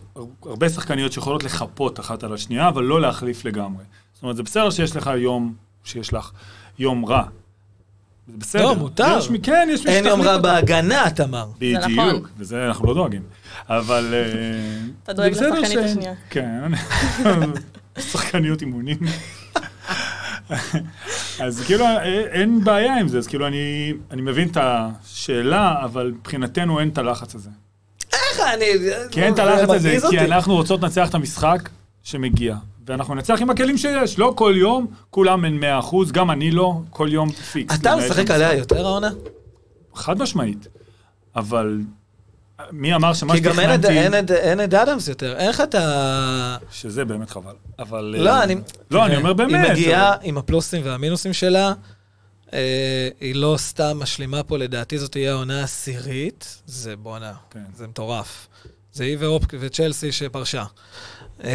הרבה 0.46 0.70
שחקניות 0.70 1.12
שיכולות 1.12 1.44
לחפות 1.44 2.00
אחת 2.00 2.24
על 2.24 2.34
השנייה, 2.34 2.68
אבל 2.68 2.84
לא 2.84 3.02
להחליף 3.02 3.46
לגמרי. 3.46 3.84
זאת 4.14 4.24
אומרת, 4.24 4.36
זה 4.36 4.44
בסדר 4.44 4.70
שיש 4.70 4.96
לך 4.96 5.10
יום, 5.18 5.54
שיש 5.84 6.14
לך 6.14 6.32
יום 6.80 7.06
רע. 7.06 7.24
זה 8.28 8.38
בסדר. 8.38 8.62
לא, 8.64 8.76
מותר. 8.76 9.16
יש, 9.20 9.30
מי- 9.30 9.40
כן, 9.40 9.68
יש 9.72 9.86
מי 9.86 9.92
אין 9.92 10.06
יום 10.06 10.20
שתחליף 10.22 10.36
רע. 10.36 10.42
בהגנה, 10.42 11.10
תמר. 11.16 11.46
בדיוק, 11.60 11.84
נכון. 11.84 12.22
וזה 12.38 12.68
אנחנו 12.68 12.88
לא 12.88 12.94
דואגים. 12.94 13.22
אבל... 13.70 14.14
אה, 14.14 14.86
אתה 15.04 15.14
דואג 15.14 15.32
לשחקנית 15.32 15.78
השנייה. 15.86 16.14
כן, 16.30 16.72
שחקניות 18.12 18.62
אימונים. 18.62 18.98
אז 21.40 21.64
כאילו 21.66 21.86
אין 22.32 22.64
בעיה 22.64 23.00
עם 23.00 23.08
זה, 23.08 23.18
אז 23.18 23.28
כאילו 23.28 23.48
אני, 23.48 23.94
אני 24.12 24.22
מבין 24.22 24.48
את 24.48 24.58
השאלה, 24.62 25.76
אבל 25.84 26.14
מבחינתנו 26.16 26.80
אין 26.80 26.90
את 26.90 26.98
הלחץ 26.98 27.36
הזה. 27.36 27.50
איך 28.14 28.40
אני... 28.54 28.66
כי 29.12 29.24
אין 29.24 29.34
את 29.34 29.40
הלחץ 29.40 29.70
הזה, 29.70 29.98
כי. 30.10 30.20
אנחנו 30.20 30.54
רוצות 30.54 30.84
לנצח 30.84 31.10
את 31.10 31.16
המשחק 31.16 31.70
שמגיע. 32.04 32.56
ואנחנו 32.86 33.16
ננצח 33.16 33.42
עם 33.42 33.50
הכלים 33.50 33.78
שיש, 33.78 34.20
לא 34.20 34.34
כל 34.36 34.54
יום, 34.58 34.88
כולם 35.10 35.46
אין 35.46 35.60
100%, 35.82 36.12
גם 36.12 36.32
אני 36.32 36.52
לא, 36.52 36.82
כל 36.90 37.08
יום 37.12 37.30
פיקס. 37.30 37.76
אתה 37.76 37.96
משחק 37.96 38.32
עליה 38.32 38.54
יותר 38.54 38.86
העונה? 38.86 39.10
חד 39.96 40.22
משמעית. 40.22 40.68
אבל 41.36 41.80
מי 42.72 42.96
אמר 42.96 43.14
שמה 43.14 43.34
כי 43.34 43.40
גם 43.40 43.60
אין 43.60 43.70
את- 43.74 43.80
שתכננתי, 43.80 44.00
אין 44.00 44.26
את- 44.26 44.32
אין 44.32 44.64
את 44.64 44.74
אדמס 44.74 45.08
יותר. 45.08 45.36
אין 45.38 45.50
לך 45.50 45.62
את 45.62 45.76
ה... 45.76 46.58
שזה 46.72 47.06
באמת 47.06 47.30
חבל. 47.30 47.54
אבל... 47.80 48.16
לא, 48.18 48.30
אה, 48.30 48.44
אני... 48.44 48.56
לא, 48.92 49.06
אני 49.06 49.16
אומר 49.18 49.34
באמת. 49.34 49.66
היא 49.66 49.72
מגיעה 49.72 50.10
אבל- 50.16 50.18
עם 50.24 50.38
הפלוסים 50.38 50.82
והמינוסים 50.86 51.34
שלה. 51.34 51.74
אה, 52.54 52.60
היא 53.22 53.36
לא 53.36 53.56
סתם 53.58 53.98
משלימה 54.00 54.44
פה, 54.44 54.58
לדעתי 54.58 55.00
זאת 55.00 55.12
תהיה 55.12 55.32
העונה 55.32 55.62
העשירית. 55.62 56.62
זה 56.66 56.96
בואנה, 56.96 57.34
כן. 57.52 57.60
זה 57.76 57.88
מטורף. 57.88 58.48
זה 58.94 59.04
היא 59.04 59.18
ואופ 59.20 59.44
וצ'לסי 59.60 60.12
שפרשה. 60.12 60.64
אה, 61.44 61.52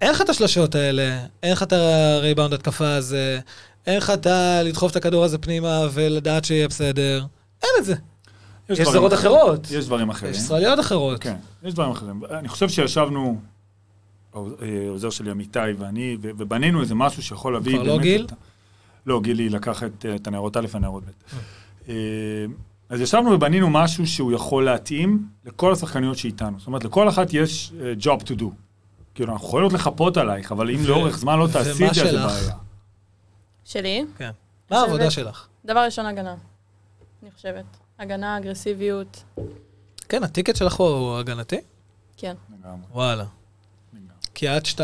אין 0.00 0.10
לך 0.12 0.20
את 0.20 0.28
השלושות 0.28 0.74
האלה, 0.74 1.18
אין 1.42 1.52
לך 1.52 1.62
את 1.62 1.72
הריבאונד 1.72 2.52
התקפה 2.54 2.94
הזה, 2.94 3.40
אין 3.86 3.96
לך 3.98 4.10
את 4.10 4.26
ה... 4.26 4.62
לדחוף 4.62 4.90
את 4.90 4.96
הכדור 4.96 5.24
הזה 5.24 5.38
פנימה 5.38 5.80
ולדעת 5.92 6.44
שיהיה 6.44 6.68
בסדר. 6.68 7.24
אין 7.62 7.70
את 7.78 7.84
זה. 7.84 7.94
יש 8.68 8.78
דברים 8.80 8.92
זרות 8.92 9.12
אחרים. 9.12 9.36
אחרות. 9.36 9.70
יש 9.70 9.86
דברים 9.86 10.10
אחרים. 10.10 10.32
יש 10.32 10.38
ישראליות 10.38 10.80
אחרות. 10.80 11.22
כן, 11.22 11.36
יש 11.62 11.74
דברים 11.74 11.90
אחרים. 11.90 12.22
אני 12.30 12.48
חושב 12.48 12.68
שישבנו, 12.68 13.40
העוזר 14.34 15.10
שלי 15.10 15.30
אמיתי 15.30 15.58
ואני, 15.78 16.16
ובנינו 16.20 16.80
איזה 16.80 16.94
משהו 16.94 17.22
שיכול 17.22 17.52
להביא... 17.52 17.74
כבר 17.74 17.82
לא 17.82 17.98
גיל? 17.98 18.26
לא, 19.06 19.20
גילי 19.20 19.48
לקח 19.48 19.82
את, 19.82 20.06
את 20.16 20.26
הנערות 20.26 20.56
א' 20.56 20.66
והנערות 20.70 21.02
ב'. 21.04 21.36
אה, 21.88 21.94
אז 22.88 23.00
ישבנו 23.00 23.30
ובנינו 23.30 23.70
משהו 23.70 24.06
שהוא 24.06 24.32
יכול 24.32 24.64
להתאים 24.64 25.28
לכל 25.44 25.72
השחקניות 25.72 26.18
שאיתנו. 26.18 26.58
זאת 26.58 26.66
אומרת, 26.66 26.84
לכל 26.84 27.08
אחת 27.08 27.34
יש 27.34 27.72
אה, 27.80 27.92
job 28.00 28.20
to 28.20 28.40
do. 28.40 28.44
כאילו, 29.14 29.32
אנחנו 29.32 29.48
יכולים 29.48 29.74
לחפות 29.74 30.16
עלייך, 30.16 30.52
אבל 30.52 30.70
אם 30.70 30.84
לאורך 30.86 31.18
זמן 31.18 31.38
לא 31.38 31.48
תעשי 31.52 31.88
את 31.88 31.94
זה, 31.94 32.10
זה? 32.10 32.26
בעיה. 32.26 32.54
שלי, 33.64 34.04
כן. 34.16 34.30
מה 34.70 34.80
העבודה 34.80 35.10
שלך? 35.10 35.46
דבר 35.64 35.80
ראשון, 35.80 36.06
הגנה. 36.06 36.34
אני 37.22 37.30
חושבת. 37.30 37.64
הגנה, 37.98 38.38
אגרסיביות, 38.38 39.22
כן, 40.08 40.24
הטיקט 40.24 40.56
שלך 40.56 40.74
הוא 40.74 41.18
הגנתי? 41.18 41.56
כן. 42.16 42.34
לגמרי, 42.60 42.86
וואלה. 42.92 43.24
כי 44.34 44.48
את 44.48 44.62
2-3, 44.66 44.80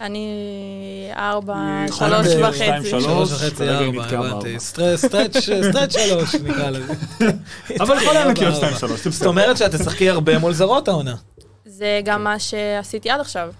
אני 0.00 0.28
ארבע, 1.16 1.54
היא 1.80 1.88
יכולה 1.88 2.24
שלוש 2.24 2.34
להיות 2.34 2.48
וחצי. 2.48 2.64
שתיים, 2.64 2.84
שלוש. 2.84 3.04
שלוש 3.04 3.32
וחצי, 3.32 3.56
כרגע 3.56 3.78
היא 3.78 3.86
ארבע, 3.88 4.02
נתקעה 4.02 4.18
הבנתי. 4.20 4.44
בארבע. 4.44 4.58
stretch 4.58 4.98
stretch 5.00 5.36
stretch 5.70 5.92
שלוש, 5.92 6.34
נקרא 6.34 6.70
לזה. 6.70 6.92
אבל 7.82 7.96
יכולה 7.96 8.22
ארבע, 8.22 8.32
להיות 8.40 8.64
ארבע. 8.64 8.76
2-3, 8.76 8.80
זה 8.96 9.10
זאת. 9.10 9.26
אומרת 9.26 9.56
שאת 9.56 9.74
תשחקי 9.74 10.10
הרבה 10.10 10.38
מול 10.38 10.52
זרות 10.52 10.88
העונה. 10.88 11.14
זה 11.64 12.00
גם 12.04 12.24
מה 12.24 12.38
שעשיתי 12.38 13.10
עד 13.10 13.20
עכשיו. 13.20 13.52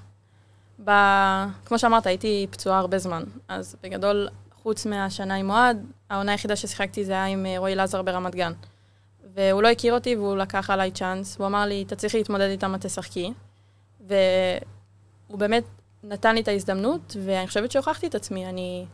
כמו 1.65 1.79
שאמרת, 1.79 2.07
הייתי 2.07 2.47
פצועה 2.51 2.79
הרבה 2.79 2.99
זמן. 2.99 3.23
אז 3.49 3.77
בגדול, 3.83 4.29
חוץ 4.67 4.87
מהשנה 4.87 5.35
עם 5.35 5.51
אוהד, 5.51 5.87
העונה 6.11 6.33
היחידה 6.33 6.57
ששיחקתי 6.57 7.05
זה 7.05 7.13
היה 7.13 7.25
עם 7.25 7.47
אה, 7.47 7.59
רועי 7.59 7.75
לזר 7.75 8.03
ברמת 8.03 8.35
גן. 8.35 8.53
והוא 9.35 9.63
לא 9.63 9.69
הכיר 9.69 9.95
אותי 9.95 10.17
והוא 10.17 10.37
לקח 10.37 10.71
עליי 10.71 10.91
צ'אנס. 10.91 11.37
הוא 11.39 11.47
אמר 11.47 11.65
לי, 11.67 11.85
אתה 11.87 11.97
צריך 11.97 12.15
להתמודד 12.15 12.49
איתם, 12.51 12.75
את 12.75 12.87
תשחקי. 12.87 13.33
והוא 14.01 15.39
באמת 15.39 15.65
נתן 16.03 16.35
לי 16.35 16.41
את 16.41 16.49
ההזדמנות, 16.49 17.17
ואני 17.25 17.47
חושבת 17.47 17.71
שהוכחתי 17.71 18.07
את 18.07 18.15
עצמי. 18.15 18.47
אני 18.47 18.87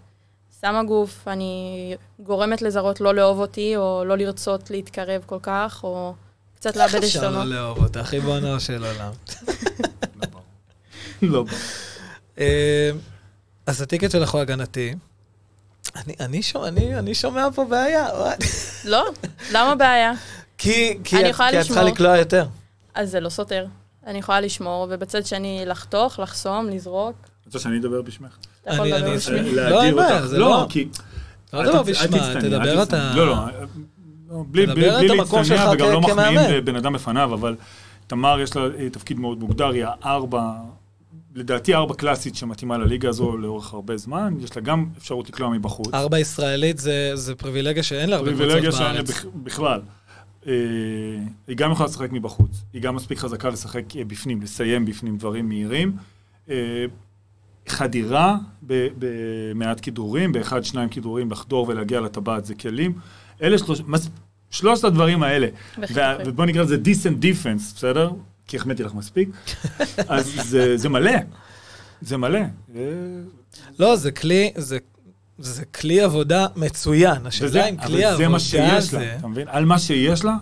שמה 0.60 0.84
גוף, 0.84 1.28
אני 1.28 1.96
גורמת 2.18 2.62
לזרות 2.62 3.00
לא 3.00 3.14
לאהוב 3.14 3.38
אותי, 3.38 3.76
או 3.76 4.04
לא 4.06 4.16
לרצות 4.16 4.70
להתקרב 4.70 5.22
כל 5.26 5.38
כך, 5.42 5.80
או 5.84 6.14
קצת 6.54 6.76
לאבד 6.76 6.94
איך 6.94 7.04
אפשר 7.04 7.18
עשתונות. 7.18 7.46
לא 7.46 7.54
לאהוב 7.54 7.78
אותך, 7.78 8.12
ריבונו 8.12 8.60
של 8.60 8.84
עולם. 8.84 9.12
לא. 11.22 11.44
אה, 12.38 12.90
אז 13.66 13.82
הטיקט 13.82 14.10
שלך 14.10 14.30
הוא 14.30 14.40
הגנתי. 14.40 14.94
אני- 15.96 16.14
אני 16.20 16.42
שומע- 16.42 16.68
אני- 16.68 16.98
אני 16.98 17.14
שומע 17.14 17.48
פה 17.54 17.64
בעיה. 17.64 18.06
לא, 18.84 19.04
למה 19.52 19.74
בעיה? 19.74 20.12
כי 20.58 20.98
כי 21.04 21.16
אני 21.16 21.24
את 21.24 21.30
יכולה 21.30 21.50
כי 21.50 21.60
את 21.60 21.66
צריכה. 21.66 21.82
לקלוע 21.82 22.16
יותר. 22.18 22.46
אז 22.94 23.10
זה 23.10 23.20
לא 23.20 23.28
סותר. 23.28 23.66
אני 24.06 24.18
יכולה 24.18 24.40
לשמור, 24.40 24.86
ובצד 24.90 25.26
שני 25.26 25.62
לחתוך, 25.66 26.18
לחסום, 26.18 26.68
לזרוק. 26.68 27.16
רוצה 27.46 27.58
שאני 27.58 27.78
אדבר 27.78 28.02
בשמך? 28.02 28.36
אתה 28.62 28.70
יכול 28.74 28.80
אני- 28.86 28.92
לדבר 28.92 29.06
אני 29.08 29.16
בשמי. 29.16 29.54
לא, 29.54 29.82
אין 29.82 29.96
בעיה. 29.96 30.26
זה 30.26 30.38
לא- 30.38 30.66
כי... 30.68 30.88
לא 31.52 31.60
אל 31.60 31.66
דבר 31.66 31.82
תצ- 31.82 31.86
אל 31.88 31.92
בשמה, 31.92 32.40
תדבר. 32.40 32.82
אתה... 32.82 33.12
לא, 33.16 33.26
לא, 33.26 33.34
לא, 34.30 34.44
בלי 34.46 34.66
תדבר 34.66 35.00
להצטנע 35.00 35.70
וגם 35.72 35.88
כ- 35.88 35.92
לא 35.92 36.00
מחמיאים. 36.00 36.40
לבן 36.50 36.76
אדם 36.76 36.92
בפניו, 36.92 37.34
אבל 37.34 37.56
תמר 38.06 38.40
יש 38.40 38.56
לה 38.56 38.62
אה, 38.78 38.90
תפקיד 38.90 39.18
מאוד 39.18 39.38
מוגדר, 39.40 39.68
היא 39.68 39.84
הארבע, 40.02 40.42
לדעתי 41.34 41.74
ארבע 41.74 41.94
קלאסית 41.94 42.34
שמתאימה 42.34 42.78
לליגה 42.78 43.08
הזו 43.08 43.36
לאורך 43.36 43.72
הרבה 43.74 43.96
זמן, 43.96 44.34
יש 44.40 44.56
לה 44.56 44.62
גם 44.62 44.86
אפשרות 44.98 45.28
לקלוע 45.28 45.50
מבחוץ. 45.50 45.94
ארבע 45.94 46.18
ישראלית 46.18 46.78
זה- 46.78 47.10
זה 47.14 47.34
פריבילגיה 47.34 47.82
שאין 47.82 48.10
לה 48.10 48.16
הרבה 48.16 48.28
קבוצות 48.28 48.46
פריבילגיה 48.46 48.72
שאין 48.72 48.86
לה 48.86 48.92
בארץ. 48.92 49.10
בכ- 49.10 49.26
בכלל. 49.44 49.80
אה, 50.46 50.52
היא 51.48 51.56
גם 51.56 51.72
יכולה 51.72 51.88
לשחק 51.88 52.08
מבחוץ, 52.12 52.62
היא 52.72 52.82
גם 52.82 52.96
מספיק 52.96 53.18
חזקה 53.18 53.48
לשחק 53.48 53.96
אה, 53.96 54.04
בפנים, 54.04 54.42
לסיים 54.42 54.84
בפנים 54.84 55.16
דברים 55.16 55.48
מהירים. 55.48 55.92
אה, 56.50 56.84
חדירה 57.68 58.36
במעט 58.98 59.80
כידורים, 59.80 60.32
באחד, 60.32 60.64
שניים 60.64 60.88
כידורים, 60.88 61.30
לחדור 61.30 61.66
ולהגיע 61.68 62.00
לטבעת 62.00 62.44
זה 62.44 62.54
כלים. 62.54 62.92
אלה 63.42 63.58
שלוש, 63.58 63.80
מס, 63.86 64.08
שלושת 64.50 64.84
הדברים 64.84 65.22
האלה. 65.22 65.46
וה. 65.94 66.16
ובוא 66.26 66.44
נקרא 66.46 66.62
לזה 66.62 66.76
decent 66.84 67.22
defense, 67.24 67.74
בסדר? 67.76 68.10
כי 68.46 68.56
החמאתי 68.56 68.82
לך 68.82 68.94
מספיק. 68.94 69.28
אז 70.08 70.32
זה, 70.42 70.76
זה 70.76 70.88
מלא. 70.88 71.12
זה 72.00 72.16
מלא. 72.16 72.40
לא, 73.78 73.96
זה 73.96 74.12
כלי, 74.12 74.52
זה... 74.56 74.78
זה 75.38 75.64
כלי 75.64 76.00
עבודה 76.00 76.46
מצוין. 76.56 77.26
השאלה 77.26 77.48
וזה, 77.48 77.68
אם 77.68 77.74
אבל 77.78 77.86
כלי 77.86 77.98
זה 77.98 78.08
העבודה 78.08 78.28
מה 78.28 78.40
שיש 78.40 78.60
לה, 78.94 79.00
זה... 79.00 79.16
אתה 79.18 79.26
מבין? 79.26 79.48
על 79.48 79.64
מה 79.64 79.78
שיש 79.78 80.24
לה, 80.24 80.36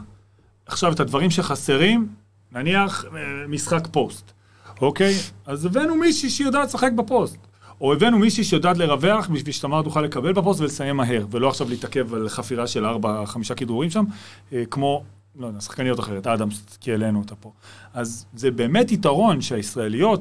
עכשיו 0.67 0.93
את 0.93 1.01
הדברים 1.01 1.31
שחסרים, 1.31 2.09
נניח 2.53 3.05
אה, 3.05 3.47
משחק 3.49 3.87
פוסט, 3.91 4.33
אוקיי? 4.81 5.15
אז 5.47 5.65
הבאנו 5.65 5.95
מישהי 5.95 6.31
שיודעת 6.31 6.69
לשחק 6.69 6.93
בפוסט. 6.93 7.37
או 7.81 7.93
הבאנו 7.93 8.19
מישהי 8.19 8.45
שיודעת 8.45 8.79
לרווח 8.79 9.29
בשביל 9.29 9.53
שתמר 9.53 9.83
תוכל 9.83 10.01
לקבל 10.01 10.33
בפוסט 10.33 10.61
ולסיים 10.61 10.97
מהר, 10.97 11.27
ולא 11.31 11.49
עכשיו 11.49 11.69
להתעכב 11.69 12.15
על 12.15 12.29
חפירה 12.29 12.67
של 12.67 12.87
ארבע, 12.87 13.27
חמישה 13.27 13.55
כדרורים 13.55 13.91
שם, 13.91 14.05
אה, 14.53 14.63
כמו, 14.71 15.03
לא 15.37 15.47
יודע, 15.47 15.61
שחקניות 15.61 16.01
אחרת, 16.01 16.27
אדמס, 16.27 16.79
כי 16.81 16.91
העלינו 16.91 17.19
אותה 17.19 17.35
פה. 17.35 17.53
אז 17.95 18.27
זה 18.35 18.51
באמת 18.51 18.93
יתרון 18.93 19.41
שהישראליות 19.41 20.21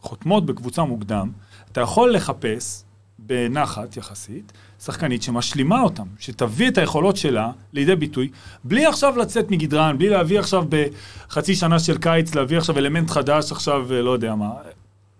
חותמות 0.00 0.46
בקבוצה 0.46 0.84
מוקדם, 0.84 1.30
אתה 1.72 1.80
יכול 1.80 2.14
לחפש 2.14 2.84
בנחת 3.18 3.96
יחסית, 3.96 4.52
שחקנית 4.80 5.22
שמשלימה 5.22 5.82
אותם, 5.82 6.06
שתביא 6.18 6.68
את 6.68 6.78
היכולות 6.78 7.16
שלה 7.16 7.52
לידי 7.72 7.96
ביטוי, 7.96 8.30
בלי 8.64 8.86
עכשיו 8.86 9.16
לצאת 9.16 9.50
מגדרן, 9.50 9.98
בלי 9.98 10.08
להביא 10.08 10.38
עכשיו 10.38 10.64
בחצי 10.68 11.54
שנה 11.54 11.78
של 11.78 11.98
קיץ, 11.98 12.34
להביא 12.34 12.58
עכשיו 12.58 12.78
אלמנט 12.78 13.10
חדש 13.10 13.52
עכשיו, 13.52 13.92
אה, 13.92 14.02
לא 14.02 14.10
יודע 14.10 14.34
מה. 14.34 14.50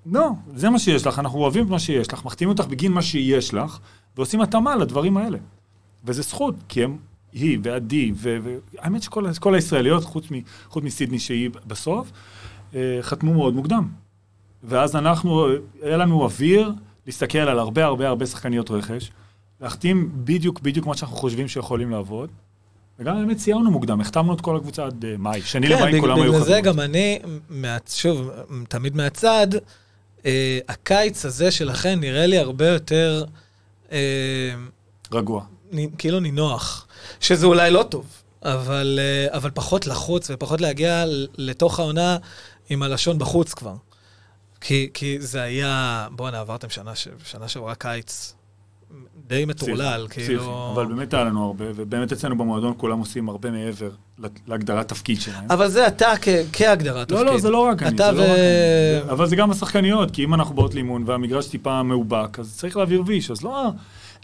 לא, 0.06 0.30
זה 0.54 0.70
מה 0.70 0.78
שיש 0.78 1.06
לך, 1.06 1.18
אנחנו 1.18 1.38
אוהבים 1.38 1.64
את 1.64 1.70
מה 1.70 1.78
שיש 1.78 2.12
לך, 2.12 2.24
מחתימים 2.24 2.50
אותך 2.50 2.64
בגין 2.66 2.92
מה 2.92 3.02
שיש 3.02 3.54
לך, 3.54 3.78
ועושים 4.16 4.40
התאמה 4.40 4.76
לדברים 4.76 5.16
האלה. 5.16 5.38
וזה 6.04 6.22
זכות, 6.22 6.54
כי 6.68 6.84
הם, 6.84 6.96
היא 7.36 7.58
ועדי, 7.62 8.12
והאמת 8.16 9.02
שכל 9.02 9.32
כל 9.38 9.54
הישראליות, 9.54 10.04
חוץ, 10.04 10.30
מ, 10.30 10.34
חוץ 10.68 10.84
מסידני 10.84 11.18
שהיא 11.18 11.50
בסוף, 11.66 12.12
אה, 12.74 12.98
חתמו 13.02 13.34
מאוד 13.34 13.54
מוקדם. 13.54 13.88
ואז 14.64 14.96
אנחנו, 14.96 15.46
היה 15.82 15.96
לנו 15.96 16.22
אוויר 16.22 16.72
להסתכל 17.06 17.38
על 17.38 17.58
הרבה 17.58 17.84
הרבה 17.84 18.08
הרבה 18.08 18.26
שחקניות 18.26 18.70
רכש, 18.70 19.10
להחתים 19.60 20.10
בדיוק 20.14 20.60
בדיוק 20.60 20.86
מה 20.86 20.96
שאנחנו 20.96 21.16
חושבים 21.16 21.48
שיכולים 21.48 21.90
לעבוד. 21.90 22.30
וגם 22.98 23.16
באמת 23.16 23.38
סיימנו 23.38 23.70
מוקדם, 23.70 24.00
החתמנו 24.00 24.34
את 24.34 24.40
כל 24.40 24.56
הקבוצה 24.56 24.84
עד 24.84 25.04
אה, 25.04 25.14
מאי. 25.18 25.42
שני 25.42 25.68
כן, 25.68 25.78
למאי 25.78 26.00
כולם 26.00 26.16
היו 26.16 26.32
בגלל 26.32 26.42
חתמות. 26.42 26.56
זה 26.56 26.60
גם 26.60 26.80
אני, 26.80 27.18
שוב, 27.88 28.30
תמיד 28.68 28.96
מהצד, 28.96 29.46
אה, 30.26 30.58
הקיץ 30.68 31.24
הזה 31.24 31.50
שלכם 31.50 31.98
נראה 32.00 32.26
לי 32.26 32.38
הרבה 32.38 32.68
יותר, 32.68 33.24
אה, 33.92 33.98
רגוע. 35.12 35.44
כאילו 35.98 36.20
נינוח, 36.20 36.86
שזה 37.20 37.46
אולי 37.46 37.70
לא 37.70 37.82
טוב, 37.82 38.06
אבל, 38.42 38.98
אה, 39.02 39.36
אבל 39.36 39.50
פחות 39.54 39.86
לחוץ 39.86 40.30
ופחות 40.30 40.60
להגיע 40.60 41.04
לתוך 41.38 41.78
העונה 41.80 42.16
עם 42.68 42.82
הלשון 42.82 43.18
בחוץ 43.18 43.54
כבר. 43.54 43.74
כי, 44.60 44.90
כי 44.94 45.20
זה 45.20 45.42
היה, 45.42 46.06
בואנה, 46.10 46.40
עברתם 46.40 46.70
שנה, 46.70 46.92
שנה 47.24 47.48
שעברה 47.48 47.74
קיץ 47.74 48.34
די 49.26 49.44
מטורלל, 49.44 50.06
פסיכי, 50.08 50.26
כאילו... 50.26 50.72
אבל 50.74 50.86
באמת 50.86 51.14
היה 51.14 51.24
לנו 51.24 51.46
הרבה, 51.46 51.64
ובאמת 51.74 52.12
אצלנו 52.12 52.38
במועדון 52.38 52.74
כולם 52.76 52.98
עושים 52.98 53.28
הרבה 53.28 53.50
מעבר 53.50 53.90
להגדרת 54.46 54.88
תפקיד 54.88 55.20
שלהם. 55.20 55.44
אבל 55.50 55.68
זה 55.68 55.86
אתה 55.86 56.12
כ- 56.22 56.28
כהגדרת 56.52 57.10
לא, 57.12 57.16
תפקיד. 57.16 57.32
לא, 57.32 57.40
זה 57.40 57.50
לא 57.50 57.58
רק 57.58 57.82
אני, 57.82 57.96
זה 57.96 58.04
ו- 58.04 58.12
לא 58.12 58.22
רק 58.22 58.28
אני. 59.02 59.12
אבל 59.12 59.26
זה 59.26 59.36
גם 59.36 59.50
השחקניות, 59.50 60.10
כי 60.10 60.24
אם 60.24 60.34
אנחנו 60.34 60.54
באות 60.54 60.74
לאימון 60.74 61.02
והמגרש 61.06 61.46
טיפה 61.48 61.82
מאובק, 61.82 62.38
אז 62.38 62.56
צריך 62.56 62.76
להעביר 62.76 63.02
ויש, 63.06 63.30
אז 63.30 63.42
לא 63.42 63.68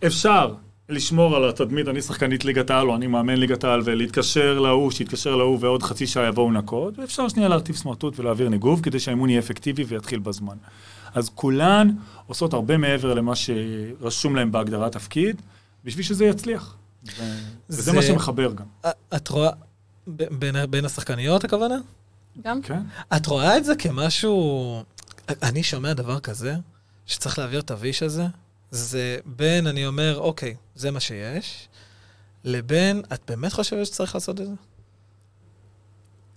אפשר 0.07 0.55
לשמור 0.93 1.37
על 1.37 1.49
התדמית, 1.49 1.89
אני 1.89 2.03
שחקנית 2.03 2.45
ליגת 2.45 2.71
העל, 2.71 2.89
או 2.89 2.97
אני 2.97 3.07
מאמן 3.07 3.37
ליגת 3.37 3.65
העל, 3.65 3.81
ולהתקשר 3.85 4.59
להוא, 4.59 4.91
שיתקשר 4.91 5.37
להוא, 5.37 5.59
ועוד 5.61 5.83
חצי 5.83 6.07
שעה 6.07 6.27
יבואו 6.29 6.53
נקות, 6.53 6.99
ואפשר 6.99 7.29
שנייה 7.29 7.49
להרטיב 7.49 7.77
סמרטוט 7.77 8.19
ולהעביר 8.19 8.49
ניגוב, 8.49 8.81
כדי 8.83 9.01
שהאימון 9.01 9.29
יהיה 9.31 9.39
אפקטיבי 9.41 9.85
ויתחיל 9.85 10.19
בזמן. 10.19 10.57
אז 11.15 11.31
כולן 11.35 11.91
עושות 12.27 12.53
הרבה 12.53 12.77
מעבר 12.77 13.15
למה 13.15 13.33
שרשום 13.37 14.37
להם 14.37 14.53
בהגדרת 14.53 14.93
תפקיד, 14.93 15.43
בשביל 15.85 16.05
שזה 16.05 16.25
יצליח. 16.25 16.77
ו- 17.07 17.23
וזה 17.71 17.83
זה- 17.83 17.93
מה 17.93 18.03
שמחבר 18.03 18.53
גם. 18.53 18.91
את 19.17 19.29
רואה, 19.29 19.51
ב- 20.07 20.23
בין, 20.39 20.55
בין 20.71 20.85
השחקניות 20.85 21.45
הכוונה? 21.45 21.77
גם? 22.45 22.63
כן? 22.63 22.81
את 23.17 23.27
רואה 23.27 23.57
את 23.57 23.65
זה 23.65 23.77
כמשהו... 23.77 24.83
אני 25.43 25.63
שומע 25.63 25.93
דבר 25.93 26.21
כזה, 26.21 26.55
שצריך 27.07 27.39
להעביר 27.39 27.61
את 27.61 27.71
הוויש 27.71 28.03
הזה, 28.03 28.25
זה 28.73 29.17
בין, 29.27 29.67
אני 29.67 29.87
אומר, 29.87 30.19
אוקיי, 30.19 30.55
זה 30.75 30.91
מה 30.91 31.01
שיש, 31.01 31.69
לבין, 32.45 33.03
את 33.13 33.31
באמת 33.31 33.53
חושבת 33.53 33.87
שצריך 33.87 34.15
לעשות 34.15 34.41
את 34.41 34.47
זה? 34.47 34.53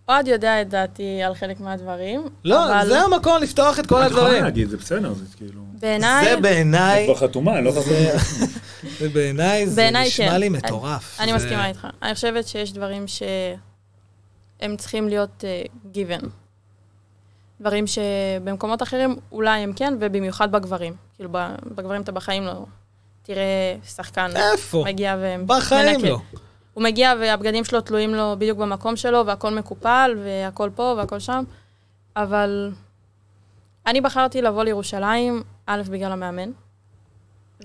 אוהד 0.09 0.27
יודע 0.27 0.61
את 0.61 0.69
דעתי 0.69 1.23
על 1.23 1.35
חלק 1.35 1.59
מהדברים, 1.59 2.27
לא, 2.43 2.79
אבל 2.81 2.87
זה 2.87 2.99
המקום 3.01 3.41
לפתוח 3.43 3.79
את 3.79 3.87
כל 3.87 4.01
את 4.01 4.11
יכולה 4.11 4.23
הדברים. 4.25 4.43
להגיד, 4.43 4.69
זה 4.69 4.77
בסדר, 4.77 5.13
זה 5.13 5.25
כאילו... 5.37 5.61
בעיניי, 5.79 6.25
זה 6.35 6.41
בעיניי, 6.41 7.05
את 7.11 7.17
כבר 7.17 7.27
חתומה, 7.27 7.57
אני 7.57 7.65
לא 7.65 7.71
חתומה. 7.71 8.19
זה 8.99 9.09
בעיניי, 9.09 9.67
זה 9.67 9.89
נשמע 9.91 10.25
כן. 10.29 10.39
לי 10.39 10.47
אני- 10.47 10.57
מטורף. 10.57 11.17
אני 11.19 11.31
זה- 11.31 11.37
מסכימה 11.37 11.67
איתך. 11.67 11.87
אני 12.01 12.15
חושבת 12.15 12.47
שיש 12.47 12.73
דברים 12.73 13.05
שהם 13.07 14.77
צריכים 14.77 15.09
להיות 15.09 15.43
uh, 15.43 15.87
given. 15.95 16.25
דברים 17.61 17.85
שבמקומות 17.87 18.83
אחרים 18.83 19.15
אולי 19.31 19.59
הם 19.59 19.73
כן, 19.73 19.93
ובמיוחד 19.99 20.51
בגברים. 20.51 20.93
כאילו, 21.15 21.29
בגברים 21.75 22.01
אתה 22.01 22.11
בחיים 22.11 22.43
לא... 22.43 22.65
תראה 23.25 23.75
שחקן 23.85 24.31
איפה? 24.35 24.83
מגיע 24.85 25.15
ומנקה. 25.19 25.55
בחיים 25.57 26.05
לא. 26.05 26.19
הוא 26.73 26.83
מגיע 26.83 27.13
והבגדים 27.19 27.63
שלו 27.63 27.81
תלויים 27.81 28.15
לו 28.15 28.35
בדיוק 28.39 28.59
במקום 28.59 28.95
שלו, 28.95 29.25
והכל 29.25 29.53
מקופל, 29.53 30.17
והכל 30.23 30.69
פה 30.75 30.93
והכל 30.97 31.19
שם, 31.19 31.43
אבל 32.15 32.71
אני 33.87 34.01
בחרתי 34.01 34.41
לבוא 34.41 34.63
לירושלים, 34.63 35.43
א', 35.65 35.81
בגלל 35.89 36.11
המאמן. 36.11 36.51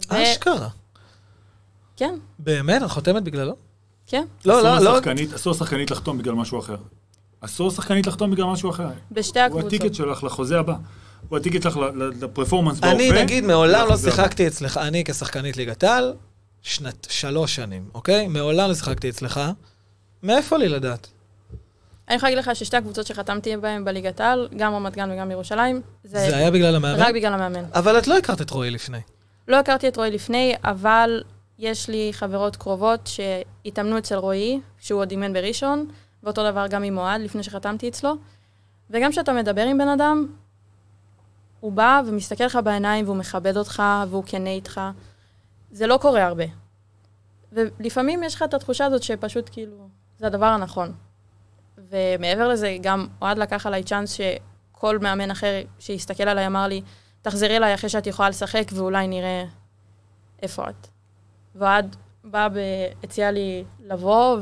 אשכרה. 0.09 0.69
כן, 1.97 2.15
באמת? 2.39 2.83
את 2.83 2.91
חותמת 2.91 3.23
בגללו? 3.23 3.57
כן. 4.07 4.25
לא, 4.45 4.63
לא, 4.63 4.79
לא. 4.79 4.99
אסור 5.35 5.53
לשחקנית 5.53 5.91
לחתום 5.91 6.19
בגלל 6.19 6.35
משהו 6.35 6.59
אחר. 6.59 6.77
אסור 7.41 7.69
לשחקנית 7.69 8.07
לחתום 8.07 8.31
בגלל 8.31 8.47
משהו 8.47 8.71
אחר. 8.71 8.89
בשתי 9.11 9.39
הוא 9.39 9.47
הקבוצות. 9.47 9.73
הטיקט 9.73 9.95
שלך 9.95 10.25
לחוזה 10.25 10.59
הבא. 10.59 10.75
הוא 11.29 11.39
הטיקט 11.39 11.63
שלך 11.63 11.79
לפרפורמנס 12.21 12.81
בהווה. 12.81 12.95
אני, 12.97 13.23
נגיד, 13.23 13.45
מעולם 13.45 13.89
לא. 13.89 13.97
שיחקתי 13.97 14.47
אצלך, 14.47 14.77
אני 14.77 15.05
כשחקנית 15.05 15.57
ליגת 15.57 15.85
העל, 15.85 16.15
שנת, 16.63 17.07
שלוש 17.11 17.55
שנים, 17.55 17.89
אוקיי? 17.95 18.29
מעולם 18.29 18.69
לא 18.69 18.75
שיחקתי 18.75 19.09
אצלך. 19.09 19.41
מאיפה 20.23 20.57
לי 20.57 20.69
לדעת? 20.69 21.09
אני 22.09 22.17
יכולה 22.17 22.33
להגיד 22.33 22.51
לך 22.51 22.57
ששתי 22.57 22.77
הקבוצות 22.77 23.07
שחתמתי 23.07 23.57
בהן 23.57 23.85
בליגת 23.85 24.21
העל, 24.21 24.49
גם 24.57 24.75
רמת 24.75 24.97
גן 24.97 25.11
וגם 25.11 25.31
ירושלים, 25.31 25.81
זה, 26.05 26.19
זה 26.19 26.37
היה 26.37 26.51
בגלל 26.51 26.77
המאמן? 26.77 27.01
רק 27.01 27.15
בגלל 27.15 27.33
המאמן. 27.33 27.65
אבל 27.75 27.99
את 27.99 28.07
לא 28.07 28.19
הכרת 28.19 28.41
את 28.41 28.51
רועי 28.51 28.71
לפני. 28.71 28.99
לא 29.49 29.57
הכרתי 29.57 29.89
את 29.89 29.97
רועי 29.97 30.11
לפני, 30.11 30.55
אבל 30.65 31.23
יש 31.59 31.89
לי 31.89 32.11
חברות 32.13 32.57
קרובות 32.57 33.07
שהתאמנו 33.07 33.99
אצל 33.99 34.17
רועי, 34.17 34.61
שהוא 34.81 35.01
עוד 35.01 35.11
אימן 35.11 35.33
בראשון, 35.33 35.87
ואותו 36.23 36.51
דבר 36.51 36.67
גם 36.67 36.83
עם 36.83 36.99
אוהד, 36.99 37.21
לפני 37.21 37.43
שחתמתי 37.43 37.89
אצלו. 37.89 38.15
וגם 38.91 39.11
כשאתה 39.11 39.33
מדבר 39.33 39.63
עם 39.63 39.79
בן 39.79 39.89
אדם, 39.89 40.27
הוא 41.61 41.73
בא 41.73 42.03
ומסתכל 42.07 42.45
לך 42.45 42.59
בעיניים 42.65 43.05
והוא 43.05 43.17
מכבד 43.17 43.57
אותך 43.57 43.83
והוא 44.09 44.25
כנה 44.27 44.51
איתך. 44.51 44.81
זה 45.71 45.87
לא 45.87 45.99
קורה 46.03 46.25
הרבה. 46.25 46.45
ולפעמים 47.53 48.23
יש 48.23 48.35
לך 48.35 48.43
את 48.43 48.55
התחושה 48.55 48.85
הזאת 48.85 49.03
שפשוט 49.03 49.49
כאילו, 49.53 49.89
זה 50.19 50.27
הדבר 50.27 50.47
הנכון. 50.47 50.93
ומעבר 51.79 52.49
לזה, 52.49 52.77
גם 52.81 53.07
אוהד 53.23 53.39
לקח 53.39 53.67
עליי 53.67 53.83
צ'אנס 53.83 54.13
שכל 54.13 54.99
מאמן 54.99 55.31
אחר 55.31 55.63
שיסתכל 55.79 56.29
עליי 56.29 56.47
אמר 56.47 56.67
לי, 56.67 56.83
תחזרי 57.23 57.57
אליי 57.57 57.75
אחרי 57.75 57.89
שאת 57.89 58.07
יכולה 58.07 58.29
לשחק 58.29 58.65
ואולי 58.75 59.09
נראה 59.09 59.45
איפה 60.43 60.71
את. 60.71 60.89
ואוהד 61.55 61.97
בא 62.25 62.49
והציע 62.53 63.31
לי 63.31 63.65
לבוא 63.81 64.39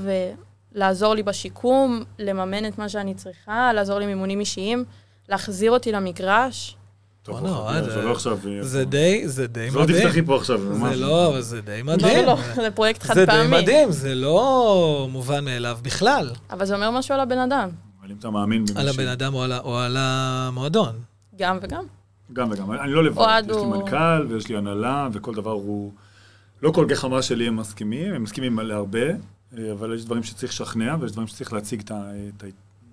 ולעזור 0.72 1.14
לי 1.14 1.22
בשיקום, 1.22 2.04
לממן 2.18 2.68
את 2.68 2.78
מה 2.78 2.88
שאני 2.88 3.14
צריכה, 3.14 3.72
לעזור 3.72 3.98
לי 3.98 4.04
עם 4.04 4.10
אימונים 4.10 4.40
אישיים, 4.40 4.84
להחזיר 5.28 5.70
אותי 5.70 5.92
למגרש. 5.92 6.76
אוקיי, 7.28 7.82
זה 7.82 8.02
לא. 8.02 8.16
אה, 8.48 8.62
זה 8.62 8.84
די, 8.84 9.28
זה 9.28 9.46
די 9.46 9.70
זה 9.70 9.76
לא 9.76 9.82
מדהים. 9.82 10.02
תפתחי 10.02 10.22
פה 10.22 10.36
עכשיו. 10.36 10.60
זה 10.60 10.68
ממש. 10.68 10.96
לא, 10.96 11.28
אבל 11.28 11.40
זה 11.40 11.60
די 11.60 11.82
לא, 11.82 11.92
מדהים. 11.92 12.26
לא, 12.26 12.32
לא, 12.32 12.62
זה 12.62 12.70
פרויקט 12.70 13.02
חד 13.02 13.14
זה 13.14 13.26
די 13.26 13.32
פעמי. 13.32 13.62
מדהים, 13.62 13.92
זה 13.92 14.14
לא 14.14 15.08
מובן 15.10 15.44
מאליו 15.44 15.78
בכלל. 15.82 16.30
אבל 16.50 16.64
זה 16.64 16.74
אומר 16.74 16.90
משהו 16.90 17.14
על 17.14 17.20
הבן 17.20 17.38
אדם, 17.38 17.70
אבל 18.00 18.10
אם 18.10 18.16
אתה 18.18 18.30
מאמין 18.30 18.64
במישהו... 18.64 18.80
על 18.80 18.88
הבן 18.88 19.08
אדם 19.08 19.34
או 19.34 19.78
על 19.78 19.96
המועדון. 19.98 20.94
גם 21.38 21.58
וגם. 21.62 21.84
גם 22.32 22.50
וגם. 22.50 22.72
אני 22.72 22.92
לא 22.92 23.04
לבד. 23.04 23.42
יש 23.48 23.56
לי 23.56 23.64
מנכ"ל 23.64 24.26
ויש 24.28 24.48
לי 24.48 24.56
הנהלה, 24.56 25.08
וכל 25.12 25.34
דבר 25.34 25.50
הוא... 25.50 25.92
לא 26.62 26.70
כל 26.70 26.86
גחמה 26.86 27.22
שלי 27.22 27.46
הם 27.46 27.56
מסכימים, 27.56 28.14
הם 28.14 28.22
מסכימים 28.22 28.58
להרבה, 28.58 29.06
אבל 29.72 29.94
יש 29.94 30.04
דברים 30.04 30.22
שצריך 30.22 30.52
לשכנע, 30.52 30.96
ויש 31.00 31.12
דברים 31.12 31.26
שצריך 31.26 31.52
להציג 31.52 31.80
את 31.80 31.90
את 32.38 32.44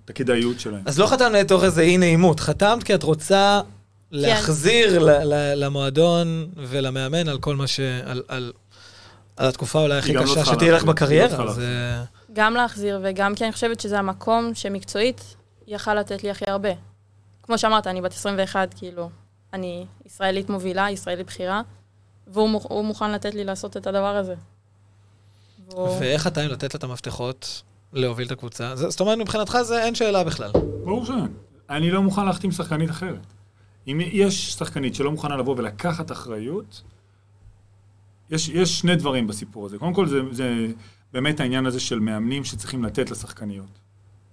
את 0.04 0.10
הכדאיות 0.10 0.60
שלהם. 0.60 0.82
אז 0.86 0.98
לא 0.98 1.06
חתמת 1.06 1.32
לתוך 1.32 1.64
איזה 1.64 1.82
אי 1.82 1.98
נעימות, 1.98 2.40
חתמת 2.40 2.82
כי 2.82 2.94
את 2.94 3.02
רוצה 3.02 3.60
להחזיר 4.10 4.98
ל- 4.98 5.10
ל- 5.34 5.64
למועדון 5.64 6.48
ולמאמן 6.56 7.28
על 7.28 7.38
כל 7.38 7.56
מה 7.56 7.66
ש... 7.66 7.80
על- 7.80 8.22
על 8.28 8.52
על 9.36 9.48
התקופה 9.48 9.82
אולי 9.82 9.98
הכי 9.98 10.12
לא 10.12 10.22
קשה 10.22 10.44
שתהיה 10.44 10.72
לך 10.72 10.84
להחזיר, 10.84 10.86
לא 10.86 10.92
בקריירה. 10.92 11.52
זה... 11.52 11.94
גם 12.32 12.54
להחזיר 12.54 13.00
וגם 13.04 13.34
כי 13.34 13.44
אני 13.44 13.52
חושבת 13.52 13.80
שזה 13.80 13.98
המקום 13.98 14.50
שמקצועית 14.54 15.36
יכל 15.66 15.94
לתת 15.94 16.22
לי 16.22 16.30
הכי 16.30 16.44
הרבה. 16.48 16.68
כמו 17.42 17.58
שאמרת, 17.58 17.86
אני 17.86 18.00
בת 18.00 18.12
21, 18.12 18.74
כאילו, 18.76 19.10
אני 19.52 19.86
ישראלית 20.06 20.50
מובילה, 20.50 20.90
ישראלית 20.90 21.26
בכירה, 21.26 21.62
והוא 22.26 22.48
מוכ- 22.60 22.66
הוא 22.68 22.84
מוכן 22.84 23.12
לתת 23.12 23.34
לי 23.34 23.44
לעשות 23.44 23.76
את 23.76 23.86
הדבר 23.86 24.16
הזה. 24.16 24.34
והוא... 25.70 25.88
ואיך 26.00 26.26
אתה 26.26 26.40
עם 26.40 26.50
לתת 26.50 26.74
לה 26.74 26.78
את 26.78 26.84
המפתחות 26.84 27.62
להוביל 27.92 28.26
את 28.26 28.32
הקבוצה? 28.32 28.76
זה- 28.76 28.90
זאת 28.90 29.00
אומרת, 29.00 29.18
מבחינתך 29.18 29.58
זה 29.62 29.82
אין 29.84 29.94
שאלה 29.94 30.24
בכלל. 30.24 30.50
ברור 30.84 31.04
שאין. 31.04 31.28
אני 31.70 31.90
לא 31.90 32.02
מוכן 32.02 32.26
להחתים 32.26 32.52
שחקנית 32.52 32.90
אחרת. 32.90 33.26
אם 33.88 34.00
יש 34.12 34.52
שחקנית 34.52 34.94
שלא 34.94 35.10
מוכנה 35.10 35.36
לבוא 35.36 35.54
ולקחת 35.58 36.12
אחריות, 36.12 36.82
יש, 38.30 38.48
יש 38.48 38.78
שני 38.80 38.96
דברים 38.96 39.26
בסיפור 39.26 39.66
הזה. 39.66 39.78
קודם 39.78 39.94
כל, 39.94 40.06
זה, 40.08 40.20
זה 40.30 40.66
באמת 41.12 41.40
העניין 41.40 41.66
הזה 41.66 41.80
של 41.80 41.98
מאמנים 41.98 42.44
שצריכים 42.44 42.84
לתת 42.84 43.10
לשחקניות. 43.10 43.78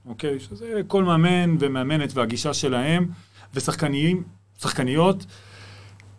אוקיי? 0.05 0.39
שזה 0.39 0.81
כל 0.87 1.03
מאמן 1.03 1.55
ומאמנת 1.59 2.13
והגישה 2.13 2.53
שלהם, 2.53 3.09
ושחקניים, 3.53 4.23
שחקניות, 4.61 5.25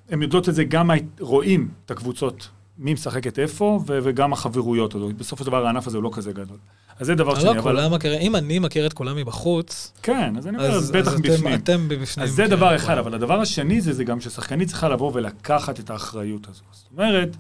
הם 0.09 0.23
יודעות 0.23 0.49
את 0.49 0.55
זה 0.55 0.65
גם, 0.65 0.91
רואים 1.21 1.69
את 1.87 1.91
הקבוצות, 1.91 2.49
מי 2.79 2.93
משחקת 2.95 3.39
איפה, 3.39 3.81
ו- 3.87 3.99
וגם 4.03 4.33
החברויות 4.33 4.95
הזאת. 4.95 5.15
בסופו 5.15 5.45
של 5.45 5.51
דבר 5.51 5.67
הענף 5.67 5.87
הזה 5.87 5.97
הוא 5.97 6.05
לא 6.05 6.11
כזה 6.13 6.33
גדול. 6.33 6.57
אז 7.01 7.07
זה 7.07 7.15
דבר 7.15 7.33
לא, 7.33 7.41
שני. 7.41 7.51
אבל- 7.51 7.61
כולם 7.61 7.93
מכירים, 7.95 8.21
אם 8.21 8.37
אני 8.37 8.59
מכיר 8.59 8.87
את 8.87 8.93
כולם 8.93 9.17
מבחוץ, 9.17 9.93
כן, 10.03 10.35
אז 10.39 10.47
אני 10.47 10.57
אומר, 10.57 10.71
אז 10.71 10.91
בטח 10.91 11.13
אז 11.13 11.21
מבפנים. 11.21 11.55
אתם 11.55 11.89
בפנים. 11.89 12.25
אז 12.27 12.31
זה 12.35 12.43
מכירים 12.43 12.51
דבר 12.61 12.75
את 12.75 12.81
אחד. 12.81 12.99
אבל 12.99 13.15
הדבר 13.15 13.41
השני 13.41 13.81
זה, 13.81 13.93
זה 13.93 14.05
גם 14.05 14.21
ששחקנית 14.21 14.69
צריכה 14.69 14.89
לבוא 14.89 15.11
ולקחת 15.15 15.81
את 15.81 15.91
האחריות 15.91 16.49
הזו. 16.49 16.63
זאת 16.73 16.87
אומרת, 16.93 17.37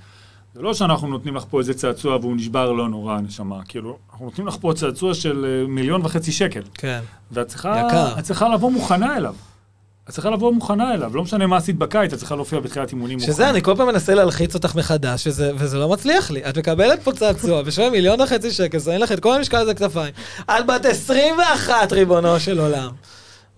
זה 0.54 0.62
לא 0.62 0.74
שאנחנו 0.74 1.08
נותנים 1.08 1.36
לך 1.36 1.44
פה 1.50 1.58
איזה 1.60 1.74
צעצוע 1.74 2.16
והוא 2.16 2.36
נשבר 2.36 2.72
לא 2.72 2.88
נורא, 2.88 3.20
נשמה. 3.20 3.60
כאילו, 3.68 3.98
אנחנו 4.12 4.24
נותנים 4.24 4.46
לך 4.46 4.56
פה 4.60 4.72
צעצוע 4.76 5.14
של 5.14 5.44
אה, 5.62 5.66
מיליון 5.68 6.00
וחצי 6.04 6.32
שקל. 6.32 6.62
כן. 6.74 7.00
ואת 7.32 7.46
צריכה, 7.46 7.88
צריכה 8.22 8.48
לבוא 8.48 8.70
מוכנה 8.70 9.16
אליו. 9.16 9.34
את 10.08 10.14
צריכה 10.14 10.30
לבוא 10.30 10.52
מוכנה 10.52 10.94
אליו. 10.94 11.16
לא 11.16 11.22
משנה 11.22 11.46
מה 11.46 11.56
עשית 11.56 11.76
בקיץ, 11.78 12.12
את 12.12 12.18
צריכה 12.18 12.34
להופיע 12.34 12.60
בתחילת 12.60 12.90
אימונים 12.92 13.18
מוכנה. 13.18 13.34
שזה, 13.34 13.50
אני 13.50 13.62
כל 13.62 13.74
פעם 13.76 13.86
מנסה 13.86 14.14
להלחיץ 14.14 14.54
אותך 14.54 14.74
מחדש, 14.74 15.26
וזה, 15.26 15.52
וזה 15.54 15.78
לא 15.78 15.88
מצליח 15.88 16.30
לי. 16.30 16.48
את 16.48 16.58
מקבלת 16.58 17.02
פה 17.02 17.12
צעצוע 17.12 17.62
בשווה 17.62 17.90
מיליון 17.90 18.20
וחצי 18.20 18.50
שקל, 18.50 18.78
שמים 18.78 19.00
לך 19.00 19.12
את 19.12 19.20
כל 19.20 19.34
המשקל 19.36 19.56
הזה 19.56 19.74
כתפיים. 19.74 20.14
את 20.40 20.66
בת 20.66 20.84
21, 20.84 21.92
ריבונו 21.92 22.40
של 22.40 22.58
עולם. 22.60 22.90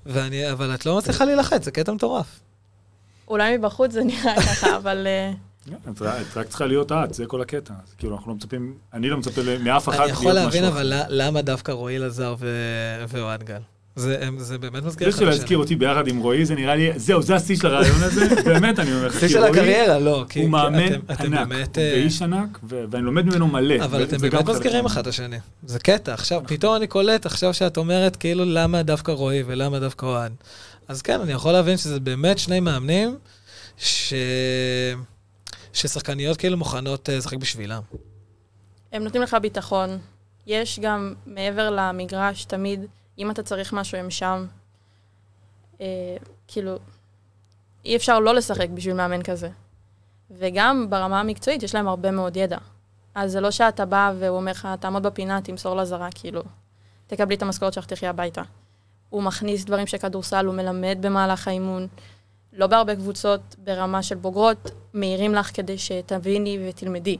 ואני, 0.06 0.52
אבל 0.52 0.74
את 0.74 0.86
לא 0.86 0.98
מצליחה 0.98 1.24
להילחץ, 1.24 1.64
זה 1.64 1.70
קטע 1.70 1.92
מטורף. 1.92 2.26
אולי 3.28 3.56
מבחוץ 3.56 3.92
זה 3.92 4.04
נראה 4.04 4.36
ככה, 4.36 4.76
אבל... 4.76 5.06
אה, 5.06 5.32
את, 5.90 6.02
רק 6.36 6.46
צריכה 6.48 6.66
להיות 6.66 6.92
את, 6.92 7.14
זה 7.14 7.26
כל 7.26 7.40
הקטע. 7.40 7.74
כאילו, 7.98 8.16
אנחנו 8.16 8.30
לא 8.30 8.36
מצפים, 8.36 8.74
אני 8.92 9.08
לא 9.10 9.16
מצפה 9.18 9.40
מאף 9.60 9.88
אחד 9.88 9.98
אני 9.98 10.06
להיות 10.06 10.18
יכול 10.20 10.32
להבין, 10.32 10.64
משהו 10.64 10.74
אבל 10.76 10.92
אחר. 10.92 11.04
ל- 11.08 11.22
למה 11.22 11.42
דווקא 11.42 11.72
רועי 11.72 11.98
לזר 11.98 12.34
ואוהד 13.08 13.42
גל? 13.42 13.60
זה, 13.96 14.28
זה 14.38 14.58
באמת 14.58 14.82
מזכיר 14.84 15.10
זה 15.10 15.16
לך 15.16 15.22
את 15.22 15.34
שלהזכיר 15.36 15.58
אותי 15.58 15.76
ביחד 15.76 16.08
עם 16.08 16.18
רועי, 16.18 16.44
זה 16.44 16.54
נראה 16.54 16.74
לי, 16.76 16.90
זהו, 16.96 17.22
זה 17.22 17.34
השיא 17.34 17.56
של 17.56 17.66
הרעיון 17.66 18.02
הזה, 18.02 18.20
באמת, 18.44 18.78
אני 18.78 18.92
אומר 18.92 19.06
לך. 19.06 19.16
השיא 19.16 19.26
כי 19.26 19.32
של 19.32 19.44
הקריירה, 19.44 19.98
לא. 19.98 20.24
כי- 20.28 20.40
הוא 20.42 20.50
מאמן 20.50 20.86
אתם- 20.86 21.00
אתם 21.12 21.34
ענק, 21.34 21.48
באמת, 21.48 21.76
הוא 21.78 21.84
אה, 21.84 21.94
איש 21.94 22.22
ענק, 22.22 22.58
ו- 22.68 22.84
ואני 22.90 23.04
לומד 23.04 23.24
ממנו 23.26 23.46
מלא. 23.46 23.84
אבל 23.84 24.02
אתם 24.02 24.16
באמת 24.18 24.48
מזכירים. 24.48 24.86
אחד 24.86 25.00
את 25.00 25.06
השני. 25.06 25.36
זה 25.66 25.78
קטע. 25.78 26.14
עכשיו, 26.14 26.42
פתאום 26.46 26.76
אני 26.76 26.86
קולט 26.86 27.26
עכשיו 27.26 27.54
שאת 27.54 27.76
אומרת, 27.76 28.16
כאילו, 28.16 28.44
למה 28.46 28.82
דווקא 28.82 29.12
רועי 29.12 29.42
ולמה 29.46 29.78
דווקא 29.78 30.06
אוהד. 30.06 30.32
אז 30.88 31.02
כן, 31.02 31.20
אני 31.20 31.32
יכול 31.32 31.52
להבין 31.52 31.76
שזה 31.76 32.00
באמת 32.00 32.38
שני 32.38 32.60
מאמנים 32.60 33.16
ש... 33.78 34.14
ששחקניות 35.72 36.36
כאילו 36.36 36.56
מוכנות 36.56 37.10
אה, 37.10 37.16
לשחק 37.16 37.36
בשבילם. 37.36 37.82
הם 38.92 39.04
נותנים 39.04 39.22
לך 39.22 39.36
ביטחון. 39.42 39.98
יש 40.46 40.80
גם 40.82 41.14
מעבר 41.26 41.70
למגרש, 41.70 42.44
תמיד, 42.44 42.80
אם 43.18 43.30
אתה 43.30 43.42
צריך 43.42 43.72
משהו, 43.72 43.98
הם 43.98 44.10
שם. 44.10 44.46
אה, 45.80 46.16
כאילו, 46.48 46.78
אי 47.84 47.96
אפשר 47.96 48.18
לא 48.20 48.34
לשחק 48.34 48.68
בשביל 48.68 48.94
מאמן 48.94 49.22
כזה. 49.22 49.48
וגם 50.30 50.86
ברמה 50.90 51.20
המקצועית 51.20 51.62
יש 51.62 51.74
להם 51.74 51.88
הרבה 51.88 52.10
מאוד 52.10 52.36
ידע. 52.36 52.58
אז 53.14 53.32
זה 53.32 53.40
לא 53.40 53.50
שאתה 53.50 53.84
בא 53.84 54.12
והוא 54.18 54.36
אומר 54.36 54.50
לך, 54.50 54.68
תעמוד 54.80 55.02
בפינה, 55.02 55.40
תמסור 55.40 55.76
לזרה, 55.76 56.08
כאילו, 56.14 56.42
תקבלי 57.06 57.34
את 57.34 57.42
המשכורת 57.42 57.72
שלך, 57.72 57.86
תחי 57.86 58.06
הביתה. 58.06 58.42
הוא 59.10 59.22
מכניס 59.22 59.64
דברים 59.64 59.86
של 59.86 59.98
כדורסל, 59.98 60.46
הוא 60.46 60.54
מלמד 60.54 60.98
במהלך 61.00 61.48
האימון. 61.48 61.86
לא 62.52 62.66
בהרבה 62.66 62.96
קבוצות 62.96 63.56
ברמה 63.58 64.02
של 64.02 64.14
בוגרות 64.14 64.70
מעירים 64.94 65.34
לך 65.34 65.56
כדי 65.56 65.78
שתביני 65.78 66.68
ותלמדי. 66.68 67.16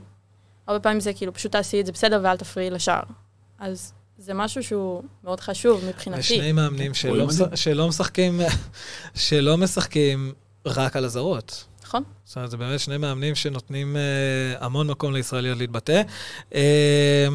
הרבה 0.67 0.79
פעמים 0.79 0.99
זה 0.99 1.13
כאילו, 1.13 1.33
פשוט 1.33 1.51
תעשי 1.51 1.81
את 1.81 1.85
זה 1.85 1.91
בסדר 1.91 2.19
ואל 2.23 2.37
תפריעי 2.37 2.69
לשאר. 2.69 3.03
אז 3.59 3.93
זה 4.17 4.33
משהו 4.33 4.63
שהוא 4.63 5.03
מאוד 5.23 5.39
חשוב 5.39 5.85
מבחינתי. 5.89 6.19
יש 6.19 6.27
שני 6.27 6.51
מאמנים 6.51 6.93
שלא, 6.93 7.09
רואים 7.11 7.27
מש... 7.27 7.35
שלא 7.55 7.87
משחקים, 7.87 8.41
שלא 9.15 9.57
משחקים 9.57 10.33
רק 10.65 10.95
על 10.95 11.05
הזרות. 11.05 11.65
נכון? 11.83 12.03
זאת 12.25 12.35
אומרת, 12.35 12.51
זה 12.51 12.57
באמת 12.57 12.79
שני 12.79 12.97
מאמנים 12.97 13.35
שנותנים 13.35 13.95
אה, 13.97 14.01
המון 14.65 14.87
מקום 14.87 15.13
לישראליות 15.13 15.57
להתבטא. 15.57 16.01
אה, 16.55 17.27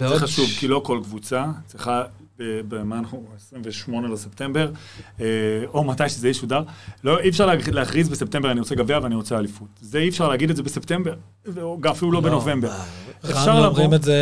זה 0.00 0.08
חשוב, 0.18 0.48
ש- 0.48 0.58
כי 0.58 0.68
לא 0.68 0.80
כל 0.84 1.00
קבוצה 1.04 1.44
צריכה, 1.66 2.04
במה 2.38 2.98
אנחנו, 2.98 3.24
28 3.36 4.08
לספטמבר, 4.08 4.70
אה, 5.20 5.24
או 5.74 5.84
מתי 5.84 6.08
שזה 6.08 6.28
ישודר, 6.28 6.62
לא, 7.04 7.18
אי 7.18 7.28
אפשר 7.28 7.46
לה- 7.46 7.54
להכריז 7.72 8.08
בספטמבר 8.08 8.50
אני 8.50 8.60
רוצה 8.60 8.74
גביע 8.74 8.98
ואני 9.02 9.14
רוצה 9.14 9.38
אליפות. 9.38 9.68
זה 9.80 9.98
אי 9.98 10.08
אפשר 10.08 10.28
להגיד 10.28 10.50
את 10.50 10.56
זה 10.56 10.62
בספטמבר, 10.62 11.14
אפילו 11.90 12.12
לא 12.12 12.20
בנובמבר. 12.20 12.68
מה, 12.68 12.84
אפשר 13.24 13.38
רמלה 13.50 13.54
לבוא- 13.54 13.68
אומרים 13.68 13.94
את 13.94 14.02
זה... 14.02 14.16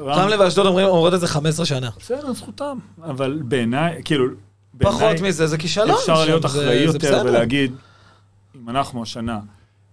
רם- 0.00 0.08
רמלה 0.08 0.40
ואשדוד 0.40 0.66
אומרים- 0.66 0.86
אומרות 0.88 1.14
את 1.14 1.20
זה 1.20 1.26
15 1.26 1.66
שנה. 1.66 1.90
בסדר, 2.00 2.32
זכותם, 2.32 2.78
אבל 3.02 3.42
בעיניי, 3.44 4.00
כאילו, 4.04 4.26
בעיניי, 4.74 4.98
פחות 4.98 5.20
מזה 5.20 5.46
זה 5.46 5.58
כישלון. 5.58 5.90
אפשר 5.90 6.24
להיות 6.24 6.44
אחראי 6.44 6.74
יותר. 6.82 7.22
ולהגיד, 7.24 7.72
אם 8.56 8.68
אנחנו 8.68 9.02
השנה, 9.02 9.40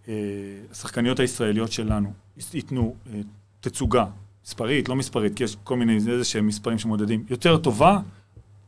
אה, 0.08 0.14
השחקניות 0.72 1.20
הישראליות 1.20 1.72
שלנו 1.72 2.14
ייתנו 2.54 2.96
אה, 3.14 3.20
תצוגה, 3.62 4.06
מספרית, 4.46 4.90
לא 4.90 4.96
מספרית, 4.96 5.36
כי 5.36 5.44
יש 5.44 5.58
כל 5.64 5.78
מיני 5.78 5.96
איזה 5.96 6.24
שהם 6.24 6.48
מספרים 6.48 6.80
שמודדים, 6.80 7.24
יותר 7.30 7.58
טובה, 7.58 8.00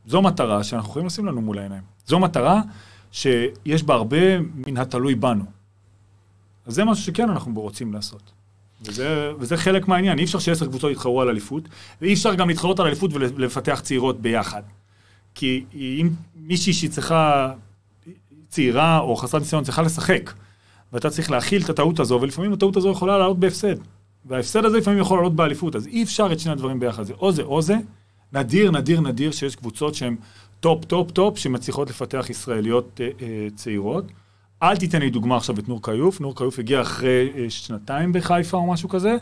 זו 0.06 0.22
מטרה 0.22 0.64
שאנחנו 0.64 0.90
יכולים 0.90 1.06
לשים 1.06 1.26
לנו 1.26 1.42
מול 1.42 1.60
העיניים. 1.60 1.84
זו 2.06 2.20
מטרה 2.20 2.62
שיש 3.12 3.84
בה 3.84 3.94
הרבה 3.94 4.40
מן 4.40 4.78
התלוי 4.78 5.16
בנו. 5.16 5.44
אז 6.66 6.74
זה 6.74 6.86
משהו 6.86 7.04
שכן 7.04 7.30
אנחנו 7.30 7.62
רוצים 7.62 7.94
לעשות. 7.94 8.32
וזה, 8.86 9.32
וזה 9.40 9.58
חלק 9.58 9.88
מהעניין, 9.88 10.20
אי 10.20 10.24
אפשר 10.24 10.40
שעשר 10.40 10.66
קבוצות 10.66 10.92
יתחרו 10.92 11.22
על 11.22 11.30
אליפות, 11.30 11.70
ואי 12.02 12.14
אפשר 12.14 12.36
גם 12.36 12.48
להתחרות 12.48 12.80
על 12.80 12.88
אליפות 12.88 13.12
ולפתח 13.14 13.80
צעירות 13.84 14.22
ביחד. 14.22 14.62
כי 15.36 15.66
אם 15.74 16.10
מישהי 16.36 16.74
שהיא 16.74 16.90
צריכה, 16.90 17.54
צעירה 18.50 19.00
או 19.00 19.16
חסרת 19.16 19.42
ניסיון 19.42 19.64
צריכה 19.64 19.82
לשחק, 19.82 20.34
ואתה 20.94 21.10
צריך 21.10 21.32
להכיל 21.32 21.64
את 21.64 21.70
הטעות 21.70 22.00
הזו, 22.00 22.20
ולפעמים 22.22 22.54
הטעות 22.54 22.78
הזו 22.78 22.92
יכולה 22.92 23.18
לעלות 23.18 23.40
בהפסד. 23.40 23.76
וההפסד 24.26 24.66
הזה 24.66 24.78
לפעמים 24.78 25.00
יכול 25.00 25.18
לעלות 25.18 25.36
באליפות, 25.36 25.76
אז 25.76 25.88
אי 25.88 26.04
אפשר 26.04 26.30
את 26.32 26.40
שני 26.40 26.52
הדברים 26.52 26.80
ביחד. 26.80 27.04
זה 27.04 27.14
או 27.14 27.32
זה 27.32 27.42
או 27.42 27.62
זה. 27.62 27.76
נדיר, 28.34 28.72
נדיר, 28.72 29.02
נדיר 29.02 29.32
שיש 29.32 29.56
קבוצות 29.56 29.96
שהן 29.96 30.16
top, 30.60 30.86
top, 30.86 31.12
top, 31.12 31.38
שמצליחות 31.38 31.90
לפתח 31.90 32.26
ישראליות 32.30 33.02
אה, 33.04 33.10
אה, 33.22 33.48
צעירות. 33.56 34.06
אל 34.64 34.78
תיתן 34.78 35.00
לי 35.00 35.10
דוגמה 35.10 35.38
עכשיו 35.38 35.60
את 35.60 35.70
נור 35.70 35.82
כיוף, 35.84 36.22
נור 36.22 36.36
כיוף 36.36 36.60
הגיע 36.60 36.82
אחרי 36.82 37.30
אה, 37.38 37.46
שנתיים 37.50 38.14
בחיפה 38.14 38.58
או 38.58 38.68
משהו 38.68 38.90
כזה, 38.90 39.16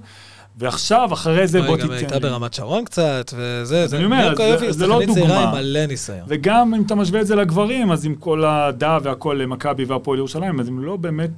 ועכשיו, 0.58 1.10
אחרי 1.14 1.48
זה 1.48 1.62
בוא 1.62 1.68
היא 1.68 1.76
תיתן 1.76 1.88
גם 1.88 1.94
לי. 1.94 1.98
הייתה 2.00 2.20
ברמת 2.20 2.54
שרון 2.54 2.86
קצת, 2.86 3.34
וזה, 3.38 3.88
זה, 3.88 3.96
אני 3.98 4.06
אומר, 4.06 4.34
זה- 4.38 4.58
היא 4.62 4.72
זה 4.72 4.88
לא 4.88 5.02
דוגמה. 5.06 5.44
עם 5.44 5.56
מלא 5.56 5.86
ניסיון. 5.86 6.26
וגם 6.28 6.74
אם 6.74 6.82
אתה 6.82 6.96
משווה 6.96 7.22
את 7.22 7.28
זה 7.28 7.36
לגברים, 7.36 7.92
אז 7.92 8.06
עם 8.06 8.16
כל 8.16 8.44
הדעה 8.46 9.00
והכל 9.04 9.40
למכבי 9.44 9.86
והפועל 9.86 10.18
ירושלים, 10.20 10.60
אז 10.60 10.68
הם 10.68 10.80
לא 10.84 10.96
באמת, 10.98 11.30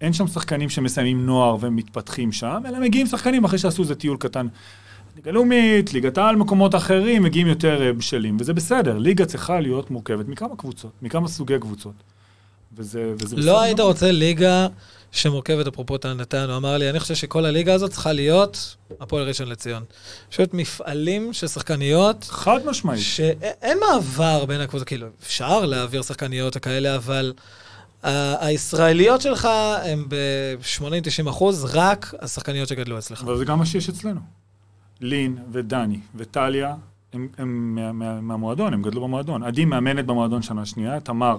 אין 0.00 0.12
שם 0.12 0.26
שחקנים 0.26 0.68
שמסיימים 0.68 1.26
נוער 1.26 1.56
ומתפתחים 1.60 2.32
שם, 2.32 2.62
אלא 2.68 2.80
מגיעים 2.80 3.06
שחקנים 3.06 3.44
אחרי 3.44 3.58
שעשו 3.58 3.82
איזה 3.82 3.94
טיול 3.94 4.16
קטן. 4.16 4.46
ליגה 5.16 5.30
לאומית, 5.30 5.92
ליגת 5.92 6.18
העל, 6.18 6.36
מקומות 6.36 6.74
אחרים, 6.74 7.22
מגיעים 7.22 7.46
יותר 7.46 7.82
אה, 7.82 7.92
בשלים, 7.92 8.36
וזה 8.40 8.52
בסדר. 8.52 8.98
ליגה 8.98 9.26
צריכה 9.26 9.60
להיות 9.60 9.90
מורכבת 9.90 10.28
מכמה 10.28 10.56
קבוצות, 10.56 10.92
מכמה 11.02 11.28
סוגי 11.28 11.58
קבוצות. 11.60 11.94
וזה, 12.76 13.12
וזה 13.18 13.36
בסדר. 13.36 13.46
לא 13.46 13.60
היית. 13.60 13.80
רוצה 13.80 14.12
ליגה 14.12 14.66
שמורכבת, 15.12 15.66
אפרופו 15.66 15.96
נתן, 16.16 16.46
הוא 16.48 16.56
אמר 16.56 16.76
לי, 16.76 16.90
אני 16.90 17.00
חושב 17.00 17.14
שכל 17.14 17.44
הליגה 17.44 17.74
הזאת 17.74 17.90
צריכה 17.90 18.12
להיות 18.12 18.76
הפועל 19.00 19.28
ראשון 19.28 19.48
לציון. 19.48 19.82
פשוט 20.30 20.54
מפעלים 20.54 21.32
של 21.32 21.48
שחקניות, 21.48 22.24
חד 22.28 22.60
משמעית. 22.66 23.00
שאין 23.02 23.78
מעבר 23.78 24.44
בין 24.44 24.60
הקבוצות, 24.60 24.88
כאילו, 24.88 25.06
אפשר 25.22 25.64
להעביר 25.66 26.02
שחקניות 26.02 26.56
וכאלה, 26.56 26.96
אבל 26.96 27.32
הישראליות 28.02 29.20
שלך 29.20 29.48
הן 29.84 30.04
ב-80-90 30.08 31.30
אחוז 31.30 31.64
רק 31.74 32.14
השחקניות 32.20 32.68
שגדלו 32.68 32.98
אצלך. 32.98 33.22
אבל 33.22 33.38
זה 33.38 33.44
גם 33.44 33.58
מה 33.58 33.66
שיש 33.66 33.88
אצלנו. 33.88 34.20
לין 35.00 35.38
ודני 35.52 36.00
וטליה, 36.14 36.74
הם, 37.12 37.28
הם 37.38 37.74
מה, 37.74 37.92
מה, 37.92 38.20
מהמועדון, 38.20 38.74
הם 38.74 38.82
גדלו 38.82 39.00
במועדון. 39.00 39.42
עדי 39.42 39.64
מאמנת 39.64 40.06
במועדון 40.06 40.42
שנה 40.42 40.66
שנייה, 40.66 41.00
תמר 41.00 41.38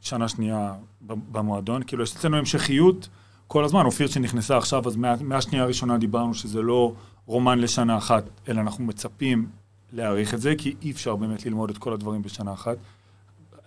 שנה 0.00 0.28
שנייה 0.28 0.74
במועדון. 1.02 1.82
כאילו, 1.82 2.02
יש 2.02 2.16
אצלנו 2.16 2.36
המשכיות 2.36 3.08
כל 3.46 3.64
הזמן. 3.64 3.84
אופיר 3.84 4.06
שנכנסה 4.06 4.56
עכשיו, 4.56 4.86
אז 4.86 4.96
מה, 4.96 5.14
מהשנייה 5.20 5.64
הראשונה 5.64 5.98
דיברנו 5.98 6.34
שזה 6.34 6.62
לא 6.62 6.92
רומן 7.26 7.58
לשנה 7.58 7.96
אחת, 7.96 8.24
אלא 8.48 8.60
אנחנו 8.60 8.84
מצפים 8.84 9.46
להעריך 9.92 10.34
את 10.34 10.40
זה, 10.40 10.54
כי 10.58 10.74
אי 10.82 10.90
אפשר 10.90 11.16
באמת 11.16 11.46
ללמוד 11.46 11.70
את 11.70 11.78
כל 11.78 11.92
הדברים 11.92 12.22
בשנה 12.22 12.52
אחת. 12.52 12.76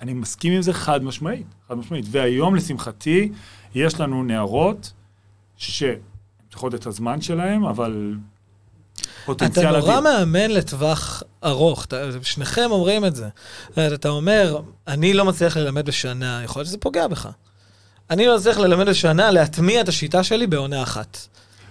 אני 0.03 0.13
מסכים 0.13 0.53
עם 0.53 0.61
זה 0.61 0.73
חד 0.73 1.03
משמעית, 1.03 1.47
חד 1.67 1.77
משמעית. 1.77 2.05
והיום, 2.11 2.55
לשמחתי, 2.55 3.31
יש 3.75 3.99
לנו 3.99 4.23
נערות 4.23 4.93
שהן 5.57 5.95
צריכות 6.49 6.75
את 6.75 6.85
הזמן 6.85 7.21
שלהן, 7.21 7.63
אבל 7.63 8.15
אתה 8.95 9.01
פוטנציאל 9.25 9.77
נורא 9.79 9.91
אדיר. 9.99 9.99
מאמן 9.99 10.51
לטווח 10.51 11.23
ארוך, 11.43 11.85
אתה- 11.85 11.97
שניכם 12.23 12.67
אומרים 12.71 13.05
את 13.05 13.15
זה. 13.15 13.29
אתה 13.93 14.09
אומר, 14.09 14.61
אני 14.87 15.13
לא 15.13 15.25
מצליח 15.25 15.57
ללמד 15.57 15.85
בשנה, 15.85 16.41
יכול 16.43 16.59
להיות 16.59 16.67
שזה 16.67 16.77
פוגע 16.77 17.07
בך. 17.07 17.29
אני 18.09 18.25
לא 18.25 18.35
מצליח 18.37 18.57
ללמד 18.57 18.89
בשנה, 18.89 19.31
להטמיע 19.31 19.81
את 19.81 19.87
השיטה 19.89 20.23
שלי 20.23 20.47
בעונה 20.47 20.83
אחת. 20.83 21.17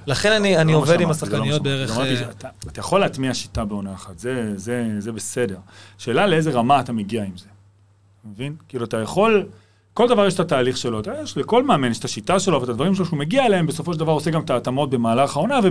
לכן 0.07 0.33
אני, 0.33 0.57
אני 0.57 0.72
לא 0.72 0.78
עובד 0.78 1.01
עם 1.01 1.07
לא 1.09 1.14
השחקניות 1.14 1.45
שאמרתי. 1.45 1.62
בערך... 1.64 1.99
אה, 1.99 2.16
שאתה- 2.16 2.49
אתה 2.66 2.80
יכול 2.80 3.01
להטמיע 3.01 3.35
שיטה 3.35 3.64
בעונה 3.64 3.95
אחת, 3.95 4.18
זה- 4.18 4.53
זה 4.59 4.85
זה 4.99 5.12
בסדר. 5.12 5.59
שאלה 5.99 6.26
לאיזה 6.26 6.51
רמה 6.51 6.80
אתה 6.80 6.93
מגיע 6.93 7.24
עם 7.24 7.37
זה. 7.37 7.45
מבין? 8.25 8.57
כאילו, 8.68 8.85
אתה 8.85 8.97
יכול... 8.97 9.47
כל 9.95 10.09
דבר 10.09 10.27
יש 10.27 10.35
את 10.35 10.41
התהליך 10.41 10.77
שלו. 10.77 11.01
אתה, 11.01 11.11
יש 11.23 11.37
לכל 11.37 11.64
מאמן 11.64 11.91
יש 11.91 11.99
את 11.99 12.05
השיטה 12.05 12.41
שלו 12.41 12.61
ואת 12.61 12.68
הדברים 12.68 12.95
שלו 12.95 13.05
שהוא 13.05 13.18
מגיע 13.18 13.47
אליהם, 13.47 13.66
בסופו 13.66 13.93
של 13.93 13.99
דבר 13.99 14.12
עושה 14.12 14.31
גם 14.31 14.41
את 14.41 14.51
ההתאמות 14.51 14.91
במהלך 14.91 15.37
העונה, 15.37 15.59
ו... 15.64 15.66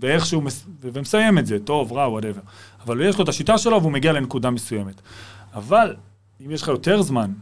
ואיכשהו 0.00 0.40
מס... 0.40 0.64
ו- 0.80 0.88
ומסיים 0.92 1.38
את 1.38 1.46
זה, 1.46 1.58
טוב, 1.64 1.92
רע, 1.92 2.08
וואטאבר. 2.08 2.40
אבל 2.84 3.00
יש 3.00 3.18
לו 3.18 3.24
את 3.24 3.28
השיטה 3.28 3.58
שלו 3.58 3.80
והוא 3.80 3.92
מגיע 3.92 4.12
לנקודה 4.12 4.50
מסוימת. 4.50 5.00
אבל 5.54 5.96
אם 6.46 6.50
יש 6.50 6.62
לך 6.62 6.68
יותר 6.68 7.02
זמן 7.02 7.32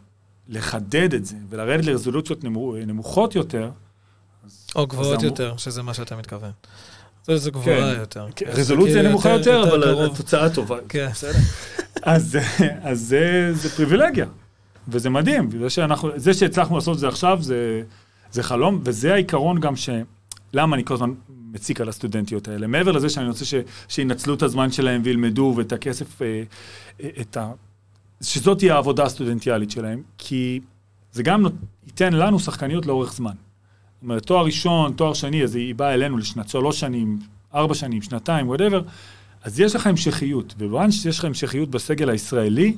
לחדד 0.49 1.15
את 1.15 1.25
זה 1.25 1.37
ולרדת 1.49 1.85
לרזולוציות 1.85 2.45
נמו... 2.45 2.75
נמוכות 2.87 3.35
יותר, 3.35 3.71
או 4.77 4.87
גבוהות 4.87 5.13
אמור- 5.13 5.25
יותר, 5.25 5.57
שזה 5.57 5.83
מה 5.83 5.95
שאתה 5.95 6.17
מתכוון. 6.17 6.51
זה, 7.27 7.51
גבוהה 7.51 7.95
כן. 7.95 8.01
יותר. 8.01 8.27
רזולוציה 8.47 8.95
כאילו 8.95 9.09
נמוכה 9.09 9.31
יותר, 9.31 9.63
אבל. 9.63 10.07
התוצאה 10.07 10.51
טובה. 10.51 10.77
כן. 10.89 11.09
אז, 12.05 12.39
אז 12.83 13.01
זה, 13.01 13.51
זה 13.53 13.71
פריבילגיה, 13.71 14.27
וזה 14.89 15.11
מדהים. 15.11 15.51
זה, 15.61 15.71
שאנחנו, 15.71 16.11
זה 16.17 16.35
שהצלחנו 16.35 16.75
לעשות 16.75 16.95
את 16.95 17.01
זה 17.01 17.09
עכשיו, 17.09 17.39
זה, 17.41 17.83
זה 18.33 18.43
חלום, 18.43 18.81
וזה 18.85 19.15
העיקרון 19.15 19.61
גם 19.61 19.77
ש... 19.77 19.91
למה 20.53 20.77
אני 20.77 20.85
כל 20.85 20.95
הזמן 20.95 21.11
מציק 21.53 21.81
על 21.81 21.89
הסטודנטיות 21.89 22.49
האלה. 22.49 22.67
מעבר 22.67 22.93
לזה 22.93 23.09
שאני 23.09 23.29
רוצה 23.29 23.45
ש, 23.45 23.55
שינצלו 23.89 24.35
את 24.35 24.43
הזמן 24.43 24.71
שלהם 24.71 25.01
וילמדו, 25.05 25.55
ואת 25.57 25.73
הכסף, 25.73 26.23
אה, 26.23 26.43
אה, 27.03 27.09
את 27.21 27.37
ה... 27.37 27.51
שזאת 28.21 28.59
תהיה 28.59 28.75
העבודה 28.75 29.05
הסטודנטיאלית 29.05 29.71
שלהם, 29.71 30.03
כי 30.19 30.61
זה 31.13 31.23
גם 31.23 31.47
ייתן 31.87 32.13
לנו 32.13 32.39
שחקניות 32.39 32.87
לאורך 32.87 33.13
זמן. 33.13 33.31
זאת 33.31 34.03
אומרת, 34.03 34.23
תואר 34.27 34.45
ראשון, 34.45 34.93
תואר 34.93 35.15
שני, 35.15 35.45
אז 35.45 35.55
היא 35.55 35.75
באה 35.75 35.95
אלינו 35.95 36.19
לשנת 36.19 36.49
שלוש 36.49 36.81
שנים, 36.81 37.19
ארבע 37.55 37.75
שנים, 37.75 38.03
שנתיים, 38.03 38.49
וואטאבר, 38.49 38.83
אז 39.45 39.61
יש 39.61 39.75
לך 39.75 39.87
המשכיות, 39.87 40.55
וברגע 40.59 40.93
שיש 40.93 41.19
לך 41.19 41.25
המשכיות 41.25 41.71
בסגל 41.71 42.11
הישראלי, 42.11 42.77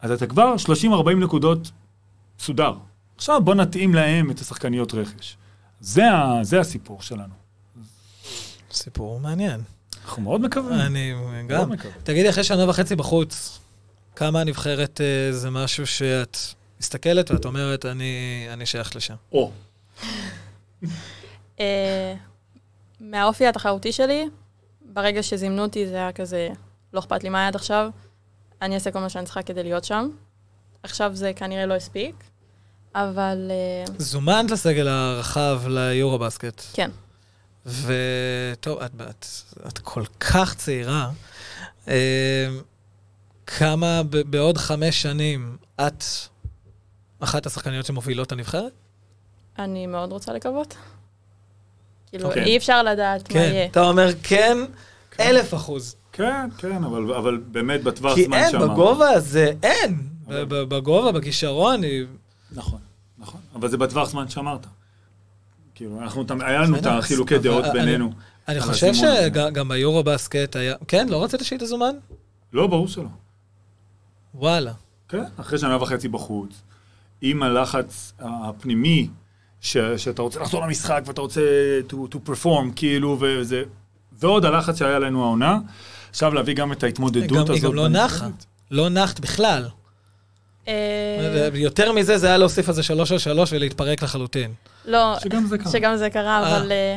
אז 0.00 0.10
אתה 0.10 0.26
כבר 0.26 0.54
30-40 0.84 1.10
נקודות 1.10 1.70
סודר. 2.38 2.74
עכשיו 3.16 3.40
בוא 3.44 3.54
נתאים 3.54 3.94
להם 3.94 4.30
את 4.30 4.40
השחקניות 4.40 4.94
רכש. 4.94 5.36
זה, 5.80 6.10
ה, 6.10 6.38
זה 6.42 6.60
הסיפור 6.60 7.02
שלנו. 7.02 7.34
סיפור 8.72 9.20
מעניין. 9.20 9.60
אנחנו 10.04 10.22
מאוד 10.22 10.40
מקווים. 10.40 10.80
אני 10.80 11.12
גם. 11.48 11.70
מקווים. 11.70 11.94
תגידי, 12.02 12.30
אחרי 12.30 12.44
שנה 12.44 12.70
וחצי 12.70 12.96
בחוץ, 12.96 13.58
כמה 14.16 14.40
הנבחרת 14.40 15.00
אה, 15.00 15.32
זה 15.32 15.50
משהו 15.50 15.86
שאת 15.86 16.36
מסתכלת 16.80 17.30
ואת 17.30 17.44
אומרת, 17.44 17.86
אני, 17.86 18.46
אני 18.52 18.66
שייכת 18.66 18.94
לשם. 18.94 19.14
או, 19.32 19.50
אה, 21.60 22.14
מהאופי 23.00 23.46
התחרותי 23.46 23.92
שלי, 23.92 24.28
ברגע 24.94 25.22
שזימנו 25.22 25.62
אותי 25.62 25.86
זה 25.86 25.94
היה 25.94 26.12
כזה, 26.12 26.48
לא 26.92 27.00
אכפת 27.00 27.22
לי 27.22 27.28
מה 27.28 27.38
היה 27.38 27.48
עד 27.48 27.54
עכשיו, 27.54 27.90
אני 28.62 28.74
אעשה 28.74 28.90
כל 28.90 28.98
מה 28.98 29.08
שאני 29.08 29.24
צריכה 29.24 29.42
כדי 29.42 29.62
להיות 29.62 29.84
שם. 29.84 30.08
עכשיו 30.82 31.10
זה 31.14 31.32
כנראה 31.36 31.66
לא 31.66 31.74
הספיק, 31.74 32.14
אבל 32.94 33.50
אה, 33.50 33.94
זומנת 33.98 34.50
לסגל 34.50 34.88
הרחב 34.88 35.62
ליורו 35.68 36.18
בסקט. 36.18 36.62
כן. 36.72 36.90
וטוב, 37.66 38.78
את, 38.82 38.90
את, 39.10 39.26
את 39.68 39.78
כל 39.78 40.04
כך 40.20 40.54
צעירה. 40.54 41.10
אה, 41.88 42.48
כמה 43.46 44.02
ב, 44.10 44.16
בעוד 44.16 44.58
חמש 44.58 45.02
שנים 45.02 45.56
את 45.80 46.04
אחת 47.20 47.46
השחקניות 47.46 47.86
שמובילות 47.86 48.26
את 48.26 48.32
הנבחרת? 48.32 48.72
אני 49.58 49.86
מאוד 49.86 50.12
רוצה 50.12 50.32
לקוות. 50.32 50.76
כאילו, 52.14 52.28
אוקיי. 52.28 52.44
אי 52.44 52.56
אפשר 52.56 52.82
לדעת 52.82 53.22
מה 53.22 53.28
כן, 53.34 53.48
יהיה. 53.52 53.66
אתה 53.66 53.80
אומר 53.88 54.08
כן, 54.22 54.58
אלף 55.20 55.54
אחוז. 55.54 55.96
כן, 56.12 56.48
כן, 56.58 56.84
אבל, 56.84 57.14
אבל 57.14 57.36
באמת 57.46 57.82
בטווח 57.82 58.14
כי 58.14 58.24
זמן 58.24 58.36
אין, 58.36 58.50
שאמרת. 58.50 58.70
בגובה 58.70 59.08
הזה 59.10 59.52
אין. 59.62 59.98
אבל- 60.28 60.44
ב- 60.44 60.54
ב- 60.54 60.74
בגובה, 60.74 61.12
בכישרון, 61.12 61.82
היא- 61.82 62.04
נכון, 62.52 62.78
נכון. 63.18 63.40
אבל 63.54 63.68
זה 63.68 63.76
בטווח 63.76 64.08
זמן 64.08 64.28
שאמרת. 64.28 64.66
כאילו, 65.74 66.00
אנחנו, 66.00 66.24
היה 66.40 66.60
לנו 66.60 66.76
את 66.76 66.86
החילוקי 66.86 67.38
דעות 67.38 67.64
אני- 67.64 67.72
בינינו. 67.72 68.12
אני 68.48 68.60
חושב. 68.60 68.92
שגם 68.94 69.68
ביורו 69.68 70.02
בסקט 70.02 70.56
היה... 70.56 70.74
כן, 70.88 71.08
לא 71.08 71.24
רצית 71.24 71.40
שהיא 71.42 71.58
תזומן? 71.58 71.94
לא, 72.52 72.66
ברור 72.66 72.88
שלא. 72.88 73.08
וואלה. 74.34 74.72
כן, 75.08 75.24
אחרי 75.36 75.58
שנה 75.58 75.82
וחצי 75.82 76.08
בחוץ, 76.08 76.62
עם 77.20 77.42
הלחץ 77.42 78.12
הפנימי, 78.18 79.08
ש, 79.64 79.76
שאתה 79.96 80.22
רוצה 80.22 80.40
לחזור 80.40 80.62
למשחק 80.66 81.02
ואתה 81.06 81.20
רוצה 81.20 81.40
to, 81.90 81.94
to 81.94 82.16
perform, 82.30 82.72
כאילו, 82.76 83.16
וזה... 83.20 83.62
ועוד 84.12 84.44
הלחץ 84.44 84.78
שהיה 84.78 84.98
לנו 84.98 85.24
העונה, 85.24 85.58
עכשיו 86.10 86.34
להביא 86.34 86.54
גם 86.54 86.72
את 86.72 86.82
ההתמודדות 86.82 87.28
גם- 87.30 87.36
הזאת. 87.42 87.50
היא 87.54 87.62
גם 87.62 87.74
לא. 87.74 87.88
נחה. 87.88 88.26
לא 88.70 88.88
נחת 88.88 89.20
בכלל. 89.20 89.68
אה, 90.68 91.48
יותר 91.54 91.92
מזה, 91.92 92.18
זה 92.18 92.26
היה 92.26 92.36
להוסיף 92.36 92.68
על 92.68 92.74
זה 92.74 92.82
שלוש 92.82 93.12
על 93.12 93.18
שלוש 93.18 93.52
ולהתפרק 93.52 94.02
לחלוטין. 94.02 94.52
לא, 94.84 95.16
שגם 95.20 95.46
זה 95.46 95.58
קרה. 95.58 95.72
שגם 95.72 95.96
זה 95.96 96.10
קרה, 96.10 96.42
אה. 96.42 96.56
אבל 96.58 96.72
אה, 96.72 96.96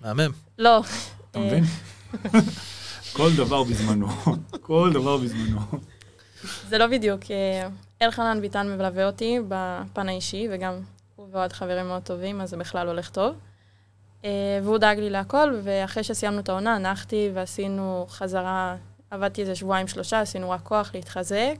מהמם. 0.00 0.32
לא. 0.58 0.82
אתה 1.30 1.38
מבין? 1.38 1.64
כל 3.12 3.30
דבר 3.36 3.62
בזמנו. 3.64 4.08
כל 4.60 4.90
דבר 4.94 5.16
בזמנו. 5.16 5.60
זה 6.68 6.78
לא 6.78 6.86
בדיוק. 6.86 7.20
אלחנן 8.02 8.40
ביטן 8.40 8.68
מלווה 8.76 9.06
אותי 9.06 9.38
בפן 9.48 10.08
האישי, 10.08 10.48
וגם 10.52 10.72
ועוד 11.32 11.52
חברים 11.52 11.86
מאוד 11.86 12.02
טובים, 12.02 12.40
אז 12.40 12.50
זה 12.50 12.56
בכלל 12.56 12.88
הולך 12.88 13.10
טוב. 13.10 13.36
אה, 14.24 14.30
והוא 14.62 14.78
דאג 14.78 14.98
לי 14.98 15.10
להכל, 15.10 15.54
ואחרי 15.62 16.04
שסיימנו 16.04 16.40
את 16.40 16.48
העונה, 16.48 16.78
נחתי 16.78 17.30
ועשינו 17.34 18.06
חזרה, 18.08 18.76
עבדתי 19.10 19.40
איזה 19.40 19.54
שבועיים 19.54 19.88
שלושה, 19.88 20.20
עשינו 20.20 20.50
רק 20.50 20.60
כוח 20.62 20.90
להתחזק, 20.94 21.56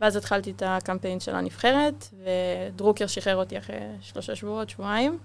ואז 0.00 0.16
התחלתי 0.16 0.50
את 0.50 0.62
הקמפיין 0.66 1.20
של 1.20 1.34
הנבחרת, 1.34 2.08
ודרוקר 2.22 3.06
שחרר 3.06 3.36
אותי 3.36 3.58
אחרי 3.58 3.76
שלושה 4.00 4.36
שבועות, 4.36 4.70
שבועיים. 4.70 5.18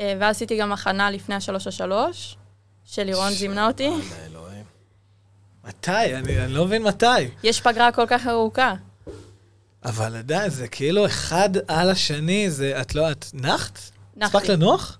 אה, 0.00 0.14
ואז 0.20 0.36
עשיתי 0.36 0.58
גם 0.58 0.72
הכנה 0.72 1.10
לפני 1.10 1.34
השלוש 1.34 1.66
השלוש, 1.66 2.36
שלירון 2.84 3.30
זימנה 3.30 3.66
אותי. 3.66 3.90
מתי? 5.64 6.14
אני 6.14 6.44
אני 6.44 6.52
לא 6.52 6.64
מבין 6.64 6.82
מתי. 6.82 7.06
יש 7.42 7.60
פגרה 7.60 7.92
כל 7.92 8.06
כך 8.06 8.26
ארוכה. 8.26 8.74
אבל 9.88 10.16
עדיין, 10.16 10.50
זה 10.50 10.68
כאילו 10.68 11.06
אחד 11.06 11.50
על 11.68 11.90
השני, 11.90 12.50
זה... 12.50 12.80
את 12.80 12.94
לא... 12.94 13.10
את 13.10 13.26
נחת? 13.34 13.78
נחתי. 14.16 14.36
הספקת 14.36 14.48
לנוח? 14.48 14.98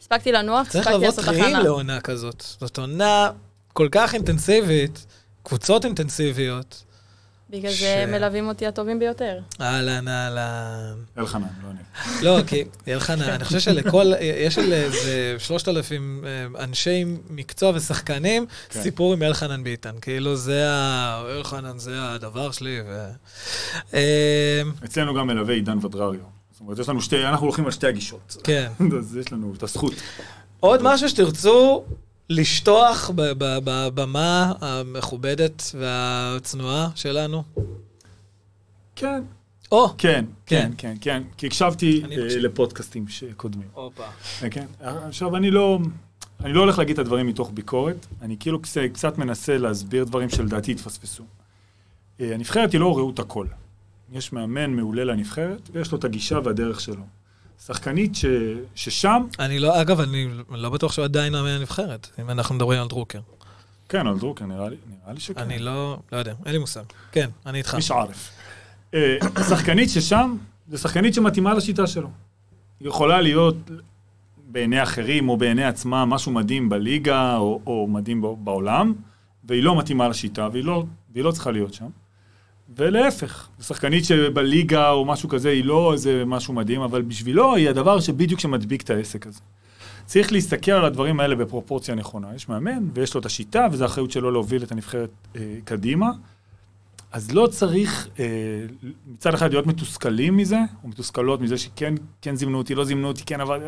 הספקתי 0.00 0.32
לנוח, 0.32 0.68
צריך 0.68 0.86
הספקתי 0.86 0.94
לבוא 0.96 1.06
לעשות 1.06 1.24
טריים 1.24 1.44
הכנה. 1.44 1.62
לעונה 1.62 2.00
כזאת. 2.00 2.44
זאת 2.60 2.78
עונה 2.78 3.30
כל 3.72 3.88
כך 3.90 4.14
אינטנסיבית, 4.14 5.06
קבוצות 5.42 5.84
אינטנסיביות. 5.84 6.84
בגלל 7.50 7.72
ש- 7.72 7.80
זה 7.80 8.04
מלווים 8.08 8.48
אותי 8.48 8.66
הטובים 8.66 8.98
ביותר. 8.98 9.38
אהלן, 9.60 10.08
אהלן. 10.08 10.94
אלחנן, 11.18 11.46
לא 11.62 11.68
אני. 11.70 11.78
לא, 12.22 12.38
כי 12.46 12.64
אלחנן, 12.88 13.22
אני 13.22 13.44
חושב 13.44 13.58
שלכל, 13.58 14.12
יש 14.20 14.58
איזה 14.58 14.90
שלושת 15.38 15.68
אלפים 15.68 16.24
אה, 16.26 16.64
אנשי 16.64 17.04
מקצוע 17.30 17.72
ושחקנים, 17.74 18.46
כן. 18.68 18.82
סיפור 18.82 19.12
עם 19.12 19.22
אלחנן 19.22 19.64
ביטן. 19.64 19.94
כאילו 20.00 20.36
זה 20.36 20.70
ה... 20.70 21.22
אלחנן 21.36 21.78
זה 21.78 21.94
הדבר 22.02 22.50
שלי, 22.50 22.80
ו... 22.88 23.08
אה, 23.94 24.62
אצלנו 24.84 25.14
גם 25.14 25.26
מלווה 25.26 25.54
עידן 25.54 25.78
ודרריו. 25.84 26.20
זאת 26.52 26.60
אומרת, 26.60 26.78
יש 26.78 26.88
לנו 26.88 27.02
שתי, 27.02 27.24
אנחנו 27.26 27.46
הולכים 27.46 27.64
על 27.64 27.70
שתי 27.70 27.86
הגישות. 27.86 28.36
כן. 28.44 28.70
אז 28.98 29.16
יש 29.16 29.32
לנו 29.32 29.54
את 29.56 29.62
הזכות. 29.62 29.92
עוד 30.60 30.80
משהו 30.82 31.08
שתרצו 31.08 31.84
לשטוח 32.30 33.10
ב- 33.14 33.22
ב- 33.38 33.58
בבמה 33.64 34.52
המכובדת 34.60 35.62
והצנועה 35.78 36.88
שלנו? 36.94 37.42
כן, 38.96 39.22
או! 39.72 39.88
כן, 39.98 40.24
כן. 40.46 40.70
כן, 40.70 40.70
כן, 40.78 40.94
כן. 41.00 41.22
כי 41.36 41.46
הקשבתי 41.46 42.02
אה, 42.02 42.08
מקשיב. 42.08 42.42
לפודקאסטים 42.42 43.08
שקודמים. 43.08 43.68
הופה. 43.74 44.04
כן. 44.50 44.66
עכשיו, 44.80 45.36
אני 45.36 45.50
לא, 45.50 45.78
אני 46.40 46.52
לא 46.52 46.60
הולך 46.60 46.78
להגיד 46.78 46.92
את 46.92 46.98
הדברים 46.98 47.26
מתוך 47.26 47.50
ביקורת, 47.54 48.06
אני 48.22 48.36
כאילו 48.40 48.62
קצת, 48.62 48.80
קצת 48.92 49.18
מנסה 49.18 49.58
להסביר 49.58 50.04
דברים 50.04 50.28
שלדעתי 50.28 50.72
התפספסו. 50.72 51.24
אה, 52.20 52.34
הנבחרת 52.34 52.72
היא 52.72 52.80
לא 52.80 52.96
ראות 52.96 53.18
הכל. 53.18 53.46
יש 54.12 54.32
מאמן 54.32 54.70
מעולה 54.70 55.04
לנבחרת, 55.04 55.70
ויש 55.72 55.92
לו 55.92 55.98
את 55.98 56.04
הגישה 56.04 56.38
והדרך 56.44 56.80
שלו. 56.80 57.02
שחקנית 57.66 58.14
ש, 58.14 58.24
ששם, 58.74 59.26
אני 59.38 59.58
לא, 59.58 59.80
אגב, 59.80 60.00
אני 60.00 60.28
לא 60.50 60.70
בטוח 60.70 60.92
שהוא 60.92 61.04
עדיין 61.04 61.32
מאמן 61.32 61.48
הנבחרת, 61.48 62.08
אם 62.20 62.30
אנחנו 62.30 62.54
מדברים 62.54 62.80
על 62.80 62.88
דרוקר. 62.88 63.20
כן, 63.88 64.06
על 64.06 64.18
דרוקר, 64.18 64.46
נראה 64.46 64.68
לי, 64.68 64.76
נראה 64.86 65.12
לי 65.14 65.20
שכן. 65.20 65.40
אני 65.40 65.58
לא, 65.58 65.98
לא 66.12 66.18
יודע, 66.18 66.34
אין 66.44 66.52
לי 66.52 66.58
מושג. 66.58 66.82
כן, 67.12 67.30
אני 67.46 67.58
איתך. 67.58 67.74
מי 67.74 67.82
שערף. 67.82 68.30
אה, 68.94 69.16
שחקנית 69.48 69.90
ששם, 69.90 70.36
זה 70.68 70.78
שחקנית 70.78 71.14
שמתאימה 71.14 71.54
לשיטה 71.54 71.86
שלו. 71.86 72.10
היא 72.80 72.88
יכולה 72.88 73.20
להיות 73.20 73.56
בעיני 74.46 74.82
אחרים 74.82 75.28
או 75.28 75.36
בעיני 75.36 75.64
עצמה 75.64 76.04
משהו 76.04 76.32
מדהים 76.32 76.68
בליגה 76.68 77.36
או, 77.36 77.60
או 77.66 77.86
מדהים 77.86 78.24
בעולם, 78.44 78.94
והיא 79.44 79.62
לא 79.62 79.78
מתאימה 79.78 80.08
לשיטה 80.08 80.48
והיא 80.52 80.64
לא, 80.64 80.84
והיא 81.12 81.24
לא 81.24 81.30
צריכה 81.30 81.50
להיות 81.50 81.74
שם. 81.74 81.88
ולהפך, 82.76 83.48
שחקנית 83.60 84.04
שבליגה 84.04 84.90
או 84.90 85.04
משהו 85.04 85.28
כזה 85.28 85.50
היא 85.50 85.64
לא 85.64 85.92
איזה 85.92 86.22
משהו 86.26 86.54
מדהים, 86.54 86.80
אבל 86.80 87.02
בשבילו 87.02 87.54
היא 87.54 87.68
הדבר 87.68 88.00
שבדיוק 88.00 88.40
שמדביק 88.40 88.82
את 88.82 88.90
העסק 88.90 89.26
הזה. 89.26 89.40
צריך 90.06 90.32
להסתכל 90.32 90.72
על 90.72 90.84
הדברים 90.84 91.20
האלה 91.20 91.34
בפרופורציה 91.34 91.94
נכונה. 91.94 92.34
יש 92.34 92.48
מאמן 92.48 92.88
ויש 92.94 93.14
לו 93.14 93.20
את 93.20 93.26
השיטה, 93.26 93.66
וזו 93.72 93.84
האחריות 93.84 94.10
שלו 94.10 94.30
להוביל 94.30 94.62
את 94.62 94.72
הנבחרת 94.72 95.10
אה, 95.36 95.40
קדימה. 95.64 96.10
אז 97.12 97.32
לא 97.32 97.46
צריך 97.46 98.08
אה, 98.18 98.24
מצד 99.06 99.34
אחד 99.34 99.52
להיות 99.52 99.66
מתוסכלים 99.66 100.36
מזה, 100.36 100.58
או 100.84 100.88
מתוסכלות 100.88 101.40
מזה 101.40 101.58
שכן 101.58 101.94
כן 102.22 102.36
זימנו 102.36 102.58
אותי, 102.58 102.74
לא 102.74 102.84
זימנו 102.84 103.08
אותי, 103.08 103.22
כן 103.24 103.40
אבל... 103.40 103.60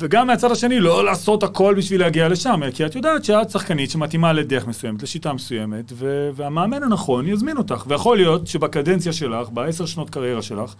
וגם 0.00 0.26
מהצד 0.26 0.50
השני, 0.50 0.80
לא 0.80 1.04
לעשות 1.04 1.42
הכל 1.42 1.74
בשביל 1.78 2.00
להגיע 2.00 2.28
לשם, 2.28 2.60
כי 2.74 2.86
את 2.86 2.94
יודעת 2.94 3.24
שאת 3.24 3.50
שחקנית 3.50 3.90
שמתאימה 3.90 4.32
לדרך 4.32 4.66
מסוימת, 4.66 5.02
לשיטה 5.02 5.32
מסוימת, 5.32 5.92
ו- 5.92 6.30
והמאמן 6.34 6.82
הנכון 6.82 7.28
יזמין 7.28 7.56
אותך. 7.56 7.84
ויכול 7.86 8.16
להיות 8.16 8.46
שבקדנציה 8.46 9.12
שלך, 9.12 9.48
בעשר 9.48 9.86
שנות 9.86 10.10
קריירה 10.10 10.42
שלך, 10.42 10.74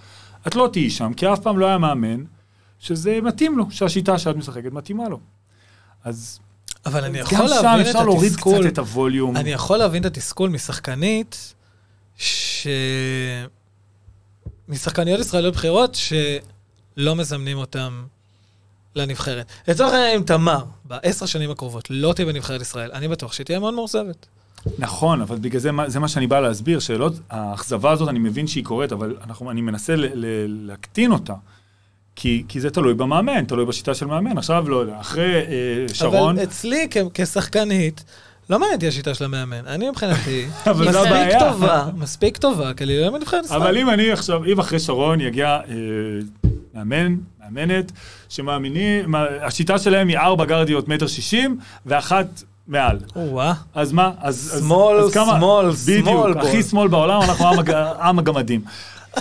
את 0.46 0.56
לא 0.56 0.68
תהיי 0.72 0.90
שם, 0.90 1.12
כי 1.16 1.32
אף 1.32 1.40
פעם 1.40 1.58
לא 1.58 1.66
היה 1.66 1.78
מאמן 1.78 2.24
שזה 2.78 3.18
מתאים 3.22 3.58
לו, 3.58 3.64
שהשיטה 3.70 4.18
שאת 4.18 4.36
משחקת 4.36 4.72
מתאימה 4.72 5.08
לו. 5.08 5.20
אז 6.04 6.40
אבל 6.86 7.04
אני 7.04 7.18
גם 7.18 7.24
יכול 7.24 7.48
שם 7.48 7.54
להבין 7.64 7.80
את 7.80 7.86
אפשר 7.86 8.04
להוריד 8.04 8.32
התסכול. 8.32 8.60
קצת 8.60 8.72
את 8.72 8.78
הווליום. 8.78 9.36
אני 9.36 9.50
יכול 9.50 9.76
להבין 9.76 10.00
את 10.00 10.06
התסכול 10.06 10.50
משחקנית, 10.50 11.54
ש... 12.16 12.66
משחקניות 14.68 15.20
ישראליות 15.20 15.54
בכירות 15.54 15.94
שלא 15.94 17.16
מזמנים 17.16 17.58
אותן 17.58 17.92
לנבחרת. 18.96 19.46
לצורך 19.68 19.92
העניין, 19.92 20.16
אם 20.16 20.22
תמר, 20.22 20.64
בעשר 20.84 21.26
שנים 21.26 21.50
הקרובות, 21.50 21.86
לא 21.90 22.12
תהיה 22.12 22.26
בנבחרת 22.26 22.60
ישראל, 22.60 22.90
אני 22.92 23.08
בטוח 23.08 23.32
שהיא 23.32 23.44
תהיה 23.44 23.58
מאוד 23.58 23.74
מאוכזבת. 23.74 24.26
נכון, 24.78 25.20
אבל 25.20 25.36
בגלל 25.36 25.60
זה, 25.60 25.70
זה 25.86 26.00
מה 26.00 26.08
שאני 26.08 26.26
בא 26.26 26.40
להסביר, 26.40 26.78
שלא, 26.80 27.10
האכזבה 27.30 27.90
הזאת, 27.90 28.08
אני 28.08 28.18
מבין 28.18 28.46
שהיא 28.46 28.64
קורית, 28.64 28.92
אבל 28.92 29.16
אנחנו, 29.24 29.50
אני 29.50 29.60
מנסה 29.60 29.96
ל, 29.96 30.04
ל, 30.14 30.26
להקטין 30.66 31.12
אותה. 31.12 31.34
כי, 32.16 32.44
כי 32.48 32.60
זה 32.60 32.70
תלוי 32.70 32.94
במאמן, 32.94 33.44
תלוי 33.44 33.64
בשיטה 33.66 33.94
של 33.94 34.06
מאמן. 34.06 34.38
עכשיו, 34.38 34.68
לא 34.68 34.76
יודע, 34.76 35.00
אחרי 35.00 35.34
אה, 35.34 35.42
שרון, 35.94 36.36
אבל 36.38 36.44
אצלי, 36.46 36.86
כ- 36.90 36.96
כשחקנית, 37.14 38.04
לא 38.50 38.58
מעניין 38.58 38.74
אותי 38.74 38.88
השיטה 38.88 39.14
של 39.14 39.24
המאמן. 39.24 39.66
אני 39.66 39.90
מבחינתי, 39.90 40.46
מספיק. 40.66 41.38
טובה, 41.38 41.88
מספיק 41.96 42.36
טובה, 42.36 42.74
כדי 42.74 42.86
להיות 42.86 43.14
בנבחרת 43.14 43.44
ישראל. 43.44 43.62
אבל 43.62 43.78
אם 43.78 43.90
אני 43.90 44.10
עכשיו, 44.12 44.44
אם 44.44 44.60
אחרי 44.60 44.78
שרון 44.78 45.20
יגיע 45.20 45.48
אה, 45.68 45.74
מאמן, 46.74 47.16
מאמנת, 47.50 47.92
שמאמינים, 48.28 49.14
השיטה 49.42 49.78
שלהם 49.78 50.08
היא 50.08 50.18
ארבע 50.18 50.44
גרדיות 50.44 50.88
מטר 50.88 51.06
שישים, 51.06 51.58
ואחת 51.86 52.26
מעל. 52.68 52.98
או-אה. 53.16 53.52
אז 53.74 53.92
מה? 53.92 54.10
אז... 54.20 54.50
אז- 54.54 54.60
שמאל, 54.64 54.96
אז 54.96 55.12
כמה- 55.14 55.36
שמאל, 55.38 55.70
בדיוק, 55.70 56.08
שמאל 56.08 56.38
הכי 56.38 56.50
בול. 56.52 56.62
שמאל 56.62 56.88
בעולם, 56.88 57.22
אנחנו 57.22 57.46
עם 57.48 57.58
הג- 57.58 57.70
עם 58.08 58.18
הגמדים. 58.18 58.60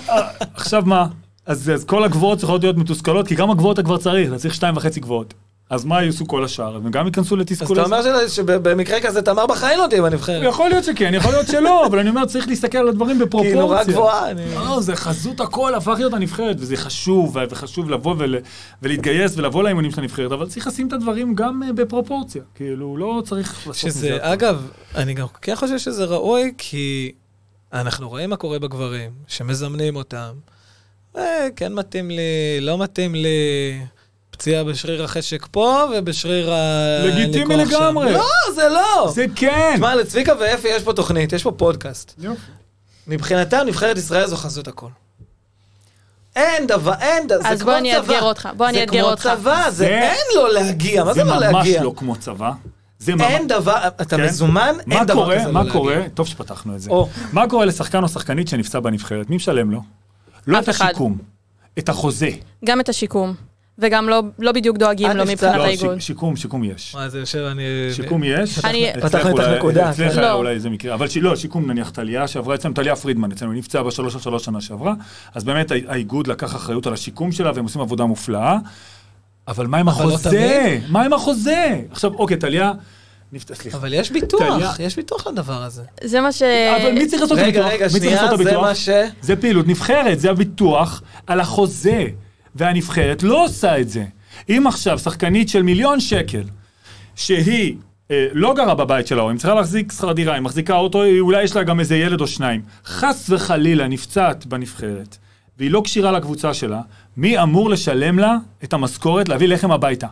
אה, 0.10 0.22
עכשיו 0.56 0.84
מה? 0.86 1.06
אז 1.46 1.72
אז 1.74 1.86
כל 1.86 2.04
הגבוהות 2.04 2.38
צריכות 2.38 2.64
להיות 2.64 2.78
מתוסכלות, 2.78 3.28
כי 3.28 3.36
כמה 3.36 3.54
גבוהות 3.56 3.80
אתה 3.80 3.86
כבר 3.86 3.98
צריך? 3.98 4.30
אתה 4.30 4.38
צריך 4.38 4.54
שתיים 4.54 4.78
וחצי 4.78 5.00
גבוהות. 5.00 5.34
אז 5.70 5.86
מה 5.86 6.04
יעשו 6.04 6.28
כל 6.28 6.44
השאר? 6.44 6.76
הם 6.76 6.92
גם 6.92 7.06
ייכנסו 7.06 7.36
אז 7.36 7.42
לתסכול 7.42 7.80
אתה 7.80 7.96
הזה? 7.96 8.10
אומר 8.12 8.28
של- 8.28 8.30
שבמקרה 8.30 9.02
כזה 9.02 9.22
תמר 9.22 9.46
בחיים 9.48 9.80
לא 9.80 9.88
תהיה 9.90 10.02
בנבחרת. 10.02 10.44
יכול 10.46 10.70
להיות 10.70 10.84
שכן, 10.84 11.14
יכול 11.14 11.32
להיות 11.32 11.48
שלא, 11.48 11.86
אבל 11.88 12.00
אני 12.00 12.10
אומר, 12.10 12.26
צריך 12.26 12.48
להסתכל 12.48 12.78
על 12.78 12.88
הדברים 12.88 13.18
כי 13.18 13.24
בפרופורציה. 13.26 13.52
היא 13.54 13.60
נורא 13.62 13.84
גבוהה. 13.84 14.34
לא, 14.56 14.82
זה 14.82 14.96
חזות 14.96 15.40
הכל 15.42 15.76
הפך 15.76 15.94
להיות 15.98 16.14
הנבחרת, 16.14 16.56
וזה 16.60 16.78
חשוב, 16.78 17.38
וחשוב 17.50 17.90
לבוא 17.90 18.16
ול, 18.18 18.36
ולהתגייס 18.82 19.38
ולבוא 19.38 19.64
לאימונים 19.64 19.92
של 19.92 20.02
הנבחרת, 20.02 20.32
אבל 20.32 20.48
צריך 20.48 20.68
לשים 20.68 20.88
את 20.88 20.94
הדברים 20.94 21.36
גם 21.36 21.64
אה, 21.64 21.74
בפרופורציה. 21.74 22.42
כאילו, 22.56 22.98
לא 22.98 23.22
צריך 23.26 23.68
לעשות 23.68 23.86
מזה... 23.90 24.00
שזה. 24.00 24.18
אגב, 24.22 24.68
אני 24.96 25.14
גם 25.14 25.28
כן 25.42 25.56
חושב 25.56 25.78
שזה 25.78 26.06
ראוי, 26.06 26.54
כי 26.58 27.12
אנחנו 27.74 28.10
רואים 28.10 28.30
מה 28.30 28.36
קורה 28.36 28.60
בגברים, 28.60 29.12
שמזמנים 29.28 29.96
אותם, 29.96 30.32
אה, 31.18 31.48
כן 31.56 31.74
מתאים 31.74 32.10
לי, 32.12 32.22
לא 32.62 32.78
מתאים 32.78 33.16
לי. 33.16 33.28
פציעה 34.40 34.64
בשריר 34.64 35.04
החשק 35.04 35.48
פה 35.52 35.84
ובשריר 35.98 36.54
ה... 36.54 36.58
לגיטימי. 37.06 37.58
לגמרי. 37.58 38.14
לא, 38.14 38.26
זה 38.56 38.70
לא. 38.70 39.12
זה 39.16 39.26
כן! 39.36 39.72
תשמע, 39.76 39.96
לצביקה 39.96 40.34
ואפי 40.40 40.68
יש 40.68 40.84
פה 40.84 40.94
תוכנית, 40.94 41.34
יש 41.34 41.44
פה 41.44 41.52
פודקאסט. 41.52 42.14
יופי. 42.20 42.42
מבחינתם, 43.08 43.60
נבחרת 43.66 43.98
ישראל 43.98 44.28
זו 44.28 44.36
חזות 44.38 44.68
הכל. 44.68 44.88
אין 46.36 46.68
דבר, 46.68 46.94
אין 47.00 47.28
דבר, 47.28 47.38
זה 47.38 47.44
כמו 47.44 47.52
אז 47.52 47.60
צבא. 47.60 47.66
בוא 47.72 47.78
אני 47.78 47.98
אאתגר 47.98 48.22
אותך, 48.22 48.50
בוא 48.58 48.68
אני 48.70 48.82
אאתגר 48.82 49.04
אותך. 49.04 49.24
זה 49.24 49.30
כמו 49.30 49.40
צבא, 49.42 49.70
זה 49.70 49.88
אין 49.88 50.26
לו 50.36 50.48
להגיע, 50.48 51.04
מה 51.04 51.14
זה 51.14 51.24
לא 51.24 51.40
זה 51.40 51.46
ממש 51.50 51.54
להגיע? 51.54 51.84
לא 51.84 51.94
כמו 51.96 52.16
צבא. 52.16 52.52
זה 53.00 53.16
ממש... 53.16 53.22
אין 53.22 53.48
דבר, 53.48 53.88
אתה 53.88 54.18
כן? 54.18 54.26
מזומן, 54.26 54.76
מה 54.86 54.96
אין 54.96 55.06
דבר 55.06 55.24
קורה, 55.24 55.36
כזה 55.36 55.46
לא 55.46 55.52
מה 55.52 55.60
להגיע. 55.60 55.74
קורה, 55.74 55.96
טוב 56.14 56.28
שפתחנו 56.28 56.76
את 56.76 56.82
זה. 56.82 56.90
או. 56.90 57.10
מה 57.34 57.50
קורה 57.50 57.66
לשחקן 57.66 58.04
או 58.04 58.08
שחקנית 58.10 58.48
שנפצע 58.48 58.80
בנבחרת? 58.80 59.30
מי 59.30 59.36
משלם 59.36 59.72
לו? 59.72 59.82
לא 60.48 60.60
את 60.60 60.70
אחד. 60.70 60.86
השיקום, 60.86 61.18
את 61.80 61.90
החוזה. 61.90 62.30
גם 62.66 62.80
את 62.80 62.90
השיקום. 62.90 63.49
וגם 63.80 64.10
לא, 64.10 64.22
לא 64.40 64.52
בדיוק 64.52 64.78
דואגים 64.78 65.10
לו? 65.12 65.24
מבחינת 65.26 65.56
לא, 65.56 65.64
האיגוד. 65.64 66.00
ש- 66.02 66.08
שיקום, 66.08 66.36
שיקום 66.36 66.64
יש. 66.64 66.96
מה, 66.96 67.10
זה 67.10 67.20
יושב, 67.20 67.40
אני... 67.40 67.62
שיקום 67.94 68.24
יש. 68.24 68.66
אני- 68.66 68.92
פתחנו 69.02 69.20
את 69.30 69.34
אולי- 69.34 69.46
הנקודה, 69.54 69.90
אצלך 69.90 70.14
כן. 70.16 70.22
לא. 70.22 70.32
אולי 70.34 70.60
זה 70.60 70.70
מקרה, 70.70 70.94
אבל 70.94 71.08
לא, 71.22 71.36
שיקום 71.36 71.72
נניח 71.72 71.90
טליה 71.90 72.28
שעברה 72.28 72.56
אצלנו, 72.56 72.74
טליה 72.74 72.96
פרידמן 72.96 73.32
אצלנו, 73.32 73.54
נפצעה 73.54 73.84
בשלוש 73.84 74.16
על 74.16 74.22
שלוש 74.22 74.46
שנה 74.46 74.62
שעברה, 74.62 74.94
אז 75.36 75.44
באמת 75.44 75.72
הא- 75.72 75.76
האיגוד 75.88 76.28
לקח 76.28 76.56
אחריות 76.56 76.88
על 76.88 76.94
השיקום 76.94 77.32
שלה 77.32 77.52
והם 77.56 77.64
עושים 77.64 77.82
עבודה 77.82 78.06
מופלאה, 78.06 78.58
אבל 79.48 79.68
מה 79.68 79.78
עם 79.78 79.86
לא 79.86 79.92
החוזה? 79.92 80.80
מה 80.90 81.02
עם 81.04 81.14
החוזה? 81.14 81.82
עכשיו, 81.92 82.14
אוקיי, 82.14 82.38
טליה, 82.38 82.72
סליחה. 83.54 83.78
אבל 83.78 83.94
יש 83.94 84.12
ביטוח, 84.12 84.42
טליה. 84.56 84.72
יש 84.80 84.96
ביטוח 84.96 85.28
לדבר 85.28 85.64
הזה. 85.64 85.84
זה 86.04 86.22
מה 86.22 86.32
ש... 86.32 86.42
אבל 86.82 86.92
מי 86.92 87.08
צריך 87.08 87.22
לעשות 87.22 87.38
את 87.38 87.44
רגע, 87.44 87.60
הביטוח? 87.60 87.74
רגע, 87.74 87.86
מי 87.86 88.00
צריך 88.00 88.04
שנייה, 88.04 88.52
זה? 88.52 88.58
מה 88.58 88.76
ש... 88.76 88.90
זה 89.22 89.36
פעילות 89.36 89.68
נבחרת, 89.68 90.20
זה 90.20 90.30
הביטוח 90.30 91.02
על 91.28 91.40
החוזה. 91.40 92.06
והנבחרת 92.60 93.24
לא 93.24 93.46
עושה 93.46 93.80
את 93.80 93.90
זה. 93.90 94.06
אם 94.50 94.64
עכשיו 94.68 95.00
שחקנית 95.00 95.50
של 95.50 95.64
מיליון 95.64 96.00
שקל, 96.00 96.44
שהיא 97.16 97.76
אה, 98.12 98.28
לא 98.34 98.54
גרה 98.54 98.76
בבית 98.76 99.08
של 99.08 99.20
ההורים, 99.20 99.38
צריכה 99.38 99.54
להחזיק 99.56 99.92
שכר 99.92 100.12
דירה, 100.12 100.34
היא 100.34 100.42
מחזיקה 100.42 100.76
אוטו, 100.76 101.04
אולי 101.20 101.44
יש 101.44 101.56
לה 101.56 101.64
גם 101.64 101.80
איזה 101.80 101.96
ילד 101.96 102.22
או 102.22 102.28
שניים, 102.28 102.62
חס 102.86 103.30
וחלילה 103.30 103.88
נפצעת 103.88 104.46
בנבחרת, 104.46 105.18
והיא 105.58 105.72
לא 105.72 105.82
כשירה 105.86 106.12
לקבוצה 106.12 106.54
שלה, 106.54 106.82
מי 107.18 107.42
אמור 107.44 107.70
לשלם 107.70 108.20
לה 108.20 108.38
את 108.64 108.74
המשכורת 108.74 109.30
להביא 109.30 109.48
לחם 109.48 109.72
הביתה? 109.72 110.08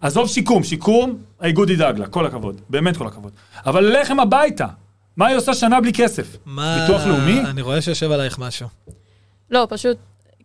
עזוב 0.00 0.28
שיקום, 0.28 0.64
שיקום, 0.64 1.18
האיגוד 1.40 1.70
ידאג 1.70 1.98
לה, 1.98 2.06
כל 2.06 2.26
הכבוד, 2.26 2.60
באמת 2.70 2.96
כל 2.96 3.06
הכבוד. 3.06 3.32
אבל 3.66 4.00
לחם 4.00 4.20
הביתה, 4.20 4.66
מה 5.16 5.26
היא 5.26 5.36
עושה 5.36 5.54
שנה 5.54 5.80
בלי 5.80 5.92
כסף? 5.92 6.36
מה... 6.46 6.78
ביטוח 6.80 7.06
לאומי? 7.06 7.40
אני 7.40 7.62
רואה 7.62 7.82
שיושב 7.82 8.10
עלייך 8.10 8.38
משהו. 8.38 8.68
לא, 9.50 9.66
פשוט 9.70 9.96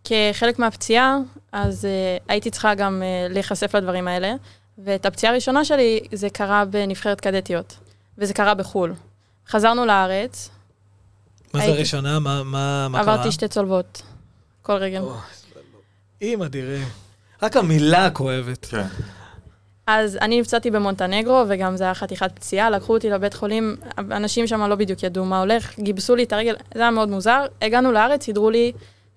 כחלק 0.04 0.60
מהפציעה, 0.60 1.18
אז 1.51 1.86
uh, 1.86 2.24
הייתי 2.28 2.49
צריכה 2.51 2.76
גם 2.76 3.01
uh, 3.01 3.34
להיחשף 3.34 3.76
לדברים 3.76 4.08
האלה. 4.08 4.34
ואת 4.78 5.06
הפציעה 5.06 5.32
הראשונה 5.32 5.66
שלי, 5.66 5.99
זה 6.12 6.30
קרה 6.30 6.66
בנבחרת 6.66 7.22
קדטיות, 7.22 7.78
וזה 8.18 8.34
קרה 8.34 8.54
בחו"ל. 8.54 8.93
חזרנו 9.49 9.86
לארץ, 9.86 10.49
מה 11.54 11.60
זה 11.60 11.66
הייתי- 11.66 11.78
הראשונה? 11.78 12.20
מה 12.20 12.43
מה- 12.43 12.88
מה 12.89 13.04
קרה? 13.04 13.14
עברתי 13.14 13.32
שתי 13.32 13.47
צולבות. 13.47 14.01
כל 14.62 14.74
רגל. 14.74 15.01
איים 16.22 16.41
אדירים. 16.41 16.88
רק 17.43 17.58
המילה 17.58 18.10
כואבת. 18.10 18.66
כן. 18.66 18.86
אז 19.88 20.18
אני 20.22 20.39
נפצעתי 20.41 20.72
במונטנגרו, 20.72 21.43
וגם 21.47 21.78
זה 21.78 21.84
היה 21.84 21.93
חתיכת 21.93 22.32
פציעה, 22.36 22.70
לקחו 22.70 22.93
אותי 22.93 23.10
לבית 23.10 23.34
חולים, 23.34 23.76
אנשים 23.97 24.47
שם 24.47 24.62
לא 24.62 24.76
בדיוק 24.76 25.04
ידעו 25.04 25.26
מה 25.26 25.39
הולך, 25.39 25.80
גיבסו 25.80 26.16
לי 26.16 26.24
את 26.24 26.34
הרגל, 26.34 26.56
זה 26.74 26.82
היה 26.82 26.91
מאוד 26.91 27.10
מוזר. 27.10 27.45
הגענו 27.62 27.91
לארץ, 27.91 28.24
סידרו 28.24 28.49
לי 28.49 28.72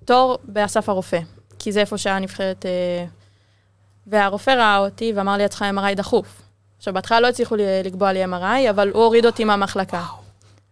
תור 0.07 0.39
באסף 0.45 0.89
הרופא, 0.89 1.19
כי 1.59 1.73
זה 1.73 1.81
איפה 1.81 1.99
שהיה 1.99 2.19
נבחרת... 2.19 2.67
אה, 2.67 3.05
והרופא 4.07 4.51
ראה 4.51 4.79
אותי 4.79 5.13
ואמר 5.17 5.37
לי, 5.37 5.45
את 5.45 5.51
צריכה 5.51 5.71
MRI 5.71 5.95
דחוף. 5.95 6.43
עכשיו, 6.79 6.95
בהתחלה 6.95 7.21
לא 7.21 7.29
הצליחו 7.29 7.57
לי 7.57 7.65
לקבוע 7.85 8.13
לי 8.13 8.25
MRI, 8.25 8.71
אבל 8.71 8.91
הוא 8.91 9.05
הוריד 9.05 9.27
אותי 9.27 9.45
מהמחלקה. 9.45 10.03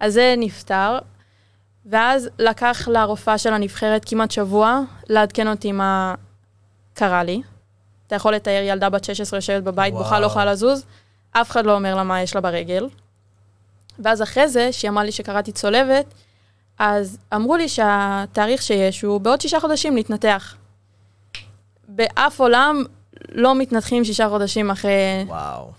אז 0.00 0.14
זה 0.14 0.34
נפתר, 0.38 0.98
ואז 1.86 2.28
לקח 2.38 2.88
לרופאה 2.88 3.38
של 3.38 3.52
הנבחרת 3.52 4.04
כמעט 4.04 4.30
שבוע 4.30 4.80
לעדכן 5.08 5.48
אותי 5.48 5.72
מה 5.72 6.14
קרה 6.94 7.22
לי. 7.22 7.42
אתה 8.06 8.14
יכול 8.14 8.34
לתאר 8.34 8.62
ילדה 8.62 8.90
בת 8.90 9.04
16 9.04 9.38
יושבת 9.38 9.62
בבית, 9.62 9.94
בוכה, 9.94 10.20
לא 10.20 10.26
יכולה 10.26 10.44
לזוז, 10.44 10.84
אף 11.30 11.50
אחד 11.50 11.66
לא 11.66 11.74
אומר 11.74 11.94
לה 11.94 12.02
מה 12.02 12.22
יש 12.22 12.34
לה 12.34 12.40
ברגל. 12.40 12.88
ואז 13.98 14.22
אחרי 14.22 14.48
זה, 14.48 14.72
שהיא 14.72 14.90
אמרה 14.90 15.04
לי 15.04 15.12
שקראתי 15.12 15.52
צולבת, 15.52 16.14
אז 16.78 17.18
אמרו 17.34 17.56
לי 17.56 17.68
שהתאריך 17.68 18.62
שיש 18.62 19.02
הוא 19.02 19.20
בעוד 19.20 19.40
שישה 19.40 19.60
חודשים 19.60 19.96
להתנתח. 19.96 20.56
באף 21.88 22.40
עולם 22.40 22.84
לא 23.32 23.54
מתנתחים 23.54 24.04
שישה 24.04 24.28
חודשים 24.28 24.70
אחרי... 24.70 25.24
וואו. 25.26 25.70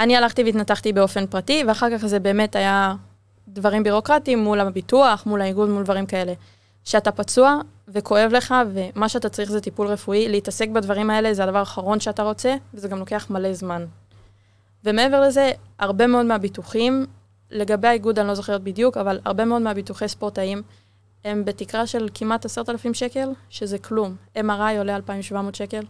אני 0.00 0.16
הלכתי 0.16 0.44
והתנתחתי 0.44 0.92
באופן 0.92 1.26
פרטי, 1.26 1.64
ואחר 1.68 1.98
כך 1.98 2.06
זה 2.06 2.18
באמת 2.18 2.56
היה 2.56 2.94
דברים 3.48 3.82
בירוקרטיים 3.82 4.38
מול 4.38 4.60
הביטוח, 4.60 5.26
מול 5.26 5.40
האיגוד, 5.40 5.68
מול 5.68 5.82
דברים 5.82 6.06
כאלה. 6.06 6.32
שאתה 6.84 7.12
פצוע 7.12 7.56
וכואב 7.88 8.30
לך, 8.32 8.54
ומה 8.72 9.08
שאתה 9.08 9.28
צריך 9.28 9.50
זה 9.50 9.60
טיפול 9.60 9.86
רפואי, 9.86 10.28
להתעסק 10.28 10.68
בדברים 10.68 11.10
האלה 11.10 11.34
זה 11.34 11.44
הדבר 11.44 11.58
האחרון 11.58 12.00
שאתה 12.00 12.22
רוצה, 12.22 12.54
וזה 12.74 12.88
גם 12.88 12.98
לוקח 12.98 13.26
מלא 13.30 13.52
זמן. 13.52 13.84
ומעבר 14.84 15.20
לזה, 15.20 15.52
הרבה 15.78 16.06
מאוד 16.06 16.26
מהביטוחים, 16.26 17.06
לגבי 17.50 17.88
האיגוד 17.88 18.18
אני 18.18 18.28
לא 18.28 18.34
זוכרת 18.34 18.62
בדיוק, 18.62 18.96
אבל 18.96 19.20
הרבה 19.24 19.44
מאוד 19.44 19.62
מהביטוחי 19.62 20.08
ספורטאים, 20.08 20.62
הם 21.24 21.44
בתקרה 21.44 21.86
של 21.86 22.08
כמעט 22.14 22.44
עשרת 22.44 22.68
אלפים 22.68 22.94
שקל, 22.94 23.28
שזה 23.50 23.78
כלום. 23.78 24.16
MRI 24.36 24.78
עולה 24.78 24.96
2,700 24.96 25.54
שקל. 25.54 25.82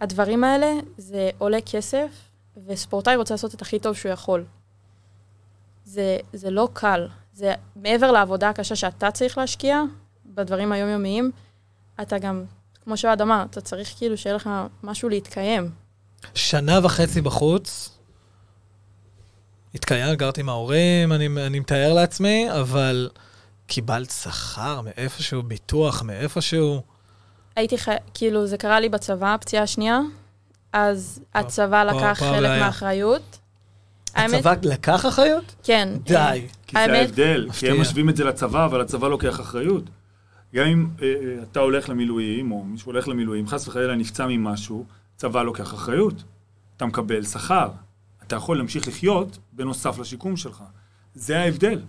הדברים 0.00 0.44
האלה, 0.44 0.72
זה 0.96 1.30
עולה 1.38 1.58
כסף, 1.60 2.08
וספורטאי 2.66 3.16
רוצה 3.16 3.34
לעשות 3.34 3.54
את 3.54 3.62
הכי 3.62 3.78
טוב 3.78 3.94
שהוא 3.96 4.12
יכול. 4.12 4.44
זה, 5.84 6.18
זה 6.32 6.50
לא 6.50 6.68
קל. 6.72 7.08
זה 7.32 7.54
מעבר 7.76 8.12
לעבודה 8.12 8.48
הקשה 8.48 8.76
שאתה 8.76 9.10
צריך 9.10 9.38
להשקיע 9.38 9.82
בדברים 10.26 10.72
היומיומיים, 10.72 11.30
אתה 12.02 12.18
גם, 12.18 12.44
כמו 12.84 12.96
שאוהד 12.96 13.20
אמר, 13.20 13.44
אתה 13.50 13.60
צריך 13.60 13.94
כאילו 13.98 14.16
שיהיה 14.16 14.36
לך 14.36 14.50
משהו 14.82 15.08
להתקיים. 15.08 15.70
שנה 16.34 16.80
וחצי 16.82 17.20
בחוץ. 17.20 17.97
התקיים, 19.74 20.14
גרתי 20.14 20.40
עם 20.40 20.48
ההורים, 20.48 21.12
אני, 21.12 21.26
אני 21.46 21.60
מתאר 21.60 21.92
לעצמי, 21.94 22.46
אבל 22.60 23.08
קיבלת 23.66 24.10
שכר 24.10 24.80
מאיפשהו, 24.80 25.42
ביטוח 25.42 26.02
מאיפשהו. 26.02 26.82
הייתי 27.56 27.78
חי... 27.78 27.94
כאילו, 28.14 28.46
זה 28.46 28.56
קרה 28.56 28.80
לי 28.80 28.88
בצבא, 28.88 29.34
הפציעה 29.34 29.62
השנייה, 29.62 30.00
אז 30.72 31.20
הצבא 31.34 31.84
פה- 31.92 31.98
לקח 31.98 32.18
פה 32.18 32.24
חלק. 32.24 32.60
מהאחריות. 32.60 33.38
האמת, 34.14 34.34
הצבא 34.34 34.54
לקח 34.62 35.06
אחריות? 35.06 35.54
כן. 35.62 35.88
די. 36.02 36.46
כי 36.66 36.72
זה 36.72 36.78
האמת- 36.82 36.96
ההבדל, 36.96 37.42
כי 37.42 37.48
מפתיע. 37.48 37.72
הם 37.72 37.80
משווים 37.80 38.08
את 38.08 38.16
זה 38.16 38.24
לצבא, 38.24 38.64
אבל 38.64 38.80
הצבא 38.80 39.08
לוקח 39.08 39.40
אחריות. 39.40 39.84
גם 40.54 40.66
אם 40.66 40.86
אה, 41.02 41.06
אה, 41.06 41.42
אתה 41.42 41.60
הולך 41.60 41.88
למילואים, 41.88 42.52
או 42.52 42.64
מישהו 42.64 42.92
הולך 42.92 43.08
למילואים, 43.08 43.48
חס 43.48 43.68
וחלילה 43.68 43.94
נפצע 43.96 44.26
ממשהו, 44.26 44.84
צבא 45.16 45.42
לוקח 45.42 45.74
אחריות. 45.74 46.14
אתה 46.76 46.86
מקבל 46.86 47.24
שכר. 47.24 47.68
אתה 48.28 48.36
יכול 48.36 48.56
להמשיך 48.56 48.88
לחיות 48.88 49.38
בנוסף 49.52 49.98
לשיקום 49.98 50.36
שלך. 50.36 50.62
זה 51.14 51.40
ההבדל. 51.40 51.80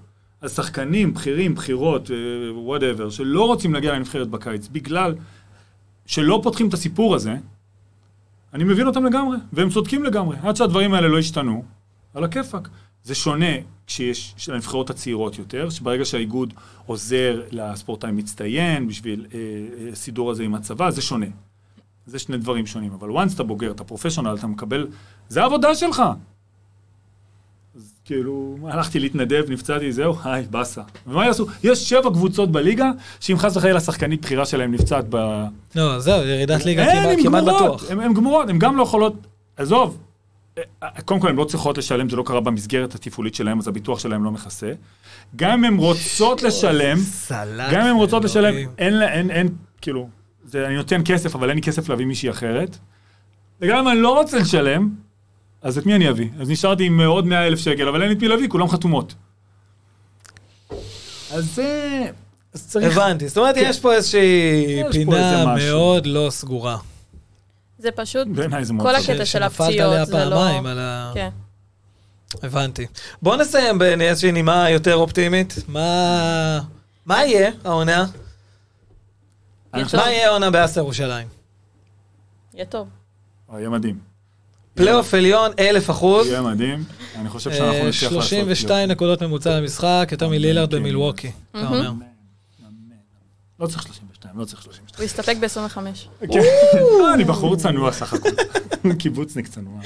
אז 0.42 0.56
שחקנים, 0.56 1.14
בכירים, 1.14 1.56
בכירות, 1.56 2.12
whatever, 2.54 3.10
שלא 3.10 3.46
רוצים 3.48 3.74
להגיע 3.74 3.94
לנבחרת 3.94 4.28
בקיץ, 4.28 4.68
בגלל 4.68 5.16
שלא 6.06 6.40
פותחים 6.44 6.68
את 6.68 6.74
הסיפור 6.74 7.16
הזה, 7.16 7.36
אני 8.54 8.64
מבין 8.64 8.88
אותם 8.88 9.06
לגמרי, 9.06 9.38
והם 9.54 9.70
צודקים 9.70 10.04
לגמרי. 10.04 10.38
עד 10.44 10.56
שהדברים 10.56 10.94
האלה 10.94 11.08
לא 11.08 11.20
ישתנו, 11.20 11.64
על 12.14 12.24
הכיפאק. 12.24 12.70
זה 13.04 13.16
שונה 13.16 13.56
כשיש 13.88 14.34
של 14.38 14.54
הנבחרות 14.54 14.90
הצעירות 14.90 15.40
יותר, 15.40 15.70
שברגע 15.70 16.06
שהאיגוד 16.06 16.54
עוזר 16.86 17.42
לספורטאי 17.52 18.12
מצטיין 18.12 18.88
בשביל 18.88 19.26
אה, 19.34 19.40
אה, 19.40 19.92
הסידור 19.92 20.32
הזה 20.32 20.44
עם 20.44 20.56
הצבא, 20.56 20.90
זה 20.90 21.02
שונה. 21.02 21.26
זה 22.06 22.20
שני 22.20 22.38
דברים 22.38 22.66
שונים, 22.66 22.92
אבל 22.94 23.10
once 23.10 23.36
אתה 23.36 23.44
בוגר, 23.44 23.72
אתה 23.72 23.84
פרופשיונל, 23.84 24.36
אתה 24.40 24.48
מקבל, 24.48 24.88
זה 25.30 25.42
העבודה 25.42 25.76
שלך. 25.76 26.04
כאילו, 28.10 28.57
הלכתי 28.64 28.99
להתנדב, 28.99 29.43
נפצעתי, 29.49 29.91
זהו, 29.91 30.16
היי, 30.24 30.45
באסה. 30.49 30.82
ומה 31.07 31.26
יעשו? 31.26 31.45
יש 31.64 31.89
שבע 31.89 32.10
קבוצות 32.10 32.51
בליגה, 32.51 32.91
שאם 33.20 33.38
חס 33.38 33.57
וחלילה 33.57 33.80
שחקנית 33.80 34.22
בחירה 34.22 34.45
שלהם 34.45 34.72
נפצעת 34.72 35.05
ב... 35.10 35.45
לא, 35.76 35.99
זהו, 35.99 36.24
ירידת 36.24 36.66
ליגה 36.66 36.86
כמעט, 36.86 37.20
כמעט 37.24 37.43
גמורות, 37.43 37.82
בטוח. 37.82 37.91
הן 37.91 38.14
גמורות, 38.14 38.49
הן 38.49 38.60
גם 38.60 38.78
לא 38.78 38.84
יכולות, 38.84 39.28
עזוב, 39.57 39.97
קודם 41.05 41.20
כל 41.20 41.28
הן 41.28 41.36
לא 41.36 41.43
צריכות 41.43 41.78
לשלם, 41.78 42.10
זה 42.10 42.16
לא 42.16 42.24
קרה 42.24 42.39
במסגרת 42.39 42.95
התפעולית 42.95 43.36
שלהם, 43.36 43.60
אז 43.60 43.68
הביטוח 43.68 43.99
שלהם 43.99 44.24
לא 44.24 44.32
מכסה. 44.32 44.74
גם 45.36 45.51
אם 45.51 45.64
הן 45.66 45.78
רוצות 45.78 46.43
לשלם. 46.43 46.97
גם 47.72 47.82
אם 47.82 47.88
הן 47.88 47.95
רוצות 47.95 48.24
לשלם. 48.24 48.53
אין, 48.78 49.01
אין, 49.01 49.32
אין, 49.32 49.49
כאילו, 49.82 50.10
זה, 50.45 50.68
אני 50.68 50.76
נותן 50.76 51.01
כסף, 51.05 51.36
אבל 51.36 51.49
אין 51.49 51.55
לי 51.55 51.62
כסף 51.62 51.89
להביא 51.89 52.05
מישהי 52.05 52.30
אחרת. 52.30 52.78
וגם 53.62 53.78
אם 53.78 53.88
אני 53.88 53.99
לא 53.99 54.20
רוצה 54.20 54.38
לשלם, 54.39 54.89
אז 55.62 55.78
את 55.78 55.86
מי 55.86 55.95
אני 55.95 56.10
אביא? 56.10 56.30
אז 56.39 56.49
נשארתי 56.49 56.84
עם 56.84 57.01
עוד 57.01 57.26
100 57.26 57.47
אלף 57.47 57.60
שקל, 57.60 57.88
אבל 57.88 58.01
אין 58.01 58.10
לי 58.10 58.16
את 58.16 58.22
מי 58.22 58.28
להביא, 58.28 58.49
כולם 58.49 58.70
חתומות. 58.70 59.14
אז 61.32 61.55
זה... 61.55 62.05
אז 62.53 62.68
צריך... 62.68 62.97
הבנתי. 62.97 63.28
זאת 63.28 63.38
אומרת, 63.38 63.55
כן. 63.55 63.66
יש 63.70 63.80
פה 63.80 63.93
איזושהי 63.93 64.66
יש 64.68 64.84
פה 64.86 64.91
פינה 64.91 65.41
איזה. 65.55 65.72
מאוד 65.72 66.05
לא 66.05 66.28
סגורה. 66.30 66.78
זה 67.78 67.91
פשוט, 67.91 68.28
בעיניי 68.28 68.66
זה 68.66 68.74
מאוד 68.74 68.88
כל. 68.88 68.95
הקטע 68.95 69.26
של 69.26 69.26
שנפלת 69.26 69.70
עליה 69.70 70.01
הפציעות, 70.01 70.07
זה 70.07 70.26
לא... 70.26 70.36
פעמיים 70.36 70.66
על 70.66 70.80
ה... 70.80 71.12
כן. 71.14 71.30
הבנתי. 72.43 72.86
בוא 73.22 73.36
נסיים 73.36 73.78
באיזושהי 73.80 74.32
נימה 74.32 74.70
יותר 74.70 74.95
אופטימית. 74.95 75.55
מה... 75.68 76.60
מה 77.05 77.26
יהיה 77.26 77.51
העונה? 77.64 78.05
מה 79.74 79.82
יהיה 79.93 80.28
העונה 80.28 80.51
באס 80.51 80.78
ירושלים? 80.78 81.28
יהיה 82.53 82.66
טוב. 82.66 82.88
אה, 83.53 83.60
יהיה 83.60 83.70
מדהים. 83.70 83.99
פלייאוף 84.76 85.14
עליון, 85.14 85.52
אלף 85.60 85.90
אחוז. 85.90 86.28
יהיה 86.28 86.42
מדהים. 86.42 86.84
אני 87.16 87.30
חושב 87.30 87.52
שאנחנו 87.52 87.74
אה, 87.74 87.88
נצליח 87.90 88.12
לעשות... 88.12 88.24
32 88.30 88.90
נקודות 88.90 89.24
ממוצע 89.24 89.60
למשחק, 89.60 90.08
יותר 90.12 90.30
מלילארד 90.30 90.72
כן. 90.72 90.76
במילווקי, 90.78 91.32
אתה. 91.52 91.60
אומר. 91.68 91.92
לא 93.60 93.68
צריך 93.68 93.84
32, 93.84 94.40
לא 94.40 94.46
צריך 94.46 94.62
32. 94.62 94.96
הוא 94.98 95.06
יסתפק 95.06 95.36
ב-25. 95.40 95.80
כן. 96.34 96.40
אה, 97.04 97.14
אני 97.14 97.24
בחור 97.24 97.56
צנוע 97.56 97.92
סך 97.92 98.14
הכל. 98.14 98.30
קיבוצניק 99.00 99.48
צנוע. 99.48 99.80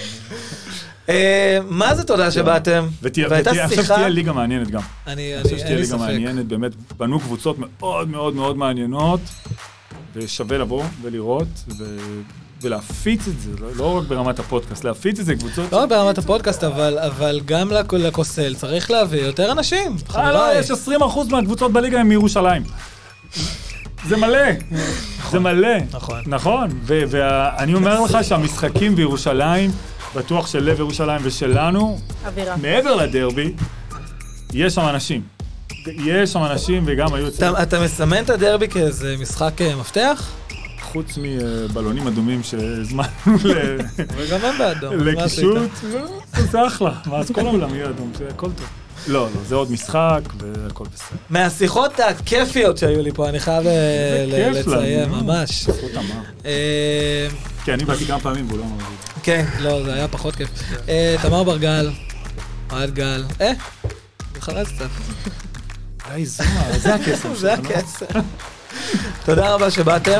אה, 1.10 1.60
מה 1.70 1.96
זה 1.96 2.04
תודה 2.04 2.32
שבאתם? 2.32 2.88
ותהיה- 3.02 3.28
והייתה 3.30 3.50
ותהיה- 3.50 3.64
אני 3.64 3.70
חושב 3.70 3.82
שיחה- 3.82 3.94
שתהיה 3.94 4.10
ליגה 4.10 4.34
מעניינת 4.34 4.68
גם. 4.72 4.82
אני, 5.08 5.36
אני 5.36 5.44
חושב 5.44 5.58
שתהיה 5.58 5.76
ליגה. 5.80 5.98
מעניינת, 5.98 6.46
באמת 6.46 6.72
בנו 6.98 7.20
קבוצות 7.20 7.56
מאוד 7.60 8.10
מאוד 8.10 8.36
מאוד 8.36 8.58
מעניינות, 8.58 9.20
ושווה 10.16 10.58
לבוא 10.58 10.84
ולראות, 11.02 11.48
ו- 11.78 12.22
ולהפיץ 12.64 13.28
את 13.28 13.40
זה, 13.40 13.50
לא- 13.62 13.68
לא 13.76 13.98
רק 13.98 14.08
ברמת 14.08 14.40
הפודקאסט, 14.40 14.84
להפיץ 14.84 15.20
את 15.20 15.26
זה, 15.26 15.36
קבוצות... 15.36 15.72
לא 15.72 15.78
רק 15.78 15.90
ברמת 15.90 16.18
הפודקאסט, 16.18 16.64
אבל, 16.64 17.00
אבל 17.00 17.42
גם 17.46 17.72
לקוסל 17.92 18.56
צריך 18.56 18.92
להביא 18.92 19.22
יותר 19.22 19.52
אנשים. 19.52 19.96
אה, 20.16 20.32
לא, 20.32 20.38
חבריי. 20.38 20.60
יש 20.60 20.72
20% 20.72 21.32
מהקבוצות 21.32 21.72
בליגה 21.74 22.00
הם 22.00 22.08
מירושלים. 22.10 22.64
זה 24.08 24.18
מלא, 24.18 24.40
זה 25.32 25.40
מלא. 25.40 25.78
נכון. 25.92 26.22
נכון, 26.26 26.70
ואני 26.86 27.74
אומר 27.74 28.02
לך 28.02 28.18
שהמשחקים 28.22 28.96
בירושלים, 28.96 29.72
בטוח 30.16 30.48
של 30.48 30.64
לב 30.64 30.80
ירושלים 30.80 31.22
ושלנו, 31.24 32.00
אווירה. 32.26 32.56
מעבר 32.58 32.96
לדרבי, 32.96 33.54
יש 34.54 34.74
שם 34.76 34.88
אנשים. 34.90 35.22
יש 35.88 36.30
שם 36.30 36.44
אנשים 36.44 36.84
וגם 36.86 37.14
היו 37.14 37.28
אתה 37.64 37.84
מסמן 37.84 38.24
את 38.24 38.30
הדרבי 38.30 38.68
כאיזה 38.68 39.16
משחק 39.20 39.62
אה, 39.62 39.76
מפתח? 39.76 40.32
חוץ 40.94 41.18
מבלונים 41.22 42.08
אדומים 42.08 42.44
שהזמנו 42.44 43.08
ל- 43.44 43.78
וגם 44.18 44.40
הם 44.46 44.58
באדום. 44.58 44.96
לקישוט, 45.00 45.58
לא, 45.94 46.02
זה 46.52 46.68
אחלה, 46.68 46.92
מה, 47.06 47.18
אז 47.18 47.32
כל 47.32 47.42
העולם 47.48 47.76
יהיה 47.76 47.90
אדום, 47.90 48.12
זה 48.18 48.28
הכל 48.30 48.46
טוב. 48.56 48.66
לא, 49.08 49.22
לא, 49.36 49.42
זה 49.48 49.56
עוד 49.56 49.72
משחק 49.72 50.20
והכל 50.40 50.84
בסדר. 50.94 51.18
מהשיחות 51.30 52.00
הכיפיות 52.00 52.78
שהיו 52.78 53.02
לי 53.02 53.12
פה, 53.12 53.30
אני 53.30 53.40
חייב 53.40 53.68
אה, 53.68 54.26
לציין, 54.52 55.10
נו. 55.10 55.22
ממש. 55.24 55.68
אה, 56.46 57.28
כן, 57.66 57.74
אני 57.74 57.86
באתי 57.86 58.06
כמה 58.06 58.20
פעמים 58.20 58.48
והוא 58.48 58.60
לא 58.60 58.64
אמר 58.64 58.78
לי. 58.78 58.96
כן, 59.24 59.46
לא, 59.60 59.84
זה 59.84 59.94
היה 59.94 60.08
פחות 60.08 60.36
כיף. 60.36 60.50
אה, 60.90 61.16
תמר 61.22 61.44
ברגל, 61.44 61.90
אוהד 62.72 62.94
גל, 62.94 63.24
אה, 63.42 63.52
מתחרז 64.36 64.68
קצת. 64.68 64.88
די 66.16 66.26
זוהר, 66.26 66.50
זה 66.78 66.96
הקסם 66.96 67.36
זה 67.36 67.40
שלנו. 67.56 67.70
הכסף. 67.70 68.06
תודה 69.26 69.54
רבה 69.54 69.72
שבאתם. 69.72 70.18